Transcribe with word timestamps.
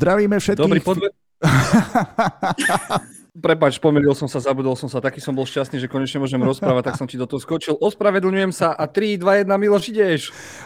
Zdravíme 0.00 0.40
všetkých. 0.40 0.64
Dobrý 0.64 0.80
podve... 0.80 1.12
Prepač, 3.44 3.76
pomýlil 3.76 4.16
som 4.16 4.26
sa, 4.26 4.40
zabudol 4.40 4.72
som 4.72 4.88
sa, 4.88 4.96
taký 4.96 5.20
som 5.20 5.36
bol 5.36 5.44
šťastný, 5.44 5.76
že 5.76 5.92
konečne 5.92 6.24
môžem 6.24 6.40
rozprávať, 6.40 6.92
tak 6.92 6.96
som 6.96 7.04
ti 7.04 7.20
do 7.20 7.28
toho 7.28 7.36
skočil. 7.36 7.76
Ospravedlňujem 7.76 8.48
sa 8.48 8.72
a 8.72 8.88
3, 8.88 9.20
2, 9.20 9.44
1, 9.44 9.60
Miloš, 9.60 9.92
ideš. 9.92 10.20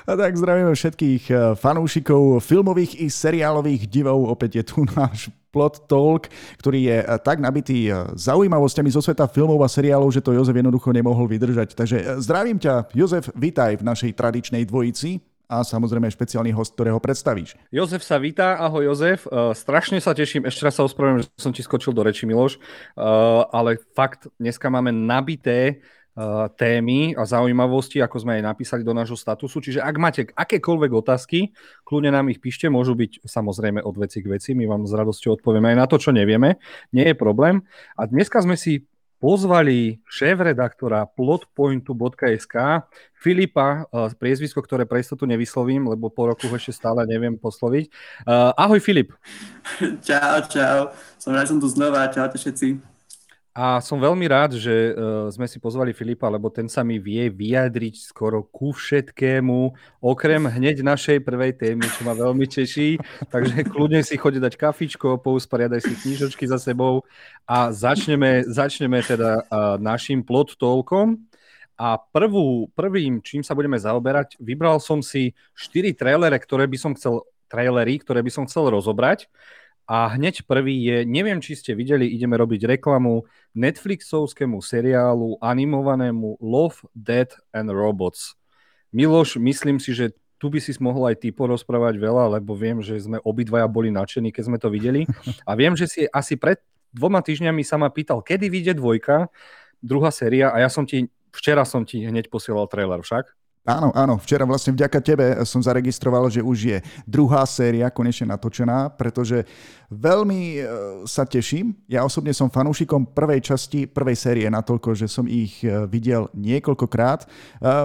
A 0.06 0.14
tak 0.14 0.38
zdravíme 0.38 0.70
všetkých 0.70 1.24
eh, 1.34 1.38
fanúšikov 1.58 2.46
filmových 2.46 3.02
i 3.02 3.10
seriálových 3.10 3.90
divov. 3.90 4.30
Opäť 4.30 4.62
je 4.62 4.64
tu 4.70 4.86
náš 4.94 5.34
Plot 5.50 5.90
Talk, 5.90 6.30
ktorý 6.62 6.80
je 6.94 6.98
eh, 7.02 7.06
tak 7.18 7.42
nabitý 7.42 7.90
eh, 7.90 8.06
zaujímavosťami 8.14 8.90
zo 8.94 9.02
sveta 9.02 9.26
filmov 9.26 9.58
a 9.60 9.68
seriálov, 9.68 10.14
že 10.14 10.22
to 10.22 10.30
Jozef 10.30 10.54
jednoducho 10.54 10.94
nemohol 10.94 11.26
vydržať. 11.26 11.74
Takže 11.74 12.22
zdravím 12.22 12.62
ťa, 12.62 12.86
Jozef, 12.94 13.34
vitaj 13.34 13.82
v 13.82 13.86
našej 13.86 14.14
tradičnej 14.14 14.62
dvojici 14.62 15.33
a 15.44 15.60
samozrejme 15.60 16.08
špeciálny 16.08 16.50
host, 16.56 16.72
ktorého 16.72 16.96
predstavíš. 16.96 17.56
Jozef 17.68 18.00
sa 18.00 18.16
víta, 18.16 18.56
ahoj 18.56 18.92
Jozef, 18.92 19.28
uh, 19.28 19.52
strašne 19.52 20.00
sa 20.00 20.16
teším, 20.16 20.48
ešte 20.48 20.64
raz 20.64 20.74
sa 20.76 20.86
ospravedlňujem, 20.88 21.24
že 21.24 21.28
som 21.36 21.52
ti 21.52 21.60
skočil 21.60 21.92
do 21.92 22.00
reči 22.00 22.24
Miloš, 22.24 22.56
uh, 22.56 23.44
ale 23.52 23.76
fakt 23.92 24.32
dneska 24.40 24.72
máme 24.72 24.88
nabité 24.88 25.84
uh, 26.16 26.48
témy 26.48 27.12
a 27.12 27.28
zaujímavosti, 27.28 28.00
ako 28.00 28.24
sme 28.24 28.40
aj 28.40 28.42
napísali 28.56 28.82
do 28.82 28.96
nášho 28.96 29.20
statusu, 29.20 29.60
čiže 29.60 29.84
ak 29.84 29.96
máte 30.00 30.24
akékoľvek 30.32 30.90
otázky, 30.96 31.52
kľudne 31.84 32.14
nám 32.14 32.32
ich 32.32 32.40
píšte, 32.40 32.72
môžu 32.72 32.96
byť 32.96 33.28
samozrejme 33.28 33.84
od 33.84 33.94
veci 34.00 34.24
k 34.24 34.30
veci, 34.32 34.56
my 34.56 34.64
vám 34.64 34.88
s 34.88 34.96
radosťou 34.96 35.44
odpovieme 35.44 35.76
aj 35.76 35.76
na 35.76 35.86
to, 35.86 36.00
čo 36.00 36.10
nevieme, 36.14 36.56
nie 36.96 37.04
je 37.12 37.16
problém. 37.16 37.60
A 38.00 38.08
dneska 38.08 38.40
sme 38.40 38.56
si 38.56 38.88
pozvali 39.24 40.04
šéf-redaktora 40.04 41.08
plotpointu.sk 41.16 42.84
Filipa, 43.16 43.88
uh, 43.88 44.12
priezvisko, 44.12 44.60
ktoré 44.60 44.84
pre 44.84 45.00
istotu 45.00 45.24
nevyslovím, 45.24 45.88
lebo 45.88 46.12
po 46.12 46.28
roku 46.28 46.44
ešte 46.52 46.76
stále 46.76 47.08
neviem 47.08 47.40
posloviť. 47.40 47.88
Uh, 48.28 48.52
ahoj 48.52 48.84
Filip. 48.84 49.16
Čau, 50.06 50.44
čau. 50.52 50.92
Som 51.16 51.32
rád, 51.32 51.48
som 51.48 51.56
tu 51.56 51.72
znova. 51.72 52.12
Čaute 52.12 52.36
všetci. 52.36 52.93
A 53.54 53.78
som 53.78 54.02
veľmi 54.02 54.26
rád, 54.26 54.58
že 54.58 54.90
uh, 54.90 55.30
sme 55.30 55.46
si 55.46 55.62
pozvali 55.62 55.94
Filipa, 55.94 56.26
lebo 56.26 56.50
ten 56.50 56.66
sa 56.66 56.82
mi 56.82 56.98
vie 56.98 57.30
vyjadriť 57.30 58.02
skoro 58.02 58.42
ku 58.50 58.74
všetkému, 58.74 59.70
okrem 60.02 60.42
hneď 60.50 60.82
našej 60.82 61.22
prvej 61.22 61.54
témy, 61.54 61.86
čo 61.86 62.02
ma 62.02 62.18
veľmi 62.18 62.50
teší. 62.50 62.98
Takže 63.30 63.62
kľudne 63.70 64.02
si 64.02 64.18
chodí 64.18 64.42
dať 64.42 64.58
kafičko, 64.58 65.22
pousporiadaj 65.22 65.86
si 65.86 65.94
knižočky 65.94 66.50
za 66.50 66.58
sebou 66.58 67.06
a 67.46 67.70
začneme, 67.70 68.42
začneme 68.42 68.98
teda 69.06 69.46
uh, 69.46 69.78
našim 69.78 70.26
plot 70.26 70.58
toľkom. 70.58 71.14
A 71.78 71.94
prvú, 71.98 72.74
prvým, 72.74 73.22
čím 73.22 73.46
sa 73.46 73.54
budeme 73.54 73.78
zaoberať, 73.78 74.34
vybral 74.42 74.82
som 74.82 74.98
si 74.98 75.30
štyri 75.54 75.94
trailere, 75.94 76.42
ktoré 76.42 76.66
by 76.66 76.78
som 76.78 76.90
chcel, 76.98 77.22
trailery, 77.46 78.02
ktoré 78.02 78.18
by 78.18 78.34
som 78.34 78.50
chcel 78.50 78.66
rozobrať. 78.66 79.30
A 79.84 80.08
hneď 80.16 80.48
prvý 80.48 80.80
je, 80.80 80.96
neviem, 81.04 81.44
či 81.44 81.60
ste 81.60 81.76
videli, 81.76 82.08
ideme 82.08 82.40
robiť 82.40 82.64
reklamu 82.64 83.28
Netflixovskému 83.52 84.64
seriálu 84.64 85.36
animovanému 85.44 86.40
Love, 86.40 86.88
Death 86.96 87.36
and 87.52 87.68
Robots. 87.68 88.32
Miloš, 88.96 89.36
myslím 89.36 89.76
si, 89.76 89.92
že 89.92 90.16
tu 90.40 90.48
by 90.48 90.60
si 90.60 90.72
mohol 90.80 91.12
aj 91.12 91.24
ty 91.24 91.28
porozprávať 91.32 92.00
veľa, 92.00 92.40
lebo 92.40 92.56
viem, 92.56 92.80
že 92.80 92.96
sme 93.00 93.20
obidvaja 93.20 93.68
boli 93.68 93.92
nadšení, 93.92 94.32
keď 94.32 94.42
sme 94.44 94.58
to 94.60 94.72
videli. 94.72 95.04
A 95.48 95.52
viem, 95.56 95.76
že 95.76 95.88
si 95.88 96.00
asi 96.08 96.40
pred 96.40 96.60
dvoma 96.94 97.20
týždňami 97.20 97.60
sa 97.66 97.76
ma 97.76 97.90
pýtal, 97.90 98.22
kedy 98.22 98.46
vyjde 98.48 98.78
dvojka, 98.78 99.28
druhá 99.82 100.14
séria 100.14 100.54
a 100.54 100.62
ja 100.62 100.70
som 100.70 100.86
ti, 100.86 101.10
včera 101.34 101.66
som 101.66 101.82
ti 101.82 102.06
hneď 102.06 102.30
posielal 102.30 102.70
trailer 102.70 103.02
však. 103.02 103.34
Áno, 103.64 103.88
áno, 103.96 104.20
včera 104.20 104.44
vlastne 104.44 104.76
vďaka 104.76 105.00
tebe 105.00 105.26
som 105.48 105.64
zaregistroval, 105.64 106.28
že 106.28 106.44
už 106.44 106.58
je 106.68 106.78
druhá 107.08 107.48
séria 107.48 107.88
konečne 107.88 108.28
natočená, 108.28 108.92
pretože 108.92 109.48
veľmi 109.88 110.40
e, 110.52 110.62
sa 111.08 111.24
teším. 111.24 111.72
Ja 111.88 112.04
osobne 112.04 112.36
som 112.36 112.52
fanúšikom 112.52 113.16
prvej 113.16 113.40
časti, 113.40 113.88
prvej 113.88 114.20
série 114.20 114.44
natoľko, 114.52 114.92
že 114.92 115.08
som 115.08 115.24
ich 115.24 115.64
e, 115.64 115.88
videl 115.88 116.28
niekoľkokrát. 116.36 117.24
E, 117.24 117.26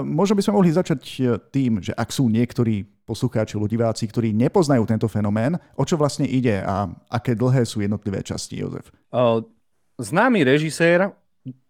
možno 0.03 0.35
by 0.35 0.43
sme 0.43 0.57
mohli 0.59 0.75
začať 0.75 0.99
tým, 1.47 1.79
že 1.79 1.95
ak 1.95 2.11
sú 2.11 2.27
niektorí 2.27 2.83
poslucháči, 3.07 3.55
diváci, 3.55 4.03
ktorí 4.03 4.35
nepoznajú 4.35 4.83
tento 4.83 5.07
fenomén, 5.07 5.55
o 5.79 5.87
čo 5.87 5.95
vlastne 5.95 6.27
ide 6.27 6.59
a 6.59 6.91
aké 7.07 7.39
dlhé 7.39 7.63
sú 7.63 7.79
jednotlivé 7.79 8.19
časti, 8.19 8.59
Jozef? 8.59 8.91
Známy 9.99 10.43
režisér 10.43 11.11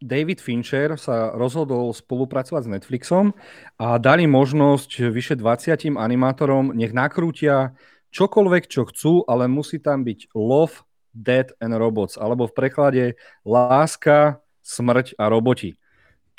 David 0.02 0.41
Fincher 0.41 0.97
sa 0.97 1.31
rozhodol 1.38 1.94
spolupracovať 1.94 2.62
s 2.66 2.72
Netflixom 2.80 3.25
a 3.78 4.02
dali 4.02 4.25
možnosť 4.25 5.13
vyše 5.13 5.35
20 5.38 5.94
animátorom, 5.94 6.74
nech 6.74 6.91
nakrútia 6.91 7.78
čokoľvek, 8.09 8.63
čo 8.66 8.90
chcú, 8.90 9.13
ale 9.30 9.46
musí 9.46 9.78
tam 9.78 10.02
byť 10.02 10.34
Love, 10.34 10.84
Dead 11.13 11.53
and 11.62 11.78
Robots, 11.78 12.18
alebo 12.18 12.50
v 12.50 12.56
preklade 12.57 13.06
Láska, 13.46 14.41
Smrť 14.59 15.18
a 15.18 15.34
roboti. 15.34 15.81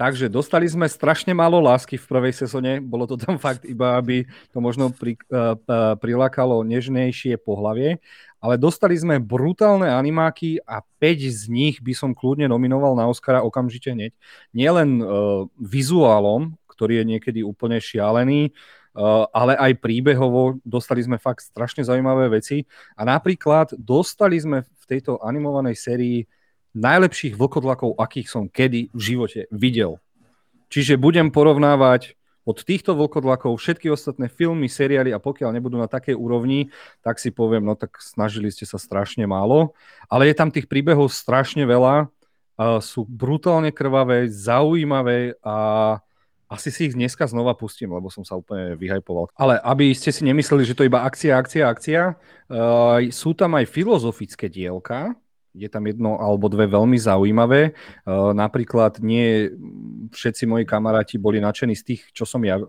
Takže 0.00 0.32
dostali 0.32 0.64
sme 0.64 0.88
strašne 0.88 1.36
málo 1.36 1.60
lásky 1.60 2.00
v 2.00 2.08
prvej 2.08 2.32
sezóne, 2.32 2.80
bolo 2.80 3.04
to 3.04 3.20
tam 3.20 3.36
fakt 3.36 3.68
iba, 3.68 4.00
aby 4.00 4.24
to 4.48 4.56
možno 4.56 4.88
pri, 4.88 5.20
uh, 5.28 5.52
prilákalo 6.00 6.64
nežnejšie 6.64 7.36
pohlavie, 7.36 8.00
ale 8.40 8.56
dostali 8.56 8.96
sme 8.96 9.20
brutálne 9.20 9.92
animáky 9.92 10.56
a 10.64 10.80
5 10.80 11.28
z 11.28 11.42
nich 11.52 11.76
by 11.84 11.92
som 11.92 12.16
kľudne 12.16 12.48
nominoval 12.48 12.96
na 12.96 13.12
Oscara 13.12 13.44
okamžite 13.44 13.92
hneď. 13.92 14.16
Nielen 14.56 15.04
uh, 15.04 15.44
vizuálom, 15.60 16.56
ktorý 16.64 17.04
je 17.04 17.08
niekedy 17.12 17.40
úplne 17.44 17.76
šialený, 17.76 18.56
uh, 18.96 19.28
ale 19.36 19.52
aj 19.60 19.84
príbehovo. 19.84 20.64
Dostali 20.64 21.04
sme 21.04 21.20
fakt 21.20 21.44
strašne 21.44 21.84
zaujímavé 21.84 22.40
veci. 22.40 22.64
A 22.96 23.04
napríklad 23.04 23.76
dostali 23.76 24.40
sme 24.40 24.64
v 24.64 24.84
tejto 24.88 25.20
animovanej 25.20 25.76
sérii 25.76 26.24
najlepších 26.74 27.34
vlkodlakov, 27.34 27.98
akých 27.98 28.28
som 28.30 28.46
kedy 28.46 28.90
v 28.94 29.00
živote 29.00 29.40
videl. 29.50 29.98
Čiže 30.70 31.00
budem 31.00 31.34
porovnávať 31.34 32.14
od 32.46 32.62
týchto 32.64 32.96
vlkodlakov 32.96 33.58
všetky 33.58 33.92
ostatné 33.92 34.30
filmy, 34.32 34.66
seriály 34.66 35.12
a 35.12 35.20
pokiaľ 35.22 35.54
nebudú 35.54 35.76
na 35.76 35.90
takej 35.90 36.16
úrovni, 36.16 36.72
tak 37.04 37.20
si 37.20 37.30
poviem, 37.30 37.62
no 37.66 37.76
tak 37.76 38.00
snažili 38.00 38.48
ste 38.48 38.64
sa 38.64 38.80
strašne 38.80 39.28
málo. 39.28 39.76
Ale 40.08 40.30
je 40.30 40.34
tam 40.34 40.48
tých 40.48 40.66
príbehov 40.66 41.12
strašne 41.12 41.68
veľa, 41.68 42.08
sú 42.80 43.08
brutálne 43.08 43.72
krvavé, 43.72 44.28
zaujímavé 44.28 45.36
a 45.40 45.56
asi 46.50 46.74
si 46.74 46.90
ich 46.90 46.98
dneska 46.98 47.30
znova 47.30 47.54
pustím, 47.54 47.94
lebo 47.94 48.10
som 48.10 48.26
sa 48.26 48.34
úplne 48.34 48.74
vyhajpoval. 48.74 49.30
Ale 49.38 49.62
aby 49.62 49.94
ste 49.94 50.10
si 50.10 50.26
nemysleli, 50.26 50.66
že 50.66 50.74
to 50.74 50.82
iba 50.82 51.06
akcia, 51.06 51.38
akcia, 51.38 51.64
akcia, 51.70 52.02
uh, 52.18 52.98
sú 53.14 53.38
tam 53.38 53.54
aj 53.54 53.70
filozofické 53.70 54.50
dielka, 54.50 55.14
je 55.54 55.68
tam 55.68 55.82
jedno 55.86 56.18
alebo 56.18 56.46
dve 56.46 56.70
veľmi 56.70 56.98
zaujímavé. 56.98 57.74
Uh, 58.06 58.30
napríklad 58.30 59.02
nie 59.02 59.50
všetci 60.14 60.46
moji 60.46 60.64
kamaráti 60.66 61.18
boli 61.18 61.42
nadšení 61.42 61.74
z 61.74 61.82
tých, 61.94 62.02
čo 62.14 62.22
som 62.22 62.42
ja 62.46 62.62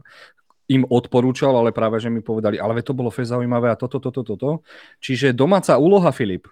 im 0.72 0.88
odporúčal, 0.88 1.52
ale 1.52 1.76
práve, 1.76 2.00
že 2.00 2.08
mi 2.08 2.24
povedali, 2.24 2.56
ale 2.56 2.80
to 2.80 2.96
bolo 2.96 3.12
fest 3.12 3.36
zaujímavé 3.36 3.68
a 3.68 3.76
toto, 3.76 4.00
toto, 4.00 4.24
toto. 4.24 4.64
Čiže 5.04 5.36
domáca 5.36 5.76
úloha, 5.76 6.16
Filip. 6.16 6.48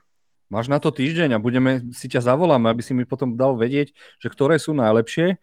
Máš 0.49 0.65
na 0.65 0.81
to 0.81 0.89
týždeň 0.89 1.37
a 1.37 1.39
budeme, 1.39 1.87
si 1.93 2.09
ťa 2.09 2.33
zavoláme, 2.33 2.67
aby 2.73 2.81
si 2.81 2.91
mi 2.97 3.05
potom 3.05 3.37
dal 3.37 3.53
vedieť, 3.53 3.93
že 4.17 4.27
ktoré 4.27 4.57
sú 4.57 4.73
najlepšie. 4.73 5.37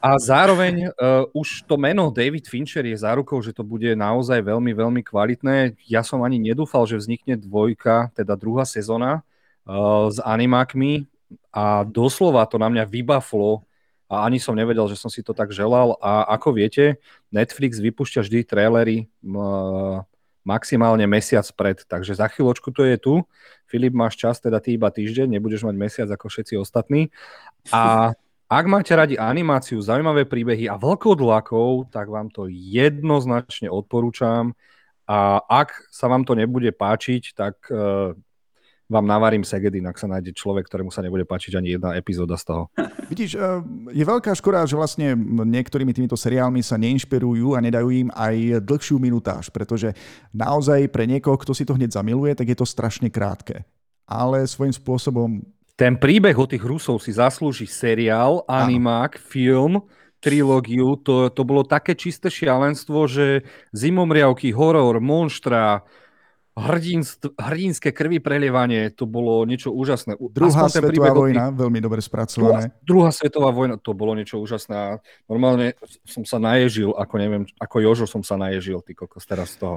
A 0.00 0.16
zároveň 0.16 0.88
uh, 0.88 1.28
už 1.36 1.68
to 1.68 1.76
meno 1.76 2.08
David 2.08 2.48
Fincher 2.48 2.86
je 2.88 2.96
zárukou, 2.96 3.42
že 3.44 3.52
to 3.52 3.66
bude 3.66 3.90
naozaj 3.92 4.40
veľmi, 4.40 4.72
veľmi 4.72 5.02
kvalitné. 5.04 5.76
Ja 5.84 6.00
som 6.00 6.24
ani 6.24 6.40
nedúfal, 6.40 6.88
že 6.88 6.96
vznikne 6.96 7.36
dvojka, 7.36 8.14
teda 8.16 8.38
druhá 8.38 8.64
sezóna, 8.64 9.26
uh, 9.68 10.08
s 10.08 10.18
animákmi 10.24 11.04
a 11.52 11.84
doslova 11.84 12.48
to 12.48 12.56
na 12.56 12.72
mňa 12.72 12.88
vybaflo 12.88 13.68
a 14.08 14.24
ani 14.24 14.40
som 14.40 14.56
nevedel, 14.56 14.88
že 14.88 14.96
som 14.96 15.12
si 15.12 15.20
to 15.20 15.36
tak 15.36 15.52
želal 15.52 16.00
a 16.00 16.24
ako 16.32 16.56
viete, 16.56 16.96
Netflix 17.28 17.76
vypúšťa 17.76 18.24
vždy 18.24 18.40
trailery 18.48 19.04
maximálne 20.48 21.04
mesiac 21.04 21.44
pred, 21.52 21.84
takže 21.84 22.16
za 22.16 22.24
chvíľočku 22.32 22.72
to 22.72 22.88
je 22.88 22.96
tu. 22.96 23.14
Filip, 23.68 23.92
máš 23.92 24.16
čas, 24.16 24.40
teda 24.40 24.64
ty 24.64 24.80
iba 24.80 24.88
týždeň, 24.88 25.36
nebudeš 25.36 25.68
mať 25.68 25.76
mesiac 25.76 26.08
ako 26.08 26.32
všetci 26.32 26.56
ostatní. 26.56 27.12
A 27.68 28.16
ak 28.48 28.64
máte 28.64 28.96
radi 28.96 29.20
animáciu, 29.20 29.76
zaujímavé 29.84 30.24
príbehy 30.24 30.72
a 30.72 30.80
vlkodlakov, 30.80 31.92
tak 31.92 32.08
vám 32.08 32.32
to 32.32 32.48
jednoznačne 32.48 33.68
odporúčam. 33.68 34.56
A 35.04 35.44
ak 35.44 35.84
sa 35.92 36.08
vám 36.08 36.24
to 36.24 36.32
nebude 36.32 36.72
páčiť, 36.72 37.36
tak 37.36 37.60
uh, 37.68 38.16
vám 38.88 39.04
navarím 39.04 39.44
Segedin, 39.44 39.84
ak 39.84 40.00
sa 40.00 40.08
nájde 40.08 40.32
človek, 40.32 40.64
ktorému 40.64 40.88
sa 40.88 41.04
nebude 41.04 41.28
páčiť 41.28 41.60
ani 41.60 41.76
jedna 41.76 41.92
epizóda 41.92 42.40
z 42.40 42.44
toho. 42.48 42.62
Vidíš, 43.12 43.36
eh, 43.36 43.60
je 43.92 44.04
veľká 44.04 44.32
škoda, 44.32 44.64
že 44.64 44.80
vlastne 44.80 45.12
niektorými 45.44 45.92
týmito 45.92 46.16
seriálmi 46.16 46.64
sa 46.64 46.80
neinšpirujú 46.80 47.52
a 47.52 47.60
nedajú 47.60 47.88
im 47.92 48.08
aj 48.16 48.64
dlhšiu 48.64 48.96
minutáž, 48.96 49.52
pretože 49.52 49.92
naozaj 50.32 50.88
pre 50.88 51.04
niekoho, 51.04 51.36
kto 51.36 51.52
si 51.52 51.68
to 51.68 51.76
hneď 51.76 51.92
zamiluje, 51.92 52.32
tak 52.32 52.48
je 52.48 52.56
to 52.56 52.64
strašne 52.64 53.12
krátke. 53.12 53.68
Ale 54.08 54.48
svojím 54.48 54.72
spôsobom... 54.72 55.44
Ten 55.78 55.94
príbeh 55.94 56.34
o 56.34 56.48
tých 56.48 56.64
Rusov 56.64 56.98
si 57.04 57.14
zaslúži 57.14 57.68
seriál, 57.68 58.42
animák, 58.50 59.14
film, 59.20 59.84
trilógiu. 60.18 60.98
To, 61.06 61.30
to 61.30 61.42
bolo 61.46 61.62
také 61.62 61.94
čisté 61.94 62.26
šialenstvo, 62.26 63.06
že 63.06 63.46
zimomriavky, 63.70 64.50
horor, 64.50 64.98
monštra, 64.98 65.86
hrdinst, 66.58 67.30
hrdinské 67.38 67.94
krvi 67.94 68.18
prelievanie, 68.18 68.90
to 68.90 69.06
bolo 69.06 69.46
niečo 69.46 69.70
úžasné. 69.70 70.18
Druhá 70.18 70.66
svetová 70.66 71.14
vojna, 71.14 71.54
veľmi 71.54 71.78
dobre 71.78 72.02
spracované. 72.02 72.74
Druhá, 72.82 72.84
druhá 72.84 73.10
svetová 73.14 73.50
vojna, 73.54 73.78
to 73.78 73.94
bolo 73.94 74.18
niečo 74.18 74.42
úžasné. 74.42 74.98
Normálne 75.30 75.78
som 76.02 76.26
sa 76.26 76.42
naježil, 76.42 76.92
ako 76.92 77.14
neviem, 77.16 77.44
ako 77.56 77.76
Jožo 77.80 78.06
som 78.10 78.26
sa 78.26 78.34
naježil, 78.34 78.82
ty 78.82 78.92
kokos 78.92 79.24
teraz 79.24 79.54
z 79.54 79.62
toho. 79.62 79.76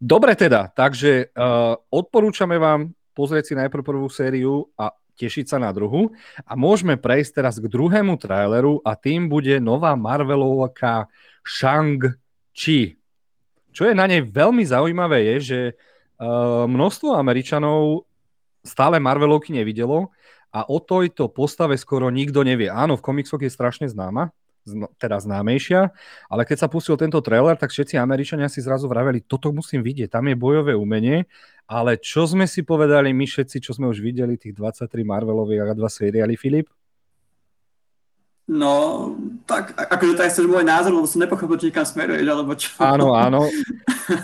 Dobre 0.00 0.32
teda, 0.32 0.72
takže 0.72 1.32
uh, 1.36 1.76
odporúčame 1.92 2.56
vám 2.56 2.96
pozrieť 3.12 3.52
si 3.52 3.54
najprv 3.58 3.84
prvú 3.84 4.08
sériu 4.08 4.72
a 4.80 4.96
tešiť 5.20 5.52
sa 5.52 5.58
na 5.60 5.68
druhú. 5.76 6.08
A 6.48 6.56
môžeme 6.56 6.96
prejsť 6.96 7.44
teraz 7.44 7.60
k 7.60 7.68
druhému 7.68 8.16
traileru 8.16 8.80
a 8.80 8.96
tým 8.96 9.28
bude 9.28 9.60
nová 9.60 9.92
Marvelovka 9.92 11.12
Shang-Chi. 11.44 12.99
Čo 13.70 13.90
je 13.90 13.94
na 13.94 14.06
nej 14.10 14.22
veľmi 14.26 14.62
zaujímavé 14.66 15.34
je, 15.34 15.36
že 15.40 15.60
uh, 15.74 16.66
množstvo 16.66 17.14
Američanov 17.14 18.04
stále 18.66 19.00
Marvelovky 19.00 19.54
nevidelo 19.54 20.12
a 20.50 20.66
o 20.66 20.82
tejto 20.82 21.30
postave 21.30 21.78
skoro 21.78 22.10
nikto 22.10 22.42
nevie. 22.42 22.66
Áno, 22.66 22.98
v 22.98 23.04
komiksoch 23.06 23.40
je 23.40 23.50
strašne 23.50 23.86
známa, 23.86 24.34
teda 25.00 25.16
známejšia, 25.22 25.88
ale 26.28 26.42
keď 26.44 26.66
sa 26.66 26.68
pustil 26.68 26.98
tento 27.00 27.16
trailer, 27.24 27.56
tak 27.56 27.72
všetci 27.72 27.96
Američania 27.96 28.50
si 28.50 28.60
zrazu 28.60 28.90
vraveli, 28.90 29.24
toto 29.24 29.48
musím 29.54 29.80
vidieť, 29.80 30.12
tam 30.12 30.28
je 30.28 30.36
bojové 30.36 30.76
umenie, 30.76 31.24
ale 31.64 31.96
čo 31.96 32.28
sme 32.28 32.44
si 32.44 32.66
povedali 32.66 33.14
my 33.14 33.24
všetci, 33.24 33.62
čo 33.62 33.72
sme 33.72 33.88
už 33.88 34.02
videli, 34.04 34.36
tých 34.36 34.52
23 34.52 34.90
Marvelových 35.06 35.70
a 35.70 35.78
dva 35.78 35.88
seriály, 35.88 36.36
Filip? 36.36 36.68
No, 38.50 39.14
tak 39.46 39.78
akože 39.90 40.14
tak 40.14 40.30
chceš 40.30 40.46
môj 40.46 40.62
názor, 40.62 40.94
lebo 40.94 41.10
som 41.10 41.18
nepochopil, 41.18 41.58
či 41.58 41.74
kam 41.74 41.82
smeruješ, 41.82 42.26
alebo 42.30 42.54
čo. 42.54 42.70
Áno, 42.78 43.12
áno. 43.18 43.50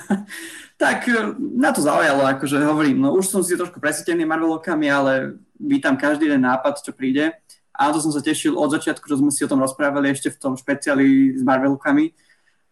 tak 0.82 1.10
e, 1.10 1.34
na 1.36 1.74
to 1.74 1.82
zaujalo, 1.82 2.22
akože 2.22 2.62
hovorím, 2.62 3.02
no 3.02 3.18
už 3.18 3.26
som 3.26 3.42
si 3.42 3.58
trošku 3.58 3.82
presítený 3.82 4.22
Marvelovkami, 4.22 4.86
ale 4.86 5.12
vítam 5.58 5.98
každý 5.98 6.30
jeden 6.30 6.46
nápad, 6.46 6.78
čo 6.80 6.94
príde. 6.94 7.34
A 7.76 7.92
to 7.92 8.00
som 8.00 8.14
sa 8.14 8.24
tešil 8.24 8.56
od 8.56 8.72
začiatku, 8.72 9.04
že 9.04 9.20
sme 9.20 9.28
si 9.28 9.44
o 9.44 9.50
tom 9.50 9.60
rozprávali 9.60 10.08
ešte 10.08 10.32
v 10.32 10.40
tom 10.40 10.56
špeciáli 10.56 11.36
s 11.36 11.44
Marvelkami. 11.44 12.08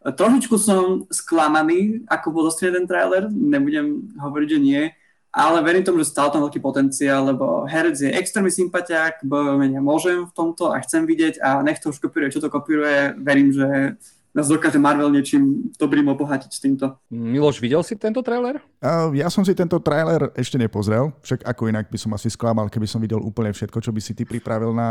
Trošičku 0.05 0.57
som 0.57 1.05
sklamaný, 1.13 2.09
ako 2.09 2.27
bol 2.33 2.49
ten 2.53 2.89
trailer, 2.89 3.29
nebudem 3.29 4.17
hovoriť, 4.17 4.49
že 4.49 4.61
nie, 4.61 4.83
ale 5.35 5.59
verím 5.67 5.83
tomu, 5.83 5.99
že 5.99 6.15
stále 6.15 6.31
tam 6.31 6.47
veľký 6.47 6.63
potenciál, 6.63 7.27
lebo 7.27 7.67
herec 7.67 7.99
je 7.99 8.15
extrémny 8.15 8.55
sympatiák, 8.55 9.27
bojovenia 9.27 9.83
môžem 9.83 10.31
v 10.31 10.33
tomto 10.33 10.71
a 10.71 10.79
chcem 10.79 11.03
vidieť 11.03 11.43
a 11.43 11.59
nech 11.67 11.83
to 11.83 11.91
už 11.91 11.99
kopíruje, 11.99 12.39
čo 12.39 12.41
to 12.41 12.47
kopíruje, 12.47 13.19
verím, 13.19 13.51
že 13.51 13.99
nás 14.35 14.51
dokáže 14.51 14.83
Marvel 14.83 15.15
niečím 15.15 15.71
dobrým 15.79 16.11
obohatiť 16.11 16.51
s 16.51 16.59
týmto. 16.59 16.99
Miloš, 17.07 17.63
videl 17.63 17.87
si 17.87 17.95
tento 17.95 18.19
trailer? 18.19 18.59
Uh, 18.83 19.15
ja 19.15 19.31
som 19.31 19.47
si 19.47 19.55
tento 19.55 19.79
trailer 19.79 20.35
ešte 20.35 20.59
nepozrel, 20.59 21.15
však 21.23 21.47
ako 21.47 21.71
inak 21.71 21.87
by 21.87 21.99
som 21.99 22.11
asi 22.19 22.27
sklamal, 22.35 22.67
keby 22.67 22.87
som 22.87 22.99
videl 22.99 23.23
úplne 23.23 23.55
všetko, 23.55 23.79
čo 23.79 23.95
by 23.95 24.03
si 24.03 24.11
ty 24.11 24.27
pripravil 24.27 24.75
na, 24.75 24.91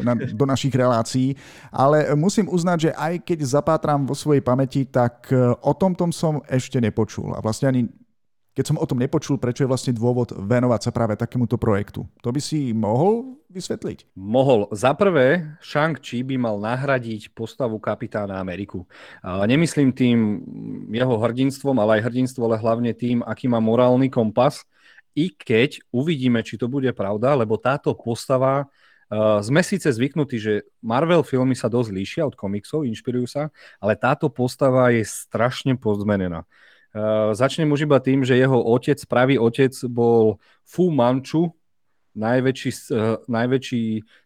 na, 0.00 0.16
do 0.16 0.44
našich 0.48 0.72
relácií. 0.72 1.36
Ale 1.68 2.16
musím 2.16 2.48
uznať, 2.48 2.78
že 2.88 2.90
aj 2.96 3.28
keď 3.28 3.38
zapátram 3.44 4.08
vo 4.08 4.16
svojej 4.16 4.40
pamäti, 4.40 4.88
tak 4.88 5.28
o 5.60 5.72
tomto 5.76 6.08
som 6.08 6.40
ešte 6.48 6.80
nepočul. 6.80 7.36
A 7.36 7.44
vlastne 7.44 7.68
ani 7.68 7.82
keď 8.58 8.74
som 8.74 8.82
o 8.82 8.88
tom 8.90 8.98
nepočul, 8.98 9.38
prečo 9.38 9.62
je 9.62 9.70
vlastne 9.70 9.94
dôvod 9.94 10.34
venovať 10.34 10.80
sa 10.82 10.90
práve 10.90 11.14
takémuto 11.14 11.54
projektu. 11.54 12.10
To 12.26 12.34
by 12.34 12.42
si 12.42 12.74
mohol 12.74 13.38
vysvetliť? 13.54 14.18
Mohol. 14.18 14.66
Za 14.74 14.98
prvé, 14.98 15.54
Shang-Chi 15.62 16.26
by 16.26 16.42
mal 16.42 16.58
nahradiť 16.58 17.38
postavu 17.38 17.78
kapitána 17.78 18.42
Ameriku. 18.42 18.82
A 19.22 19.46
nemyslím 19.46 19.94
tým 19.94 20.42
jeho 20.90 21.14
hrdinstvom, 21.22 21.78
ale 21.78 22.02
aj 22.02 22.10
hrdinstvo, 22.10 22.50
ale 22.50 22.58
hlavne 22.58 22.90
tým, 22.98 23.22
aký 23.22 23.46
má 23.46 23.62
morálny 23.62 24.10
kompas. 24.10 24.66
I 25.14 25.30
keď 25.30 25.78
uvidíme, 25.94 26.42
či 26.42 26.58
to 26.58 26.66
bude 26.66 26.90
pravda, 26.98 27.38
lebo 27.38 27.54
táto 27.62 27.94
postava 27.94 28.66
Uh, 29.08 29.40
sme 29.40 29.64
síce 29.64 29.88
zvyknutí, 29.88 30.36
že 30.36 30.68
Marvel 30.84 31.24
filmy 31.24 31.56
sa 31.56 31.72
dosť 31.72 31.90
líšia 31.96 32.22
od 32.28 32.36
komiksov, 32.36 32.84
inšpirujú 32.84 33.24
sa, 33.24 33.48
ale 33.80 33.96
táto 33.96 34.28
postava 34.28 34.92
je 34.92 35.00
strašne 35.00 35.80
pozmenená. 35.80 36.44
Uh, 36.88 37.36
začnem 37.36 37.68
už 37.68 37.84
iba 37.84 38.00
tým, 38.00 38.24
že 38.24 38.38
jeho 38.38 38.56
otec, 38.64 38.96
pravý 39.04 39.36
otec, 39.36 39.76
bol 39.92 40.40
Fu 40.64 40.88
Manchu, 40.88 41.52
najväčší, 42.16 42.70
uh, 42.96 43.20
najväčší, 43.28 43.82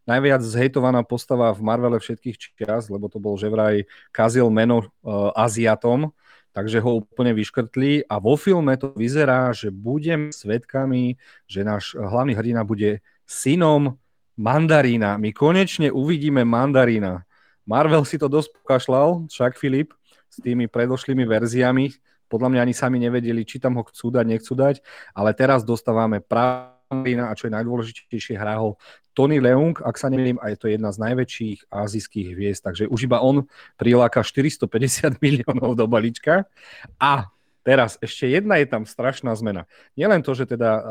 najviac 0.06 0.42
zhejtovaná 0.46 1.02
postava 1.02 1.50
v 1.50 1.60
Marvele 1.60 1.98
všetkých 1.98 2.36
čias, 2.38 2.86
lebo 2.86 3.10
to 3.10 3.18
bol 3.18 3.34
že 3.34 3.50
vraj 3.50 3.82
kazil 4.14 4.46
meno 4.48 4.86
uh, 5.02 5.34
Aziatom, 5.34 6.14
takže 6.54 6.78
ho 6.78 7.02
úplne 7.02 7.34
vyškrtli 7.34 8.06
a 8.06 8.22
vo 8.22 8.38
filme 8.38 8.78
to 8.78 8.94
vyzerá, 8.94 9.50
že 9.50 9.72
budem 9.72 10.30
svetkami, 10.30 11.18
že 11.50 11.66
náš 11.66 11.98
hlavný 11.98 12.36
hrdina 12.36 12.62
bude 12.62 13.02
synom 13.26 13.98
Mandarína. 14.38 15.18
My 15.18 15.34
konečne 15.34 15.90
uvidíme 15.90 16.44
Mandarína. 16.44 17.24
Marvel 17.66 18.04
si 18.04 18.16
to 18.20 18.30
dosť 18.30 18.54
pokašľal, 18.62 19.26
však 19.28 19.58
Filip, 19.58 19.96
s 20.32 20.40
tými 20.40 20.64
predošlými 20.68 21.28
verziami, 21.28 21.92
podľa 22.32 22.48
mňa 22.48 22.60
ani 22.64 22.72
sami 22.72 22.96
nevedeli, 22.96 23.44
či 23.44 23.60
tam 23.60 23.76
ho 23.76 23.84
chcú 23.84 24.08
dať, 24.08 24.24
nechcú 24.24 24.56
dať, 24.56 24.80
ale 25.12 25.36
teraz 25.36 25.60
dostávame 25.68 26.24
práve 26.24 26.72
a 26.92 27.32
čo 27.32 27.48
je 27.48 27.56
najdôležitejšie, 27.56 28.36
hrá 28.36 28.60
ho 28.60 28.76
Tony 29.12 29.40
Leung, 29.40 29.76
ak 29.80 29.96
sa 29.96 30.08
neviem, 30.08 30.40
a 30.40 30.52
je 30.52 30.60
to 30.60 30.68
jedna 30.68 30.92
z 30.92 31.00
najväčších 31.00 31.68
azijských 31.68 32.28
hviezd, 32.32 32.64
takže 32.64 32.84
už 32.88 33.08
iba 33.08 33.20
on 33.20 33.44
priláka 33.76 34.24
450 34.24 35.16
miliónov 35.24 35.76
do 35.76 35.84
balíčka. 35.84 36.48
A 36.96 37.28
teraz 37.64 38.00
ešte 38.00 38.28
jedna 38.28 38.60
je 38.60 38.68
tam 38.68 38.88
strašná 38.88 39.32
zmena. 39.36 39.68
Nielen 39.96 40.24
to, 40.24 40.32
že 40.32 40.48
teda 40.48 40.70
uh, 40.80 40.84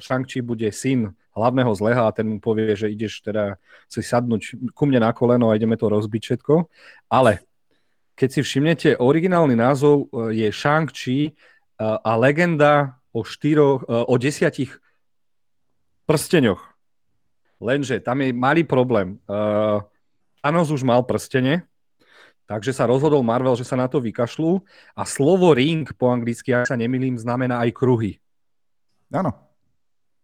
Shang-Chi 0.00 0.44
bude 0.44 0.68
syn 0.72 1.12
hlavného 1.34 1.72
zleha 1.74 2.08
a 2.08 2.14
ten 2.14 2.36
mu 2.36 2.38
povie, 2.38 2.76
že 2.76 2.92
ideš 2.92 3.24
teda 3.24 3.58
si 3.90 4.00
sadnúť 4.00 4.72
ku 4.76 4.84
mne 4.86 5.02
na 5.02 5.10
koleno 5.10 5.50
a 5.50 5.56
ideme 5.58 5.74
to 5.74 5.90
rozbiť 5.90 6.22
všetko, 6.22 6.68
ale 7.10 7.42
keď 8.14 8.28
si 8.30 8.40
všimnete, 8.46 8.88
originálny 9.02 9.58
názov 9.58 10.06
e, 10.08 10.38
je 10.38 10.48
Shang-Chi 10.54 11.20
e, 11.28 11.32
a 11.82 12.12
legenda 12.14 13.02
o, 13.10 13.26
štyroch, 13.26 13.82
e, 13.84 14.06
o 14.06 14.14
desiatich 14.14 14.78
prsteňoch. 16.06 16.62
Lenže 17.58 17.98
tam 18.02 18.22
je 18.22 18.34
malý 18.34 18.62
problém. 18.66 19.16
Thanos 20.42 20.68
už 20.68 20.84
mal 20.84 21.00
prstene, 21.06 21.64
takže 22.44 22.76
sa 22.76 22.84
rozhodol 22.84 23.24
Marvel, 23.24 23.56
že 23.56 23.64
sa 23.64 23.78
na 23.78 23.88
to 23.88 24.04
vykašľú 24.04 24.60
a 24.92 25.02
slovo 25.08 25.56
ring 25.56 25.88
po 25.96 26.12
anglicky, 26.12 26.52
ak 26.52 26.68
sa 26.68 26.76
nemilím, 26.76 27.16
znamená 27.16 27.64
aj 27.64 27.70
kruhy. 27.72 28.20
Áno. 29.08 29.32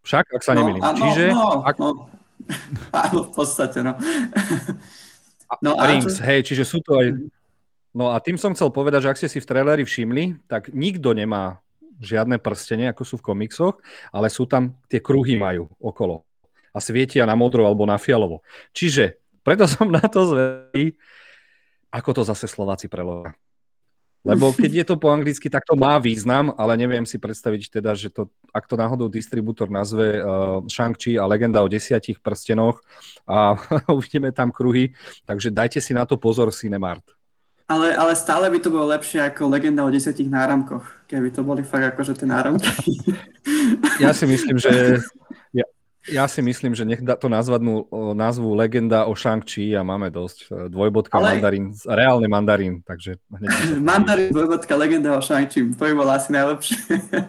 Však, 0.04 0.36
ak 0.36 0.42
sa 0.44 0.52
no, 0.52 0.58
nemilím. 0.60 0.82
Čiže... 0.84 1.24
No, 1.32 1.64
ak... 1.64 1.76
no. 1.80 2.12
Áno, 3.08 3.18
v 3.28 3.32
podstate, 3.32 3.80
no. 3.80 3.94
no 5.64 5.70
rings, 5.80 6.18
čo... 6.18 6.24
hej, 6.24 6.40
čiže 6.44 6.64
sú 6.66 6.84
to 6.84 6.98
aj 6.98 7.08
No 7.90 8.14
a 8.14 8.22
tým 8.22 8.38
som 8.38 8.54
chcel 8.54 8.70
povedať, 8.70 9.06
že 9.06 9.10
ak 9.10 9.18
ste 9.18 9.28
si 9.30 9.38
v 9.42 9.48
traileri 9.50 9.82
všimli, 9.82 10.46
tak 10.46 10.70
nikto 10.70 11.10
nemá 11.10 11.58
žiadne 12.00 12.38
prstenie, 12.40 12.88
ako 12.88 13.02
sú 13.04 13.14
v 13.18 13.26
komiksoch, 13.34 13.76
ale 14.14 14.32
sú 14.32 14.46
tam, 14.46 14.78
tie 14.86 15.02
kruhy 15.02 15.36
majú 15.36 15.68
okolo. 15.82 16.24
A 16.70 16.78
svietia 16.78 17.26
na 17.26 17.34
modro 17.34 17.66
alebo 17.66 17.84
na 17.84 17.98
fialovo. 17.98 18.46
Čiže 18.70 19.18
preto 19.42 19.66
som 19.66 19.90
na 19.90 20.06
to 20.06 20.22
zvedý, 20.22 20.94
ako 21.90 22.10
to 22.14 22.22
zase 22.22 22.46
Slováci 22.46 22.86
preložia. 22.86 23.34
Lebo 24.20 24.52
keď 24.52 24.84
je 24.84 24.84
to 24.84 25.00
po 25.00 25.08
anglicky, 25.08 25.48
tak 25.48 25.64
to 25.64 25.72
má 25.72 25.96
význam, 25.96 26.52
ale 26.60 26.76
neviem 26.76 27.08
si 27.08 27.16
predstaviť 27.16 27.80
teda, 27.80 27.96
že 27.96 28.12
to, 28.12 28.28
ak 28.52 28.68
to 28.68 28.76
náhodou 28.76 29.08
distribútor 29.08 29.72
nazve 29.72 30.20
uh, 30.20 30.60
Shang-Chi 30.68 31.16
a 31.16 31.24
legenda 31.24 31.64
o 31.64 31.72
desiatich 31.72 32.20
prstenoch 32.20 32.84
a 33.24 33.56
uvidíme 33.96 34.28
tam 34.28 34.52
kruhy, 34.52 34.92
takže 35.24 35.48
dajte 35.48 35.80
si 35.80 35.96
na 35.96 36.04
to 36.04 36.20
pozor, 36.20 36.52
Cinemart. 36.52 37.02
Ale, 37.70 37.94
ale 37.94 38.18
stále 38.18 38.50
by 38.50 38.58
to 38.58 38.74
bolo 38.74 38.90
lepšie 38.90 39.22
ako 39.30 39.46
legenda 39.46 39.86
o 39.86 39.94
desiatich 39.94 40.26
náramkoch, 40.26 41.06
keby 41.06 41.30
to 41.30 41.46
boli 41.46 41.62
fakt 41.62 41.94
akože 41.94 42.18
tie 42.18 42.26
náramky. 42.26 42.66
Ja 44.00 44.12
si 44.16 44.28
myslím, 44.28 44.56
že 44.60 45.00
ja, 45.52 45.64
ja 46.08 46.24
si 46.28 46.40
myslím, 46.40 46.72
že 46.72 46.84
nech 46.84 47.00
to 47.00 47.28
nazvadnú 47.28 47.88
názvu 48.16 48.52
legenda 48.56 49.04
o 49.04 49.12
Shang-Chi 49.12 49.76
a 49.76 49.84
máme 49.84 50.08
dosť. 50.08 50.38
E, 50.48 50.48
dvojbodka 50.72 51.20
ale... 51.20 51.36
mandarín, 51.36 51.72
reálny 51.84 52.28
mandarín, 52.28 52.74
takže... 52.84 53.20
mandarín, 53.92 54.32
dvojbodka, 54.32 54.72
legenda 54.76 55.16
o 55.16 55.24
Shang-Chi, 55.24 55.72
to 55.76 55.82
by 55.84 55.92
bolo 55.92 56.12
asi 56.12 56.32
najlepšie. 56.32 56.80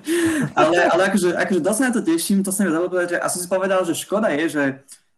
ale, 0.60 0.76
ale 0.88 1.02
akože, 1.12 1.30
akože 1.36 1.62
dosť 1.64 1.82
na 1.84 1.92
to 1.92 2.02
teším, 2.04 2.40
to 2.44 2.52
som 2.52 2.68
mi 2.68 2.72
povedať, 2.72 3.16
že, 3.16 3.18
a 3.20 3.28
som 3.28 3.40
si 3.44 3.48
povedal, 3.48 3.84
že 3.84 3.96
škoda 3.96 4.32
je, 4.36 4.44
že 4.52 4.64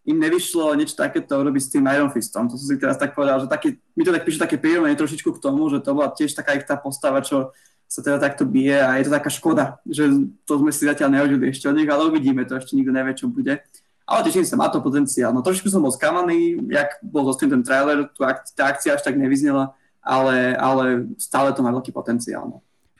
im 0.04 0.18
nevyšlo 0.20 0.76
niečo 0.76 1.00
takéto 1.00 1.40
urobiť 1.40 1.62
s 1.64 1.72
tým 1.72 1.88
Iron 1.88 2.12
Fistom. 2.12 2.52
To 2.52 2.60
som 2.60 2.68
si 2.68 2.76
teraz 2.76 3.00
tak 3.00 3.16
povedal, 3.16 3.40
že 3.40 3.48
taký, 3.48 3.80
mi 3.96 4.04
to 4.04 4.12
tak 4.12 4.28
píše 4.28 4.40
také 4.40 4.60
prirovnanie 4.60 5.00
trošičku 5.00 5.32
k 5.32 5.40
tomu, 5.40 5.72
že 5.72 5.80
to 5.80 5.96
bola 5.96 6.12
tiež 6.12 6.36
taká 6.36 6.60
ich 6.60 6.68
tá 6.68 6.76
postava, 6.76 7.24
čo 7.24 7.56
sa 7.88 8.04
teda 8.04 8.20
takto 8.20 8.44
bije 8.44 8.84
a 8.84 9.00
je 9.00 9.08
to 9.08 9.16
taká 9.16 9.30
škoda, 9.32 9.66
že 9.86 10.10
to 10.44 10.60
sme 10.60 10.74
si 10.74 10.84
zatiaľ 10.84 11.14
neužili 11.14 11.54
ešte 11.54 11.70
od 11.70 11.78
nich, 11.78 11.88
ale 11.88 12.10
uvidíme 12.10 12.44
to, 12.44 12.60
ešte 12.60 12.76
nikto 12.76 12.92
nevie, 12.92 13.14
čo 13.16 13.32
bude. 13.32 13.64
Ale 14.04 14.20
teším 14.28 14.44
sa, 14.44 14.60
má 14.60 14.68
to 14.68 14.84
potenciál. 14.84 15.32
No 15.32 15.40
trošičku 15.40 15.72
som 15.72 15.80
bol 15.80 15.94
skamaný, 15.94 16.60
jak 16.68 17.00
bol 17.00 17.24
zostým 17.24 17.48
ten 17.54 17.64
trailer, 17.64 18.12
tu 18.12 18.28
ak, 18.28 18.52
tá 18.52 18.68
akcia 18.76 19.00
až 19.00 19.02
tak 19.08 19.16
nevyznela, 19.16 19.72
ale, 20.04 20.58
ale 20.60 21.08
stále 21.16 21.56
to 21.56 21.64
má 21.64 21.72
veľký 21.72 21.96
potenciál. 21.96 22.44
No. 22.50 22.58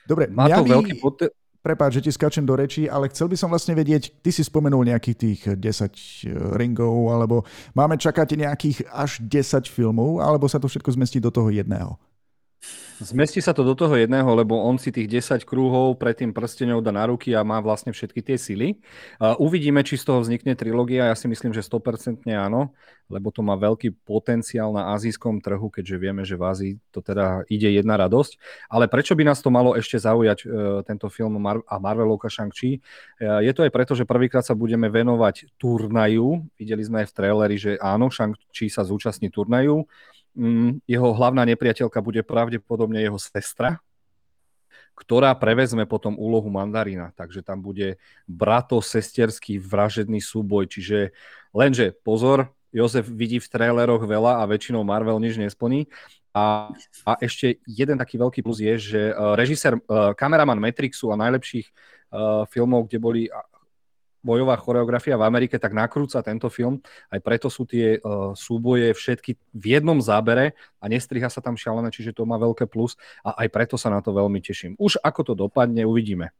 Dobre, 0.08 0.32
má 0.32 0.48
to 0.48 0.64
by... 0.64 0.72
veľký 0.80 0.94
potenciál 1.02 1.43
Prepáč, 1.64 1.96
že 1.96 2.04
ti 2.04 2.10
skačem 2.12 2.44
do 2.44 2.52
rečí, 2.52 2.84
ale 2.84 3.08
chcel 3.08 3.32
by 3.32 3.40
som 3.40 3.48
vlastne 3.48 3.72
vedieť, 3.72 4.20
ty 4.20 4.28
si 4.28 4.44
spomenul 4.44 4.84
nejakých 4.84 5.16
tých 5.16 5.40
10 5.56 5.64
eh, 5.64 6.36
ringov, 6.60 7.08
alebo 7.08 7.48
máme 7.72 7.96
čakať 7.96 8.36
nejakých 8.36 8.84
až 8.92 9.24
10 9.24 9.64
filmov, 9.72 10.20
alebo 10.20 10.44
sa 10.44 10.60
to 10.60 10.68
všetko 10.68 10.92
zmestí 10.92 11.24
do 11.24 11.32
toho 11.32 11.48
jedného? 11.48 11.96
Zmestí 13.02 13.42
sa 13.42 13.50
to 13.50 13.66
do 13.66 13.74
toho 13.74 13.98
jedného, 13.98 14.30
lebo 14.38 14.54
on 14.54 14.78
si 14.78 14.94
tých 14.94 15.10
10 15.10 15.42
krúhov 15.42 15.98
pred 15.98 16.14
tým 16.14 16.30
prsteňou 16.30 16.78
dá 16.78 16.94
na 16.94 17.10
ruky 17.10 17.34
a 17.34 17.42
má 17.42 17.58
vlastne 17.58 17.90
všetky 17.90 18.22
tie 18.22 18.38
sily. 18.38 18.78
uvidíme, 19.42 19.82
či 19.82 19.98
z 19.98 20.06
toho 20.06 20.22
vznikne 20.22 20.54
trilógia. 20.54 21.10
Ja 21.10 21.16
si 21.18 21.26
myslím, 21.26 21.50
že 21.50 21.66
100% 21.66 22.22
áno, 22.30 22.70
lebo 23.10 23.34
to 23.34 23.42
má 23.42 23.58
veľký 23.58 23.98
potenciál 24.06 24.70
na 24.70 24.94
azijskom 24.94 25.42
trhu, 25.42 25.74
keďže 25.74 25.96
vieme, 25.98 26.22
že 26.22 26.38
v 26.38 26.42
Ázii 26.46 26.72
to 26.94 27.02
teda 27.02 27.42
ide 27.50 27.66
jedna 27.74 27.98
radosť. 27.98 28.38
Ale 28.70 28.86
prečo 28.86 29.18
by 29.18 29.26
nás 29.26 29.42
to 29.42 29.50
malo 29.50 29.74
ešte 29.74 29.98
zaujať, 29.98 30.38
e, 30.40 30.86
tento 30.86 31.10
film 31.10 31.34
a 31.44 31.74
Marvelovka 31.82 32.30
Shang-Chi? 32.30 32.78
E, 32.78 32.80
je 33.42 33.52
to 33.52 33.66
aj 33.66 33.74
preto, 33.74 33.98
že 33.98 34.06
prvýkrát 34.06 34.46
sa 34.46 34.54
budeme 34.54 34.86
venovať 34.86 35.58
turnaju. 35.58 36.46
Videli 36.54 36.82
sme 36.86 37.02
aj 37.02 37.10
v 37.10 37.16
traileri, 37.18 37.56
že 37.58 37.70
áno, 37.82 38.06
Shang-Chi 38.06 38.70
sa 38.70 38.86
zúčastní 38.86 39.34
turnaju 39.34 39.82
jeho 40.84 41.08
hlavná 41.14 41.46
nepriateľka 41.46 42.02
bude 42.02 42.20
pravdepodobne 42.26 42.98
jeho 42.98 43.18
sestra, 43.18 43.78
ktorá 44.94 45.34
prevezme 45.34 45.86
potom 45.86 46.14
úlohu 46.14 46.50
mandarína. 46.50 47.10
Takže 47.18 47.42
tam 47.42 47.62
bude 47.62 47.98
brato-sesterský 48.30 49.58
vražedný 49.58 50.22
súboj. 50.22 50.70
Čiže 50.70 51.14
lenže 51.50 51.94
pozor, 52.02 52.50
Jozef 52.74 53.06
vidí 53.06 53.38
v 53.38 53.50
traileroch 53.50 54.02
veľa 54.02 54.42
a 54.42 54.50
väčšinou 54.50 54.82
Marvel 54.82 55.22
nič 55.22 55.38
nesplní. 55.38 55.86
A, 56.34 56.74
a 57.06 57.12
ešte 57.22 57.62
jeden 57.62 57.94
taký 57.94 58.18
veľký 58.18 58.42
plus 58.42 58.58
je, 58.58 58.74
že 58.74 59.02
uh, 59.14 59.38
režisér, 59.38 59.78
uh, 59.78 60.10
kameraman 60.18 60.58
Matrixu 60.58 61.14
a 61.14 61.18
najlepších 61.18 61.70
uh, 61.70 62.42
filmov, 62.50 62.90
kde 62.90 62.98
boli 62.98 63.22
bojová 64.24 64.56
choreografia 64.56 65.20
v 65.20 65.28
Amerike, 65.28 65.60
tak 65.60 65.76
nakrúca 65.76 66.24
tento 66.24 66.48
film. 66.48 66.80
Aj 67.12 67.20
preto 67.20 67.52
sú 67.52 67.68
tie 67.68 68.00
uh, 68.00 68.32
súboje 68.32 68.96
všetky 68.96 69.36
v 69.52 69.64
jednom 69.76 70.00
zábere 70.00 70.56
a 70.80 70.88
nestriha 70.88 71.28
sa 71.28 71.44
tam 71.44 71.54
šialené, 71.60 71.92
čiže 71.92 72.16
to 72.16 72.24
má 72.24 72.40
veľké 72.40 72.64
plus 72.64 72.96
a 73.20 73.44
aj 73.44 73.48
preto 73.52 73.76
sa 73.76 73.92
na 73.92 74.00
to 74.00 74.16
veľmi 74.16 74.40
teším. 74.40 74.72
Už 74.80 74.96
ako 75.04 75.20
to 75.22 75.32
dopadne, 75.36 75.84
uvidíme. 75.84 76.32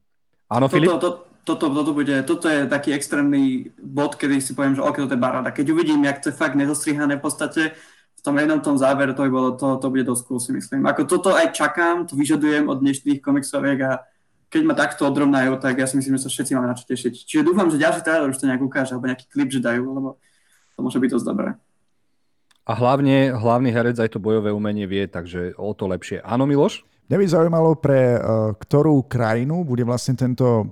Áno, 0.49 0.73
Filip? 0.73 0.89
Toto, 0.97 1.29
toto, 1.45 1.69
toto, 1.69 1.93
bude, 1.93 2.25
toto 2.25 2.49
je 2.49 2.65
taký 2.65 2.97
extrémny 2.97 3.69
bod, 3.77 4.17
kedy 4.17 4.41
si 4.41 4.57
poviem, 4.57 4.81
že 4.81 4.83
ok, 4.85 5.05
toto 5.05 5.15
je 5.17 5.21
baráda. 5.21 5.53
Keď 5.53 5.67
uvidím, 5.77 6.09
jak 6.09 6.25
to 6.25 6.33
je 6.33 6.41
fakt 6.41 6.57
nedostrihané 6.57 7.21
v 7.21 7.25
podstate, 7.25 7.63
v 8.17 8.21
tom 8.25 8.41
jednom 8.41 8.61
tom 8.65 8.81
závere, 8.81 9.13
to, 9.13 9.29
by 9.29 9.31
bolo, 9.31 9.53
to, 9.53 9.77
to 9.77 9.93
bude 9.93 10.09
dosť 10.09 10.25
si 10.41 10.51
myslím. 10.57 10.89
Ako 10.89 11.05
toto 11.05 11.37
aj 11.37 11.53
čakám, 11.53 12.09
to 12.09 12.17
vyžadujem 12.17 12.65
od 12.73 12.81
dnešných 12.81 13.21
komiksoviek 13.21 13.79
a 13.85 13.93
keď 14.55 14.63
ma 14.63 14.79
takto 14.79 15.03
odrovnajú, 15.11 15.59
tak 15.59 15.83
ja 15.83 15.91
si 15.91 15.99
myslím, 15.99 16.15
že 16.15 16.31
sa 16.31 16.31
všetci 16.31 16.55
máme 16.55 16.71
na 16.71 16.79
čo 16.79 16.87
tešiť. 16.87 17.27
Čiže 17.27 17.43
dúfam, 17.43 17.67
že 17.67 17.83
ďalší 17.83 18.07
trailer 18.07 18.31
už 18.31 18.39
to 18.39 18.47
nejak 18.47 18.63
ukáže, 18.63 18.95
alebo 18.95 19.11
nejaký 19.11 19.27
klip, 19.27 19.51
že 19.51 19.59
dajú, 19.59 19.83
lebo 19.83 20.09
to 20.79 20.81
môže 20.87 21.03
byť 21.03 21.11
dosť 21.11 21.27
dobré. 21.27 21.59
A 22.65 22.73
hlavne, 22.79 23.35
hlavný 23.35 23.75
herec 23.75 23.99
aj 23.99 24.15
to 24.15 24.23
bojové 24.23 24.55
umenie 24.55 24.87
vie, 24.87 25.11
takže 25.11 25.59
o 25.59 25.75
to 25.75 25.91
lepšie. 25.91 26.23
Áno, 26.23 26.47
Miloš? 26.47 26.87
Mňa 27.11 27.17
by 27.19 27.25
zaujímalo, 27.27 27.71
pre 27.77 28.17
uh, 28.17 28.55
ktorú 28.55 29.05
krajinu 29.11 29.67
bude 29.67 29.83
vlastne 29.83 30.15
tento 30.15 30.71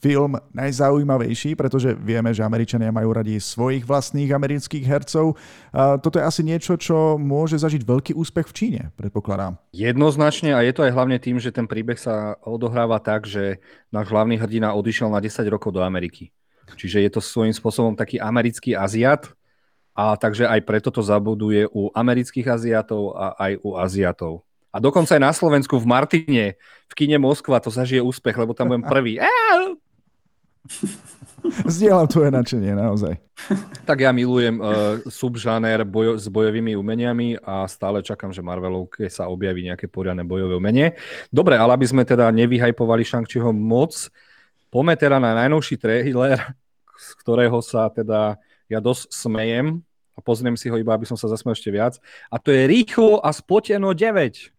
film 0.00 0.40
najzaujímavejší, 0.56 1.60
pretože 1.60 1.92
vieme, 1.92 2.32
že 2.32 2.40
Američania 2.40 2.88
majú 2.88 3.12
radi 3.12 3.36
svojich 3.36 3.84
vlastných 3.84 4.32
amerických 4.32 4.84
hercov. 4.88 5.36
Toto 5.74 6.16
je 6.16 6.24
asi 6.24 6.40
niečo, 6.40 6.80
čo 6.80 7.20
môže 7.20 7.60
zažiť 7.60 7.84
veľký 7.84 8.12
úspech 8.16 8.48
v 8.48 8.56
Číne, 8.56 8.82
predpokladám. 8.96 9.60
Jednoznačne 9.76 10.56
a 10.56 10.64
je 10.64 10.72
to 10.72 10.88
aj 10.88 10.92
hlavne 10.96 11.20
tým, 11.20 11.36
že 11.36 11.52
ten 11.52 11.68
príbeh 11.68 12.00
sa 12.00 12.40
odohráva 12.40 12.96
tak, 12.96 13.28
že 13.28 13.60
náš 13.92 14.08
hlavný 14.08 14.40
hrdina 14.40 14.72
odišiel 14.72 15.12
na 15.12 15.20
10 15.20 15.44
rokov 15.52 15.76
do 15.76 15.84
Ameriky. 15.84 16.32
Čiže 16.80 17.04
je 17.04 17.10
to 17.12 17.20
svojím 17.20 17.52
spôsobom 17.52 17.92
taký 17.92 18.16
americký 18.16 18.72
Aziat, 18.72 19.28
a 19.94 20.18
takže 20.18 20.50
aj 20.50 20.66
preto 20.66 20.90
to 20.90 21.06
zabuduje 21.06 21.70
u 21.70 21.86
amerických 21.94 22.50
Aziatov 22.50 23.14
a 23.14 23.38
aj 23.38 23.52
u 23.62 23.78
Aziatov. 23.78 24.42
A 24.74 24.82
dokonca 24.82 25.14
aj 25.14 25.22
na 25.22 25.30
Slovensku 25.30 25.78
v 25.78 25.86
Martine, 25.86 26.58
v 26.90 26.92
kine 26.98 27.22
Moskva 27.22 27.62
to 27.62 27.70
zažije 27.70 28.02
úspech, 28.02 28.34
lebo 28.34 28.58
tam 28.58 28.74
budem 28.74 28.82
prvý. 28.82 29.22
Zdieľam 31.70 32.08
tvoje 32.08 32.32
nadšenie, 32.32 32.72
naozaj. 32.74 33.20
Tak 33.84 34.00
ja 34.00 34.10
milujem 34.10 34.56
uh, 34.58 34.98
subžáner 35.06 35.84
bojo- 35.84 36.16
s 36.16 36.24
bojovými 36.26 36.72
umeniami 36.74 37.36
a 37.38 37.68
stále 37.68 38.00
čakám, 38.00 38.32
že 38.32 38.40
Marvelovke 38.40 39.12
sa 39.12 39.28
objaví 39.28 39.68
nejaké 39.68 39.86
poriadne 39.86 40.24
bojové 40.24 40.56
umenie. 40.56 40.96
Dobre, 41.28 41.60
ale 41.60 41.76
aby 41.76 41.84
sme 41.84 42.02
teda 42.02 42.32
nevyhajpovali 42.32 43.04
Shang-Chiho 43.04 43.52
moc, 43.52 44.08
poďme 44.72 44.96
teda 44.96 45.20
na 45.20 45.36
najnovší 45.44 45.76
trailer, 45.76 46.40
z 46.96 47.08
ktorého 47.20 47.60
sa 47.60 47.92
teda 47.92 48.40
ja 48.72 48.80
dosť 48.80 49.12
smejem 49.12 49.84
a 50.16 50.24
pozriem 50.24 50.56
si 50.56 50.72
ho 50.72 50.80
iba, 50.80 50.96
aby 50.96 51.04
som 51.04 51.20
sa 51.20 51.28
zasmel 51.28 51.52
ešte 51.52 51.68
viac. 51.68 52.00
A 52.32 52.40
to 52.40 52.48
je 52.48 52.64
Rýchlo 52.64 53.20
a 53.20 53.28
spoteno 53.36 53.92
9 53.92 54.53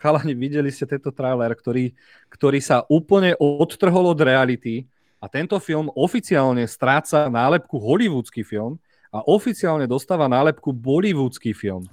chalani, 0.00 0.32
videli 0.32 0.72
ste 0.72 0.88
tento 0.88 1.12
trailer, 1.12 1.52
ktorý, 1.52 1.92
ktorý 2.32 2.58
sa 2.64 2.88
úplne 2.88 3.36
odtrhol 3.36 4.16
od 4.16 4.20
reality 4.24 4.88
a 5.20 5.28
tento 5.28 5.60
film 5.60 5.92
oficiálne 5.92 6.64
stráca 6.64 7.28
nálepku 7.28 7.76
hollywoodsky 7.76 8.40
film 8.40 8.80
a 9.12 9.20
oficiálne 9.26 9.84
dostáva 9.84 10.30
nálepku 10.30 10.70
bollywoodský 10.72 11.52
film. 11.52 11.84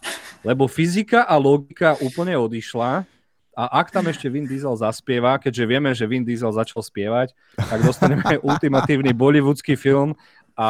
Lebo 0.46 0.70
fyzika 0.70 1.26
a 1.26 1.36
logika 1.36 1.98
úplne 2.00 2.38
odišla 2.38 3.04
a 3.58 3.64
ak 3.82 3.90
tam 3.90 4.06
ešte 4.06 4.30
Vin 4.30 4.46
Diesel 4.46 4.78
zaspieva, 4.78 5.42
keďže 5.42 5.66
vieme, 5.66 5.90
že 5.98 6.06
Vin 6.06 6.22
Diesel 6.22 6.54
začal 6.54 6.86
spievať, 6.86 7.34
tak 7.58 7.82
dostaneme 7.82 8.38
ultimatívny 8.54 9.18
bollywoodský 9.18 9.74
film 9.74 10.14
a 10.54 10.70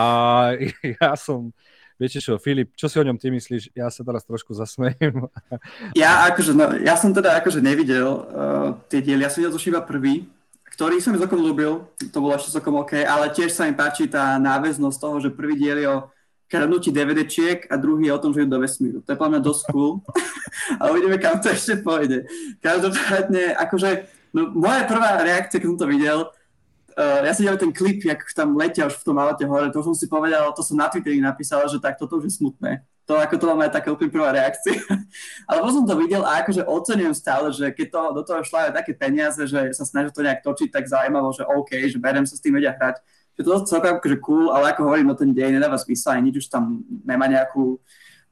ja 1.04 1.12
som, 1.20 1.52
Viete 1.98 2.22
čo, 2.22 2.38
Filip, 2.38 2.78
čo 2.78 2.86
si 2.86 3.02
o 3.02 3.06
ňom 3.06 3.18
ty 3.18 3.34
myslíš? 3.34 3.74
Ja 3.74 3.90
sa 3.90 4.06
teraz 4.06 4.22
trošku 4.22 4.54
zasmejem. 4.54 5.26
Ja, 5.98 6.30
akože, 6.30 6.54
no, 6.54 6.78
ja 6.78 6.94
som 6.94 7.10
teda 7.10 7.42
akože 7.42 7.58
nevidel 7.58 8.06
uh, 8.06 8.78
tie 8.86 9.02
diely, 9.02 9.26
ja 9.26 9.34
som 9.34 9.42
videl 9.42 9.54
to 9.54 9.62
iba 9.66 9.82
prvý, 9.82 10.30
ktorý 10.78 11.02
som 11.02 11.10
mi 11.10 11.18
celkom 11.18 11.42
ľúbil, 11.42 11.90
to 12.14 12.18
bolo 12.22 12.38
ešte 12.38 12.54
celkom 12.54 12.78
OK, 12.78 13.02
ale 13.02 13.34
tiež 13.34 13.50
sa 13.50 13.66
mi 13.66 13.74
páči 13.74 14.06
tá 14.06 14.38
náväznosť 14.38 14.98
toho, 15.02 15.16
že 15.18 15.34
prvý 15.34 15.58
diel 15.58 15.78
je 15.82 15.90
o 15.90 16.06
kradnutí 16.46 16.94
DVDčiek 16.94 17.66
a 17.68 17.82
druhý 17.82 18.08
je 18.08 18.14
o 18.14 18.22
tom, 18.22 18.32
že 18.32 18.46
idú 18.46 18.56
do 18.56 18.62
vesmíru. 18.62 19.02
To 19.02 19.10
je 19.10 19.18
podľa 19.18 19.32
mňa 19.34 19.42
dosť 19.42 19.64
cool. 19.74 20.06
a 20.80 20.82
uvidíme, 20.94 21.18
kam 21.18 21.42
to 21.42 21.50
ešte 21.50 21.82
pôjde. 21.82 22.30
Každopádne, 22.62 23.58
akože, 23.58 23.90
no, 24.38 24.54
moja 24.54 24.86
prvá 24.86 25.18
reakcia, 25.26 25.58
keď 25.58 25.68
som 25.74 25.80
to 25.82 25.88
videl, 25.90 26.30
uh, 26.98 27.22
ja 27.24 27.32
si 27.32 27.46
videl 27.46 27.62
ten 27.62 27.72
klip, 27.72 28.02
jak 28.02 28.26
tam 28.34 28.58
letia 28.58 28.90
už 28.90 28.98
v 28.98 29.06
tom 29.06 29.18
aute 29.22 29.46
hore, 29.46 29.70
to 29.70 29.86
som 29.86 29.94
si 29.94 30.10
povedal, 30.10 30.50
to 30.58 30.66
som 30.66 30.76
na 30.76 30.90
Twitteri 30.90 31.22
napísal, 31.22 31.70
že 31.70 31.78
tak 31.78 31.96
toto 32.02 32.18
už 32.18 32.26
je 32.28 32.34
smutné. 32.42 32.82
To 33.08 33.16
ako 33.16 33.40
to 33.40 33.46
mám 33.48 33.64
aj 33.64 33.72
taká 33.72 33.88
úplne 33.96 34.12
prvá 34.12 34.36
reakcia. 34.36 34.84
Ale 35.48 35.64
potom 35.64 35.80
som 35.80 35.86
to 35.88 35.96
videl 35.96 36.28
a 36.28 36.44
akože 36.44 36.68
ocenujem 36.68 37.16
stále, 37.16 37.48
že 37.56 37.72
keď 37.72 37.88
to, 37.88 38.02
do 38.20 38.22
toho 38.28 38.44
šla 38.44 38.60
aj 38.68 38.84
také 38.84 38.92
peniaze, 38.92 39.40
že 39.48 39.72
sa 39.72 39.88
snažia 39.88 40.12
to 40.12 40.26
nejak 40.26 40.44
točiť 40.44 40.68
tak 40.68 40.92
zaujímavo, 40.92 41.32
že 41.32 41.48
OK, 41.48 41.72
že 41.88 41.96
berem 42.04 42.28
sa 42.28 42.36
s 42.36 42.44
tým 42.44 42.60
vedia 42.60 42.76
hrať. 42.76 43.00
Že 43.40 43.42
to 43.48 43.50
je 43.54 43.60
celkom 43.72 43.94
akože 44.02 44.18
cool, 44.20 44.52
ale 44.52 44.76
ako 44.76 44.92
hovorím, 44.92 45.08
no 45.08 45.16
ten 45.16 45.32
dej 45.32 45.56
nedáva 45.56 45.80
zmysel, 45.80 46.20
ani 46.20 46.34
nič 46.34 46.44
už 46.44 46.48
tam 46.52 46.84
nemá 47.08 47.32
nejakú 47.32 47.80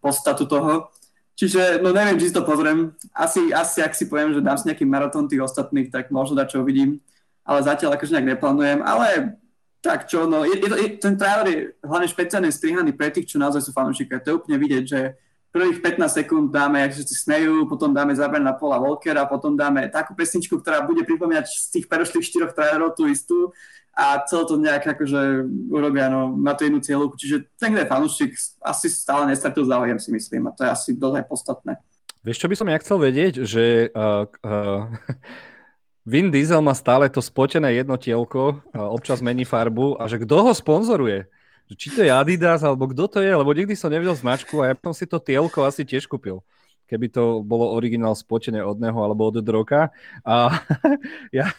podstatu 0.04 0.44
toho. 0.44 0.92
Čiže, 1.40 1.80
no 1.80 1.96
neviem, 1.96 2.20
či 2.20 2.32
si 2.32 2.36
to 2.36 2.44
pozriem. 2.44 2.92
Asi, 3.16 3.56
asi 3.56 3.80
ak 3.80 3.96
si 3.96 4.12
poviem, 4.12 4.36
že 4.36 4.44
dám 4.44 4.60
si 4.60 4.68
nejaký 4.68 4.84
maratón 4.84 5.32
tých 5.32 5.40
ostatných, 5.40 5.88
tak 5.88 6.12
možno 6.12 6.36
dať 6.36 6.52
čo 6.52 6.68
uvidím 6.68 7.00
ale 7.46 7.60
zatiaľ 7.62 7.96
akože 7.96 8.14
nejak 8.18 8.30
neplánujem, 8.36 8.80
ale 8.82 9.38
tak 9.86 10.10
čo, 10.10 10.26
no, 10.26 10.42
je, 10.42 10.58
je, 10.58 10.98
ten 10.98 11.14
trailer 11.14 11.46
je 11.46 11.60
hlavne 11.86 12.10
špeciálne 12.10 12.50
strihaný 12.50 12.98
pre 12.98 13.14
tých, 13.14 13.30
čo 13.30 13.38
naozaj 13.38 13.62
sú 13.62 13.72
fanúšikovia. 13.72 14.26
To 14.26 14.30
je 14.34 14.40
úplne 14.42 14.58
vidieť, 14.58 14.84
že 14.84 15.00
prvých 15.54 15.80
15 15.80 16.20
sekúnd 16.20 16.46
dáme, 16.52 16.82
ak 16.84 16.98
si 16.98 17.06
smejú, 17.06 17.70
potom 17.70 17.96
dáme 17.96 18.12
záber 18.12 18.42
na 18.42 18.52
Paula 18.52 18.76
Volkera, 18.76 19.24
potom 19.30 19.56
dáme 19.56 19.88
takú 19.88 20.12
pesničku, 20.12 20.60
ktorá 20.60 20.84
bude 20.84 21.06
pripomínať 21.08 21.46
z 21.48 21.68
tých 21.70 21.86
predošlých 21.88 22.28
štyroch 22.28 22.52
trailerov 22.52 22.98
tú 22.98 23.08
istú 23.08 23.56
a 23.96 24.20
celé 24.28 24.44
to 24.44 24.60
nejak 24.60 24.84
akože 24.84 25.48
urobia, 25.72 26.12
no, 26.12 26.36
má 26.36 26.52
to 26.60 26.68
jednu 26.68 26.84
cieľu. 26.84 27.08
Čiže 27.16 27.48
ten, 27.56 27.72
je 27.72 27.88
fanúšik, 27.88 28.36
asi 28.60 28.92
stále 28.92 29.32
nestratil 29.32 29.64
záujem, 29.64 29.96
si 29.96 30.12
myslím, 30.12 30.50
a 30.50 30.52
to 30.52 30.68
je 30.68 30.70
asi 30.76 30.90
dosť 30.92 31.24
podstatné. 31.24 31.80
Vieš, 32.28 32.42
čo 32.44 32.50
by 32.52 32.56
som 32.60 32.68
ja 32.68 32.82
chcel 32.84 32.98
vedieť, 33.00 33.34
že 33.48 33.94
uh, 33.96 34.28
uh, 34.44 34.92
Vin 36.06 36.30
Diesel 36.30 36.62
má 36.62 36.78
stále 36.78 37.10
to 37.10 37.18
spotené 37.18 37.74
jedno 37.74 37.98
tielko, 37.98 38.62
občas 38.78 39.26
mení 39.26 39.42
farbu 39.42 39.98
a 39.98 40.06
že 40.06 40.22
kto 40.22 40.38
ho 40.38 40.54
sponzoruje? 40.54 41.26
Či 41.66 41.98
to 41.98 42.06
je 42.06 42.14
Adidas, 42.14 42.62
alebo 42.62 42.86
kto 42.94 43.10
to 43.10 43.20
je, 43.26 43.34
lebo 43.34 43.50
nikdy 43.50 43.74
som 43.74 43.90
nevidel 43.90 44.14
značku 44.14 44.62
a 44.62 44.70
ja 44.70 44.76
som 44.78 44.94
si 44.94 45.10
to 45.10 45.18
tielko 45.18 45.66
asi 45.66 45.82
tiež 45.82 46.06
kúpil. 46.06 46.46
Keby 46.86 47.10
to 47.10 47.24
bolo 47.42 47.74
originál 47.74 48.14
spotené 48.14 48.62
od 48.62 48.78
neho 48.78 48.98
alebo 49.02 49.30
od 49.30 49.42
Droka. 49.42 49.90
A 50.22 50.62
ja, 51.38 51.50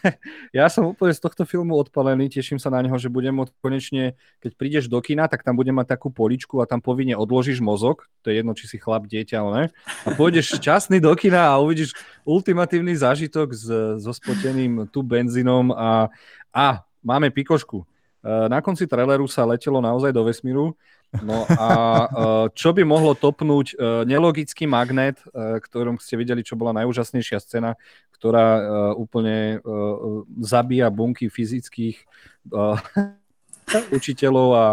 ja 0.55 0.65
som 0.71 0.91
úplne 0.91 1.11
z 1.11 1.21
tohto 1.21 1.43
filmu 1.43 1.75
odpalený, 1.75 2.31
teším 2.31 2.59
sa 2.59 2.71
na 2.71 2.83
neho, 2.83 2.95
že 2.95 3.11
budem 3.11 3.35
môcť 3.35 3.53
konečne, 3.59 4.03
keď 4.39 4.51
prídeš 4.55 4.85
do 4.87 4.99
kina, 5.03 5.27
tak 5.27 5.43
tam 5.43 5.59
budem 5.59 5.75
mať 5.75 5.99
takú 5.99 6.09
poličku 6.09 6.63
a 6.63 6.65
tam 6.65 6.79
povinne 6.79 7.19
odložíš 7.19 7.59
mozog, 7.59 8.07
to 8.23 8.31
je 8.31 8.39
jedno, 8.39 8.55
či 8.55 8.65
si 8.71 8.77
chlap, 8.79 9.05
dieťa, 9.05 9.35
ale 9.39 9.51
ne? 9.53 9.65
A 10.07 10.15
pôjdeš 10.15 10.57
šťastný 10.57 11.03
do 11.03 11.11
kina 11.13 11.51
a 11.51 11.59
uvidíš 11.59 11.93
ultimatívny 12.23 12.95
zážitok 12.95 13.51
s, 13.51 13.67
so 13.99 14.11
spoteným 14.11 14.87
tu 14.91 15.03
benzínom 15.03 15.75
a, 15.75 16.07
a 16.55 16.87
máme 17.03 17.31
pikošku. 17.31 17.83
E, 17.83 17.85
na 18.51 18.59
konci 18.59 18.87
traileru 18.87 19.27
sa 19.31 19.47
letelo 19.47 19.79
naozaj 19.79 20.11
do 20.11 20.23
vesmíru 20.27 20.75
No 21.23 21.47
a 21.47 21.69
e, 21.71 22.07
čo 22.51 22.75
by 22.75 22.83
mohlo 22.83 23.15
topnúť 23.15 23.67
e, 23.73 23.75
nelogický 24.03 24.67
magnet, 24.67 25.23
e, 25.23 25.59
ktorom 25.63 25.97
ste 26.03 26.19
videli, 26.19 26.43
čo 26.43 26.59
bola 26.59 26.75
najúžasnejšia 26.83 27.39
scéna, 27.39 27.79
ktorá 28.17 28.65
úplne 28.97 29.61
zabíja 30.41 30.89
bunky 30.89 31.29
fyzických 31.29 32.01
učiteľov 33.97 34.49
a 34.57 34.65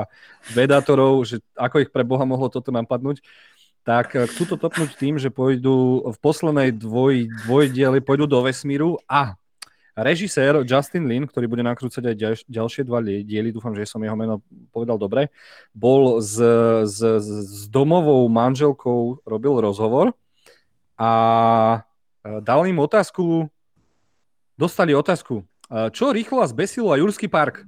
vedátorov, 0.48 1.28
že 1.28 1.44
ako 1.52 1.84
ich 1.84 1.92
pre 1.92 2.08
Boha 2.08 2.24
mohlo 2.24 2.48
toto 2.48 2.72
napadnúť, 2.72 3.20
tak 3.84 4.16
chcú 4.16 4.48
to 4.48 4.56
topnúť 4.56 4.96
tým, 4.96 5.20
že 5.20 5.28
pôjdu 5.28 6.08
v 6.08 6.16
poslednej 6.24 6.72
dvoj, 6.72 7.28
dvojdieli, 7.44 8.00
pôjdu 8.00 8.24
do 8.24 8.40
vesmíru 8.40 8.96
a 9.04 9.36
Režisér 9.94 10.66
Justin 10.66 11.06
Lin, 11.06 11.22
ktorý 11.22 11.46
bude 11.46 11.62
nakrúcať 11.62 12.02
aj 12.10 12.16
ďalš, 12.18 12.38
ďalšie 12.50 12.82
dva 12.82 12.98
diely, 12.98 13.54
dúfam, 13.54 13.70
že 13.78 13.86
som 13.86 14.02
jeho 14.02 14.18
meno 14.18 14.42
povedal 14.74 14.98
dobre, 14.98 15.30
bol 15.70 16.18
s, 16.18 16.34
s, 16.82 16.98
s 17.22 17.70
domovou 17.70 18.26
manželkou, 18.26 19.22
robil 19.22 19.54
rozhovor 19.62 20.10
a 20.98 21.10
e, 22.26 22.42
dal 22.42 22.66
im 22.66 22.82
otázku, 22.82 23.46
dostali 24.58 24.98
otázku, 24.98 25.46
e, 25.70 25.90
čo 25.94 26.10
rýchlo 26.10 26.42
a 26.42 26.50
zbesilo 26.50 26.90
a 26.90 26.98
Jurský 26.98 27.30
park? 27.30 27.62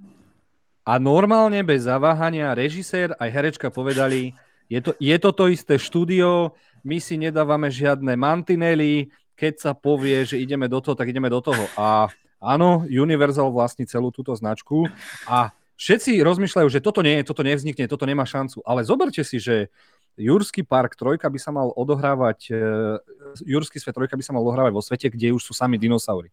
A 0.82 0.98
normálne 0.98 1.62
bez 1.62 1.86
zaváhania 1.86 2.58
režisér 2.58 3.14
aj 3.22 3.30
herečka 3.30 3.70
povedali, 3.70 4.34
je 4.66 4.82
to, 4.82 4.98
je 4.98 5.14
to 5.22 5.30
to 5.30 5.44
isté 5.46 5.78
štúdio, 5.78 6.58
my 6.82 6.98
si 6.98 7.14
nedávame 7.18 7.70
žiadne 7.70 8.18
mantinely, 8.18 9.14
keď 9.36 9.54
sa 9.60 9.72
povie, 9.76 10.24
že 10.24 10.40
ideme 10.40 10.66
do 10.66 10.80
toho, 10.80 10.96
tak 10.96 11.12
ideme 11.12 11.28
do 11.28 11.44
toho. 11.44 11.68
A 11.76 12.08
áno, 12.40 12.88
Universal 12.88 13.52
vlastní 13.52 13.84
celú 13.84 14.08
túto 14.08 14.32
značku 14.32 14.88
a 15.28 15.52
všetci 15.76 16.24
rozmýšľajú, 16.24 16.68
že 16.72 16.80
toto 16.80 17.04
nie, 17.04 17.20
toto 17.22 17.44
nevznikne, 17.44 17.86
toto 17.86 18.08
nemá 18.08 18.24
šancu. 18.24 18.64
Ale 18.64 18.82
zoberte 18.82 19.20
si, 19.22 19.36
že 19.36 19.68
Jurský 20.16 20.64
park 20.64 20.96
trojka 20.96 21.28
by 21.28 21.36
sa 21.36 21.52
mal 21.52 21.68
odohrávať, 21.76 22.48
uh, 22.48 22.96
Jurský 23.44 23.76
svet 23.76 23.92
trojka 23.92 24.16
by 24.16 24.24
sa 24.24 24.32
mal 24.32 24.40
odohrávať 24.40 24.72
vo 24.72 24.80
svete, 24.80 25.12
kde 25.12 25.36
už 25.36 25.44
sú 25.44 25.52
sami 25.52 25.76
dinosaury. 25.76 26.32